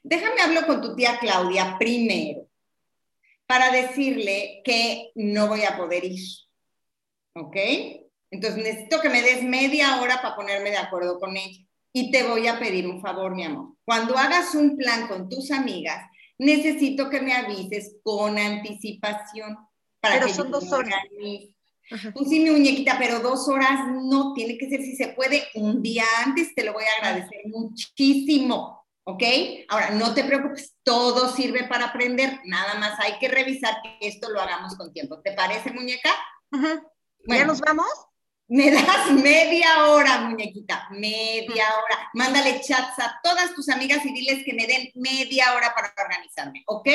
[0.03, 2.46] Déjame hablar con tu tía Claudia primero
[3.47, 6.21] para decirle que no voy a poder ir.
[7.33, 7.55] ¿Ok?
[8.29, 11.63] Entonces necesito que me des media hora para ponerme de acuerdo con ella.
[11.93, 13.75] Y te voy a pedir un favor, mi amor.
[13.85, 16.05] Cuando hagas un plan con tus amigas,
[16.37, 19.57] necesito que me avises con anticipación.
[19.99, 21.01] Para Pero que son yo dos horas.
[22.13, 25.81] Pues sí, mi muñequita, pero dos horas no, tiene que ser si se puede un
[25.81, 28.76] día antes, te lo voy a agradecer muchísimo,
[29.07, 29.23] ¿ok?
[29.69, 34.29] Ahora, no te preocupes, todo sirve para aprender, nada más hay que revisar que esto
[34.29, 35.21] lo hagamos con tiempo.
[35.21, 36.09] ¿Te parece, muñeca?
[36.51, 36.67] Ujú.
[37.27, 37.87] ¿Ya nos vamos?
[38.49, 42.09] Me das media hora, muñequita, media hora.
[42.13, 46.63] Mándale chats a todas tus amigas y diles que me den media hora para organizarme,
[46.67, 46.89] ¿ok?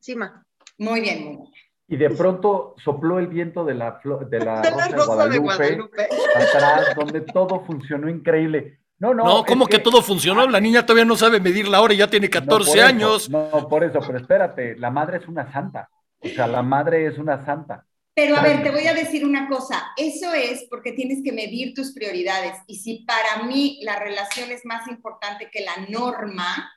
[0.00, 0.44] Sí, ma.
[0.78, 1.56] Muy bien, muñeca.
[1.88, 5.38] Y de pronto sopló el viento de la, flo- de la, De la Rosa de
[5.38, 8.77] Guadalupe, atrás, donde todo funcionó increíble.
[8.98, 9.24] No, no.
[9.24, 10.46] No, es ¿cómo que, todo funcionó?
[10.48, 12.86] La niña todavía no sabe medir la hora y ya tiene No, 14 por eso,
[12.86, 13.30] años.
[13.30, 15.88] No, por eso, pero espérate, la madre es una santa.
[16.20, 17.84] O sea, la madre es una santa.
[18.14, 21.72] Pero a ver, te voy a decir una cosa, eso es porque tienes que medir
[21.72, 26.68] tus prioridades y si para mí la relación es más importante que la norma,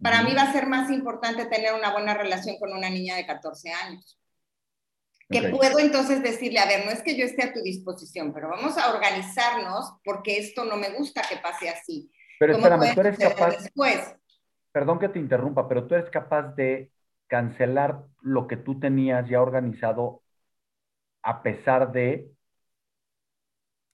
[0.00, 3.26] Para mí va a ser más importante tener una buena relación con una niña de
[3.26, 4.18] 14 años.
[5.30, 8.48] Que puedo entonces decirle, a ver, no es que yo esté a tu disposición, pero
[8.50, 12.10] vamos a organizarnos porque esto no me gusta que pase así.
[12.38, 14.00] Pero ¿Cómo espérame, tú eres capaz, después?
[14.72, 16.90] perdón que te interrumpa, pero tú eres capaz de
[17.28, 20.22] cancelar lo que tú tenías ya organizado
[21.22, 22.30] a pesar de,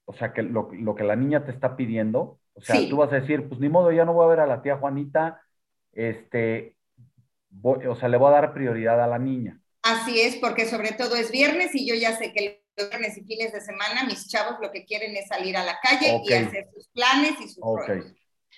[0.05, 2.39] o sea, que lo, lo que la niña te está pidiendo.
[2.53, 2.89] O sea, Sí.
[2.89, 4.77] tú vas a decir, pues ni modo, ya no voy a ver a la tía
[4.77, 5.41] Juanita,
[5.93, 6.75] este,
[7.51, 9.60] voy- o sea, le voy a dar prioridad a la niña.
[9.83, 13.23] Así es, porque sobre todo es viernes y yo ya sé que los viernes y
[13.23, 16.67] fines de semana mis chavos lo que quieren es salir a la calle y hacer
[16.73, 17.89] sus planes y sus Ok,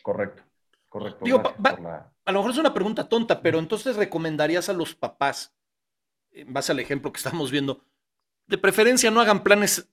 [0.02, 0.44] correcto,
[0.90, 1.20] correcto.
[1.24, 4.96] Digo, va- la- A lo mejor es una pregunta tonta, pero entonces recomendarías a los
[4.96, 5.54] papás,
[6.32, 7.86] en base al ejemplo que estamos viendo,
[8.48, 9.90] de preferencia no hagan planes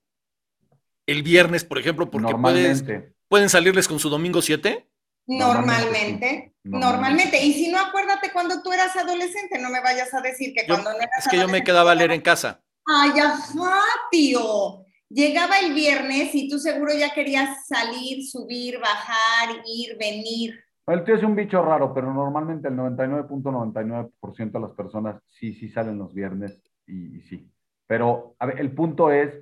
[1.07, 2.82] el viernes, por ejemplo, porque puedes,
[3.28, 4.89] pueden salirles con su domingo 7.
[5.39, 6.69] Normalmente, Normalmente, sí.
[6.70, 7.44] normalmente.
[7.44, 10.74] Y si no, acuérdate cuando tú eras adolescente, no me vayas a decir que Yo-
[10.74, 12.62] cuando no eras Es que yo me quedaba a leer en casa.
[12.86, 13.81] Ay, ajá,
[14.11, 14.85] tío.
[15.09, 20.59] Llegaba el viernes y tú seguro ya querías salir, subir, bajar, ir, venir.
[20.86, 25.69] El tío es un bicho raro, pero normalmente el 99.99% de las personas sí, sí
[25.69, 27.48] salen los viernes y, y sí.
[27.86, 29.32] Pero, a ver, el punto es,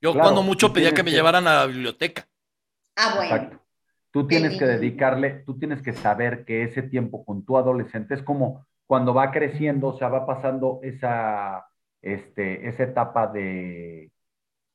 [0.00, 2.28] Yo Claro, cuando mucho pedía que me que- llevaran a la biblioteca.
[2.96, 3.34] Ah, bueno.
[3.34, 3.65] exacto,
[4.16, 8.22] tú tienes que dedicarle, tú tienes que saber que ese tiempo con tu adolescente es
[8.22, 11.66] como cuando va creciendo, o sea, va pasando esa,
[12.00, 14.10] este, esa etapa de,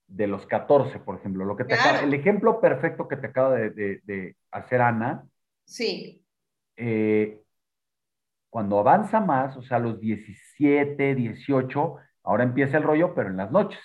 [0.07, 1.45] de los 14, por ejemplo.
[1.45, 1.89] Lo que te Claro.
[1.91, 5.23] acaba- el ejemplo perfecto que te acaba de, de- de hacer Ana,
[5.65, 6.23] Sí,
[6.77, 7.41] eh,
[8.49, 13.37] cuando avanza más, o sea, a los 17, 18, ahora empieza el rollo, pero en
[13.37, 13.79] las noches.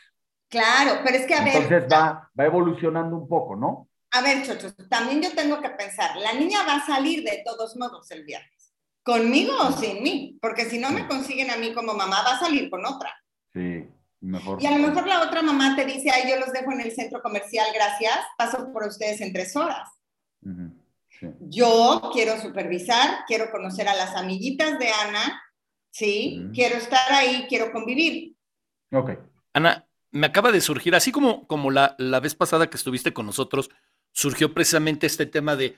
[0.48, 3.88] claro, pero es que a ver, Entonces va, va evolucionando un poco, ¿no?
[4.10, 7.76] A ver, chochos, también yo tengo que pensar, la niña va a salir de todos
[7.76, 11.94] modos el viernes, conmigo o sin mí, porque si no me consiguen a mí como
[11.94, 13.14] mamá, va a salir con otra.
[13.52, 13.86] Sí,
[14.20, 14.62] mejor.
[14.62, 16.92] Y a lo mejor la otra mamá te dice, ay, yo los dejo en el
[16.92, 19.88] centro comercial, gracias, paso por ustedes en tres horas.
[20.42, 20.72] Ujú,
[21.08, 21.26] sí.
[21.40, 25.42] Yo quiero supervisar, quiero conocer a las amiguitas de Ana,
[25.90, 26.40] ¿sí?
[26.42, 26.52] Ujú.
[26.52, 28.36] Quiero estar ahí, quiero convivir.
[28.92, 29.10] Ok.
[29.52, 33.26] Ana, me acaba de surgir, así como, como la, la vez pasada que estuviste con
[33.26, 33.70] nosotros,
[34.16, 35.76] surgió precisamente este tema de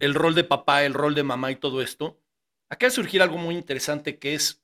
[0.00, 2.20] el rol de papá, el rol de mamá y todo esto.
[2.68, 4.60] Acaba de surgir algo muy interesante que es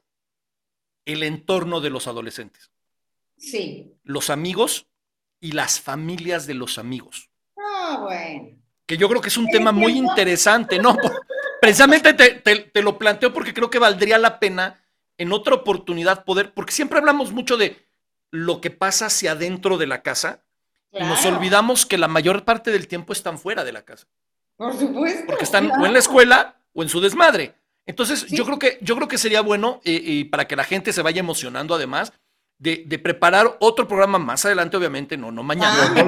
[1.07, 2.71] el entorno de los adolescentes,
[3.39, 3.95] Sí.
[4.05, 4.87] los amigos
[5.41, 7.31] y las familias de los amigos.
[7.59, 8.59] Ah, bueno.
[8.87, 10.13] que yo creo que es un ¿Tienes tema muy tiempo?
[10.13, 10.97] interesante, ¿no?
[11.61, 14.81] Precisamente te, te- te lo planteo porque creo que valdría la pena
[15.19, 17.85] en otra oportunidad poder, porque siempre hablamos mucho de
[18.31, 20.46] lo que pasa hacia adentro de la casa
[20.99, 24.07] y nos Claro, olvidamos que la mayor parte del tiempo están fuera de la casa,
[24.57, 25.25] Por supuesto.
[25.27, 25.93] porque están o en claro.
[25.93, 27.55] la escuela o en su desmadre.
[27.87, 28.37] Entonces, Sí.
[28.37, 31.03] yo creo que yo creo que sería bueno eh, y para que la gente se
[31.03, 32.13] vaya emocionando además
[32.59, 35.77] de, de preparar otro programa más adelante, obviamente, no, no mañana.
[35.87, 36.01] Ah, me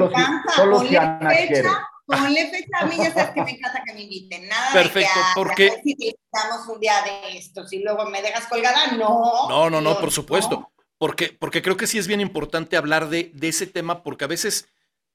[0.57, 1.69] Solo si- Ponle Ana fecha, quiere.
[2.07, 4.49] Ponle fecha a mí, ya sabes que me encanta que me inviten.
[4.49, 7.83] Nada Perfecto, de que, ah, porque- a ver si invitamos un día de estos y
[7.83, 8.93] luego me dejas colgada.
[8.93, 9.47] No.
[9.49, 10.57] No, no, no, por supuesto.
[10.61, 10.73] no.
[10.97, 14.29] Porque, porque creo que sí es bien importante hablar de, de ese tema, porque a
[14.29, 14.67] veces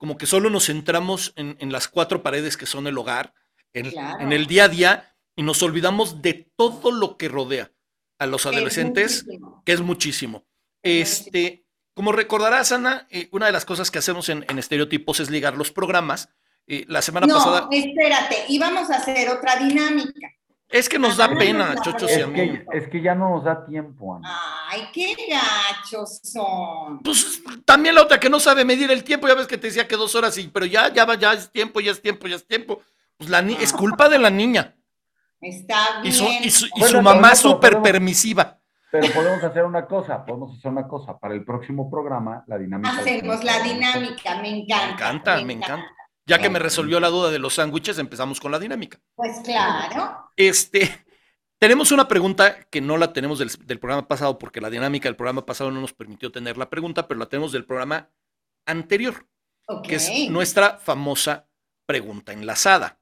[0.04, 3.34] como que solo nos centramos en, en las cuatro paredes que son el hogar,
[3.72, 4.20] en, Claro.
[4.20, 7.72] en el día a día, y nos olvidamos de todo lo que rodea
[8.20, 9.26] a los Es adolescentes,
[9.64, 10.46] que es muchísimo.
[10.82, 11.64] Es Este,
[11.94, 15.56] como recordarás, Ana, eh, una de las cosas que hacemos en, en Estereotipos es ligar
[15.56, 16.28] los programas.
[16.68, 20.28] Eh, la semana No, pasada, espérate, íbamos a hacer otra dinámica.
[20.74, 22.34] Es que nos da pena, y Es mí.
[22.34, 24.28] que, es que ya no nos da tiempo, Ana.
[24.70, 27.00] Ay, qué gachos son.
[27.04, 29.88] Pues también la otra que no sabe medir el tiempo, ya ves que te decía
[29.88, 32.36] que dos horas, y, pero ya, ya va, ya es tiempo, ya es tiempo, ya
[32.36, 32.82] es tiempo.
[33.18, 34.76] Pues la ni- es culpa de la niña.
[35.40, 36.14] Está Y bien.
[36.14, 38.58] su, y su, y Bueno, su pero mamá súper podemos- permisiva.
[38.92, 41.18] Pero podemos hacer una cosa, podemos hacer una cosa.
[41.18, 42.98] Para el próximo programa, la dinámica.
[42.98, 44.86] Hacemos la dinámica, me encanta.
[44.86, 45.86] Me encanta, me encanta.
[46.26, 49.00] Ya que me resolvió la duda de los sándwiches, empezamos con la dinámica.
[49.16, 50.32] Pues claro.
[50.38, 51.06] Este,
[51.60, 55.16] tenemos una pregunta que no la tenemos del, del programa pasado, porque la dinámica del
[55.16, 58.10] programa pasado no nos permitió tener la pregunta, pero la tenemos del programa
[58.66, 59.28] anterior,
[59.68, 59.88] Ok.
[59.88, 61.48] que es nuestra famosa
[61.86, 63.00] pregunta enlazada.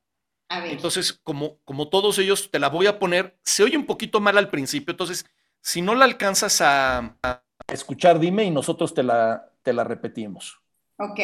[0.49, 0.71] A ver.
[0.73, 3.39] Entonces, como, como todos ellos, te la voy a poner.
[3.43, 5.25] Se oye un poquito mal al principio, entonces,
[5.61, 10.59] si no la alcanzas a, a escuchar, dime y nosotros te la, te la repetimos.
[10.97, 11.19] ok.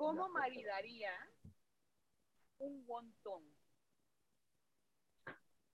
[0.00, 1.10] ¿Cómo maridaría
[2.56, 3.42] un wonton?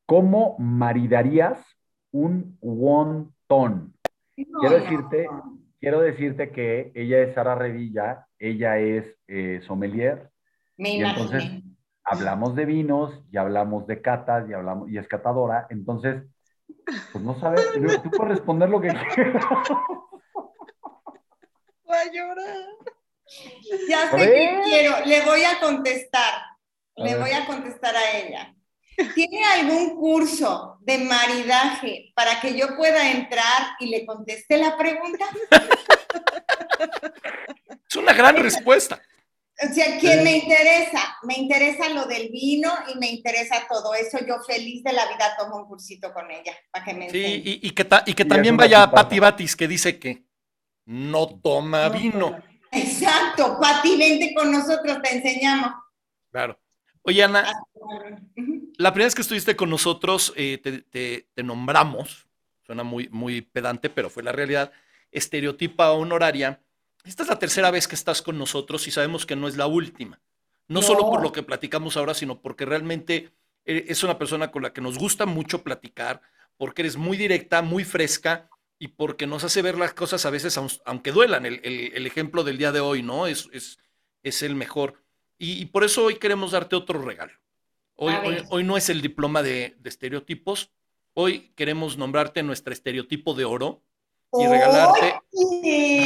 [0.05, 1.65] ¿Cómo maridarías
[2.11, 3.94] un wonton?
[4.36, 5.59] No, Quiero decirte, no.
[5.78, 10.32] quiero decirte que ella es Sara Revilla, ella es eh, sommelier,
[10.77, 11.62] Me y entonces-
[12.03, 16.24] hablamos de vinos, y hablamos de catas, y hablamos, y es catadora, entonces,
[17.12, 17.65] pues no sabes,
[18.03, 19.44] tú puedes responder lo que quieras.
[21.85, 22.57] Voy a llorar.
[23.89, 26.35] Ya sé que quiero, le voy a contestar,
[26.97, 28.53] le voy a contestar a ella.
[29.15, 35.27] ¿Tiene algún curso de maridaje para que yo pueda entrar y le conteste la pregunta?
[37.89, 39.01] Es una gran respuesta.
[39.59, 44.19] O sea, que me interesa, me interesa lo del vino y me interesa todo eso.
[44.27, 47.66] Yo feliz de la vida tomo un cursito con ella para que me Sí, y,
[47.69, 48.94] y que, ta- y que Y también vaya tipaza.
[48.94, 50.24] Patti Batis, que dice que
[50.85, 52.39] no toma vino.
[52.77, 55.73] Exacto, Pati, vente con nosotros, te enseñamos.
[56.31, 56.59] Claro.
[57.03, 58.73] Oye, Ana, Ujú.
[58.78, 62.27] la primera vez que estuviste con nosotros, eh, te, te- te nombramos,
[62.66, 64.73] suena muy, muy pedante, pero fue la realidad,
[65.12, 66.61] estereotipa honoraria.
[67.05, 69.66] Esta es la tercera vez que estás con nosotros y sabemos que no es la
[69.66, 70.20] última.
[70.69, 70.86] No, No.
[70.86, 73.31] solo por lo que platicamos ahora, sino porque realmente
[73.65, 76.20] eh, es una persona con la que nos gusta mucho platicar,
[76.57, 78.48] porque eres muy directa, muy fresca
[78.78, 81.47] y porque nos hace ver las cosas a veces, aun- aunque duelan.
[81.47, 83.27] El, el- el ejemplo del día de hoy, ¿no?
[83.27, 83.78] Es, es,
[84.23, 85.03] es el mejor.
[85.39, 87.32] Y, y por eso hoy queremos darte otro regalo.
[87.94, 90.70] Hoy, hoy, hoy no es el diploma de, de estereotipos.
[91.15, 93.82] Hoy queremos nombrarte nuestra estereotipo de oro
[94.39, 95.15] y regalarte,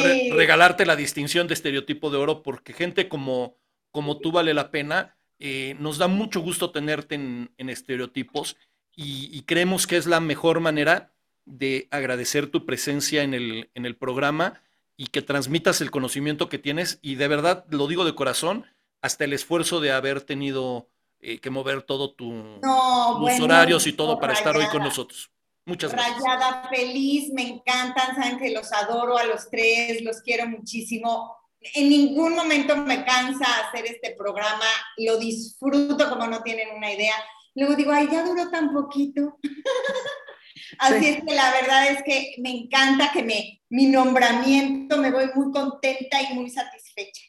[0.02, 3.56] re- regalarte la distinción de estereotipo de oro porque gente como,
[3.90, 5.16] como tú vale la pena.
[5.40, 8.56] Eh, nos da mucho gusto tenerte en, en estereotipos
[8.94, 11.12] y, y creemos que es la mejor manera
[11.44, 14.60] de agradecer tu presencia en el, en el programa
[14.96, 18.66] y que transmitas el conocimiento que tienes y de verdad lo digo de corazón,
[19.02, 20.88] hasta el esfuerzo de haber tenido
[21.20, 24.72] eh, que mover todo tu, No, tus bueno, horarios y todo para estar hoy con
[24.74, 24.88] rayada.
[24.88, 25.30] nosotros.
[25.64, 26.18] Muchas gracias.
[26.22, 31.36] Rayada, feliz, me encantan, saben que los adoro a los tres, los quiero muchísimo.
[31.74, 34.64] En ningún momento me cansa hacer este programa,
[34.96, 37.14] lo disfruto como no tienen una idea.
[37.54, 39.38] Luego digo, ay, ya duró tan poquito.
[40.78, 45.30] Así es que la verdad es que me encanta que me, mi nombramiento, me voy
[45.34, 47.22] muy contenta y muy satisfecha.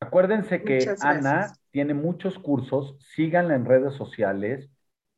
[0.00, 4.68] Acuérdense que Ana tiene muchos cursos, síganla en redes sociales.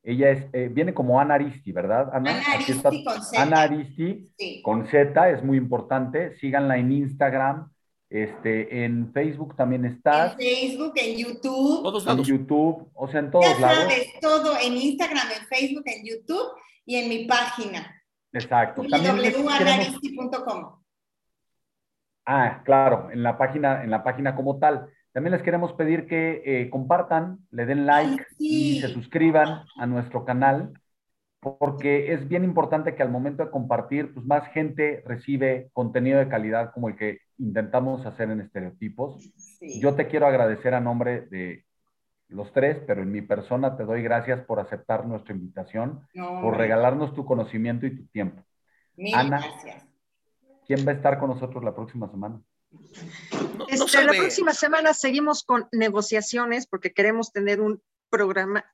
[0.03, 2.09] Ella es, eh, viene como Ana Aristi, ¿verdad?
[2.12, 3.43] Ana, Ana Aristi con Z.
[3.43, 4.62] Ana Aristi Sí.
[4.62, 6.36] con Z, es muy importante.
[6.36, 7.70] Síganla en Instagram,
[8.10, 11.82] este, en Facebook también En estás, Facebook, en YouTube.
[11.82, 12.26] Todos en lados.
[12.26, 13.78] YouTube, o sea, en Ya todos lados.
[13.78, 16.52] sabes, todo en Instagram, en Facebook, en YouTube
[16.86, 17.94] y en mi página,
[18.32, 18.82] Exacto.
[18.82, 20.78] Www.anaristi.com.
[22.26, 24.89] Ah, claro, en la página, en la página como tal.
[25.12, 28.76] También les queremos pedir que eh, compartan, le den like sí.
[28.76, 30.72] y se suscriban a nuestro canal,
[31.40, 36.28] porque es bien importante que al momento de compartir, pues más gente recibe contenido de
[36.28, 39.23] calidad como el que intentamos hacer en Estereotipos.
[39.36, 39.81] Sí.
[39.81, 41.65] Yo te quiero agradecer a nombre de
[42.28, 46.56] los tres, pero en mi persona te doy gracias por aceptar nuestra invitación, No, por
[46.56, 48.43] regalarnos tu conocimiento y tu tiempo.
[48.97, 49.39] mil Ana.
[49.40, 49.86] gracias.
[50.66, 52.40] ¿Quién va a estar con nosotros la próxima semana?
[52.70, 52.78] No-
[53.59, 58.65] no Este, la próxima semana seguimos con negociaciones porque queremos tener un programa.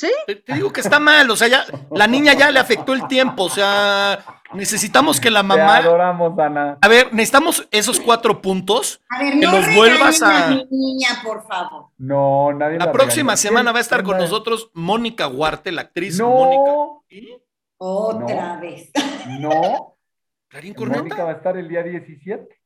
[0.00, 0.10] ¿Sí?
[0.26, 3.06] Te, te digo que está mal, o sea, ya la niña ya le afectó el
[3.06, 4.24] tiempo, o sea,
[4.54, 5.76] necesitamos que la Te mamá.
[5.76, 6.78] adoramos, Ana.
[6.80, 9.02] A ver, necesitamos esos cuatro puntos.
[9.10, 11.88] A ver, Que no los regañen vuelvas a- mi niña, por favor.
[11.98, 15.82] No, nadie La la próxima semana va a estar ¿Quién con nosotros Mónica Huarte, la
[15.82, 16.62] actriz Mónica.
[16.64, 17.36] No, ¿Sí?
[17.76, 18.60] Otra No.
[18.62, 18.90] vez.
[19.38, 19.96] no.
[20.48, 21.24] Clarín Mónica Corneta.
[21.24, 22.59] va a estar el día 17.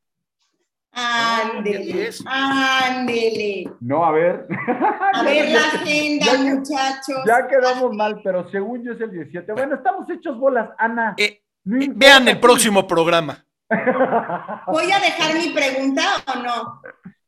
[0.94, 2.22] Ándele, diez.
[2.26, 3.70] ándele.
[3.80, 4.46] No, a ver.
[5.14, 7.22] A ver la agenda, Ya que- muchachos.
[7.26, 9.52] Ya quedamos mal, pero según yo es el 17.
[9.52, 11.14] Bueno, estamos hechos bolas, Ana.
[11.16, 13.44] Eh, No eh, vean el próximo programa.
[14.68, 16.02] ¿Voy a dejar mi pregunta
[16.32, 16.80] o no?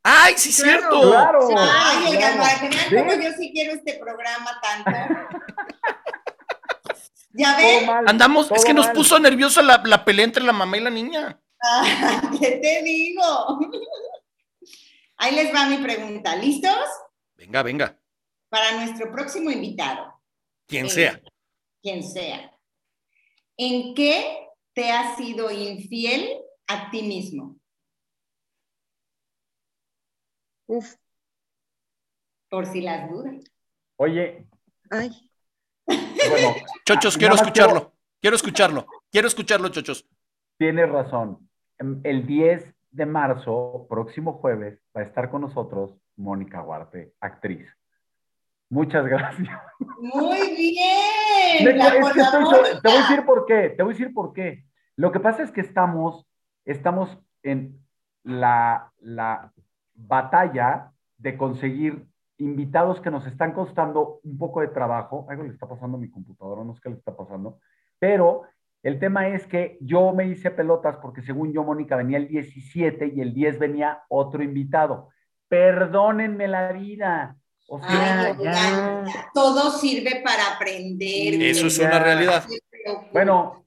[0.03, 0.79] ¡Ay, sí, Claro.
[0.79, 1.11] cierto!
[1.11, 1.49] Claro.
[1.59, 2.37] Ay, oigan, claro.
[2.39, 3.25] para que vean cómo ¿Ves?
[3.25, 4.91] yo sí quiero este programa tanto.
[7.33, 7.87] ¿Ya ven?
[7.87, 10.91] mal, Andamos, es que nos puso nerviosa la, la pelea entre la mamá y la
[10.91, 11.39] niña.
[11.69, 13.23] Ah, ¿Qué te digo?
[15.17, 16.37] Ahí les va mi pregunta.
[16.37, 16.87] ¿Listos?
[17.35, 17.99] Venga, venga,
[18.49, 20.21] Para nuestro próximo invitado,
[20.67, 21.21] quien Eh, sea.
[21.83, 22.57] quien sea.
[23.57, 27.57] ¿En qué te has sido infiel a ti mismo?
[30.69, 30.95] Uf,
[32.49, 33.45] Por si las dudas.
[33.97, 34.47] Oye,
[34.91, 35.31] ay.
[35.87, 37.93] bueno, Chochos, quiero escucharlo.
[38.21, 38.87] Quiero escucharlo.
[39.11, 40.07] Quiero escucharlo, chochos.
[40.59, 41.46] tienes razón.
[41.79, 47.69] Em, El 10 de marzo, próximo jueves, va a estar con nosotros Mónica Huarte, actriz.
[48.71, 49.59] Muchas gracias.
[50.01, 51.65] Muy bien.
[51.65, 52.81] Me- la es que estoy so- Mónica.
[52.83, 54.65] te voy a decir por qué, te voy a decir por qué.
[54.97, 56.27] Lo que pasa es que estamos,
[56.65, 57.79] estamos en
[58.25, 59.53] la, la
[59.95, 62.07] batalla de conseguir
[62.39, 65.27] invitados que nos están costando un poco de trabajo.
[65.29, 67.61] Algo le está pasando a mi computadora, no sé qué le está pasando.
[67.99, 68.43] Pero
[68.87, 73.13] el tema es que yo me hice pelotas porque según yo, Mónica, venía el 17
[73.15, 75.09] y el 10 venía otro invitado.
[75.49, 77.37] Perdónenme la vida.
[77.69, 78.51] O sea, Ay, ya.
[78.51, 79.05] oigan,
[79.35, 81.43] todo sirve para aprender.
[81.43, 81.87] Eso es ya.
[81.89, 82.45] una realidad.
[83.13, 83.65] Bueno,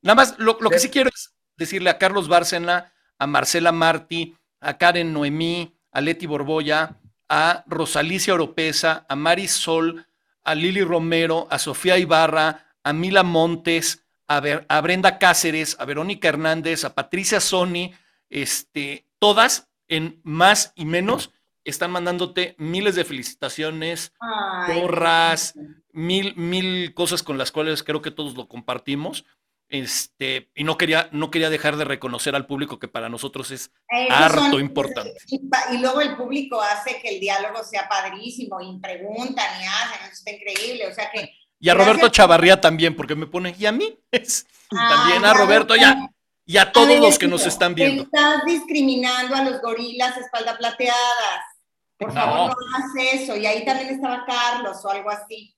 [0.00, 3.70] Nada más, lo, lo que De- sí quiero es decirle a Carlos Bárcena, a Marcela
[3.72, 6.96] Martí, a Karen Noemí, a Leti Borboya,
[7.28, 10.06] a Rosalicia Oropesa, a Mari Sol,
[10.44, 14.01] a Lili Romero, a Sofía Ibarra, a Mila Montes,
[14.36, 17.90] a, Ver- a Brenda Cáceres, a Verónica Hernández, a Patricia Sony,
[18.30, 21.30] este, todas en más y menos
[21.64, 24.12] están mandándote miles de felicitaciones,
[24.66, 25.54] porras,
[25.92, 29.24] mil, mil cosas con las cuales creo que todos lo compartimos.
[29.68, 33.70] Este, y no quería, no quería dejar de reconocer al público que para nosotros es
[33.88, 35.14] Esos harto son- importante.
[35.28, 39.64] Y, pa- y luego el público hace que el diálogo sea padrísimo y preguntan y
[39.64, 40.88] hacen, eso está increíble.
[40.88, 41.30] O sea que.
[41.62, 41.94] Y a Gracias.
[41.96, 46.10] Roberto Chavarría también, porque me pone, y a mí, es, también a Roberto, ya,
[46.44, 48.02] y a todos ver, los que nos están viendo.
[48.02, 51.44] Estás discriminando a los gorilas espalda plateadas.
[51.96, 52.14] Por No.
[52.20, 53.36] favor, no hagas eso.
[53.36, 55.54] Y ahí también estaba Carlos o algo así.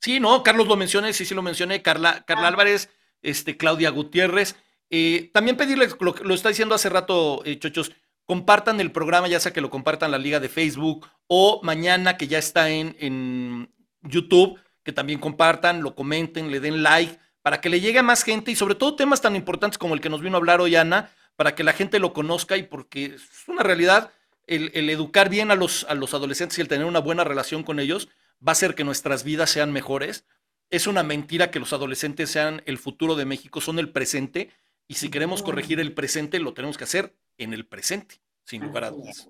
[0.00, 2.48] Sí, no, Carlos lo mencioné, sí, sí lo mencioné, Carla, Carla Ah.
[2.50, 2.88] Álvarez,
[3.20, 4.54] este, Claudia Gutiérrez.
[4.88, 7.90] Eh, también pedirles, lo, lo está diciendo hace rato, eh, chochos,
[8.24, 12.28] compartan el programa, ya sea que lo compartan la liga de Facebook o mañana que
[12.28, 17.68] ya está en, en YouTube, que también compartan, lo comenten, le den like, para que
[17.68, 20.22] le llegue a más gente y sobre todo temas tan importantes como el que nos
[20.22, 23.62] vino a hablar hoy Ana, para que la gente lo conozca y porque es una
[23.62, 24.10] realidad,
[24.46, 27.64] el, el educar bien a los, a los adolescentes y el tener una buena relación
[27.64, 30.24] con ellos va a hacer que nuestras vidas sean mejores.
[30.70, 34.52] Es una mentira que los adolescentes sean el futuro de México, son el presente.
[34.86, 38.84] Y si queremos corregir el presente, lo tenemos que hacer en el presente, sin lugar
[38.84, 39.28] a dudas.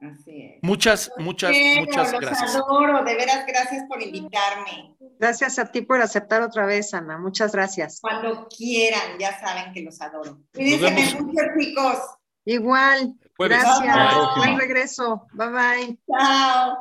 [0.00, 0.62] Así es.
[0.62, 2.54] Muchas, muchas, muchas los gracias.
[2.54, 4.94] adoro, de veras, gracias por invitarme.
[5.18, 7.16] Gracias a ti por aceptar otra vez, Ana.
[7.18, 8.00] Muchas gracias.
[8.00, 10.40] Cuando quieran, ya saben que los adoro.
[10.52, 11.98] Cuídense mucho, chicos.
[12.44, 13.14] Igual.
[13.36, 13.58] Jueves.
[13.58, 14.36] Gracias.
[14.36, 15.26] Buen regreso.
[15.32, 15.98] Bye bye.
[16.06, 16.76] Chao.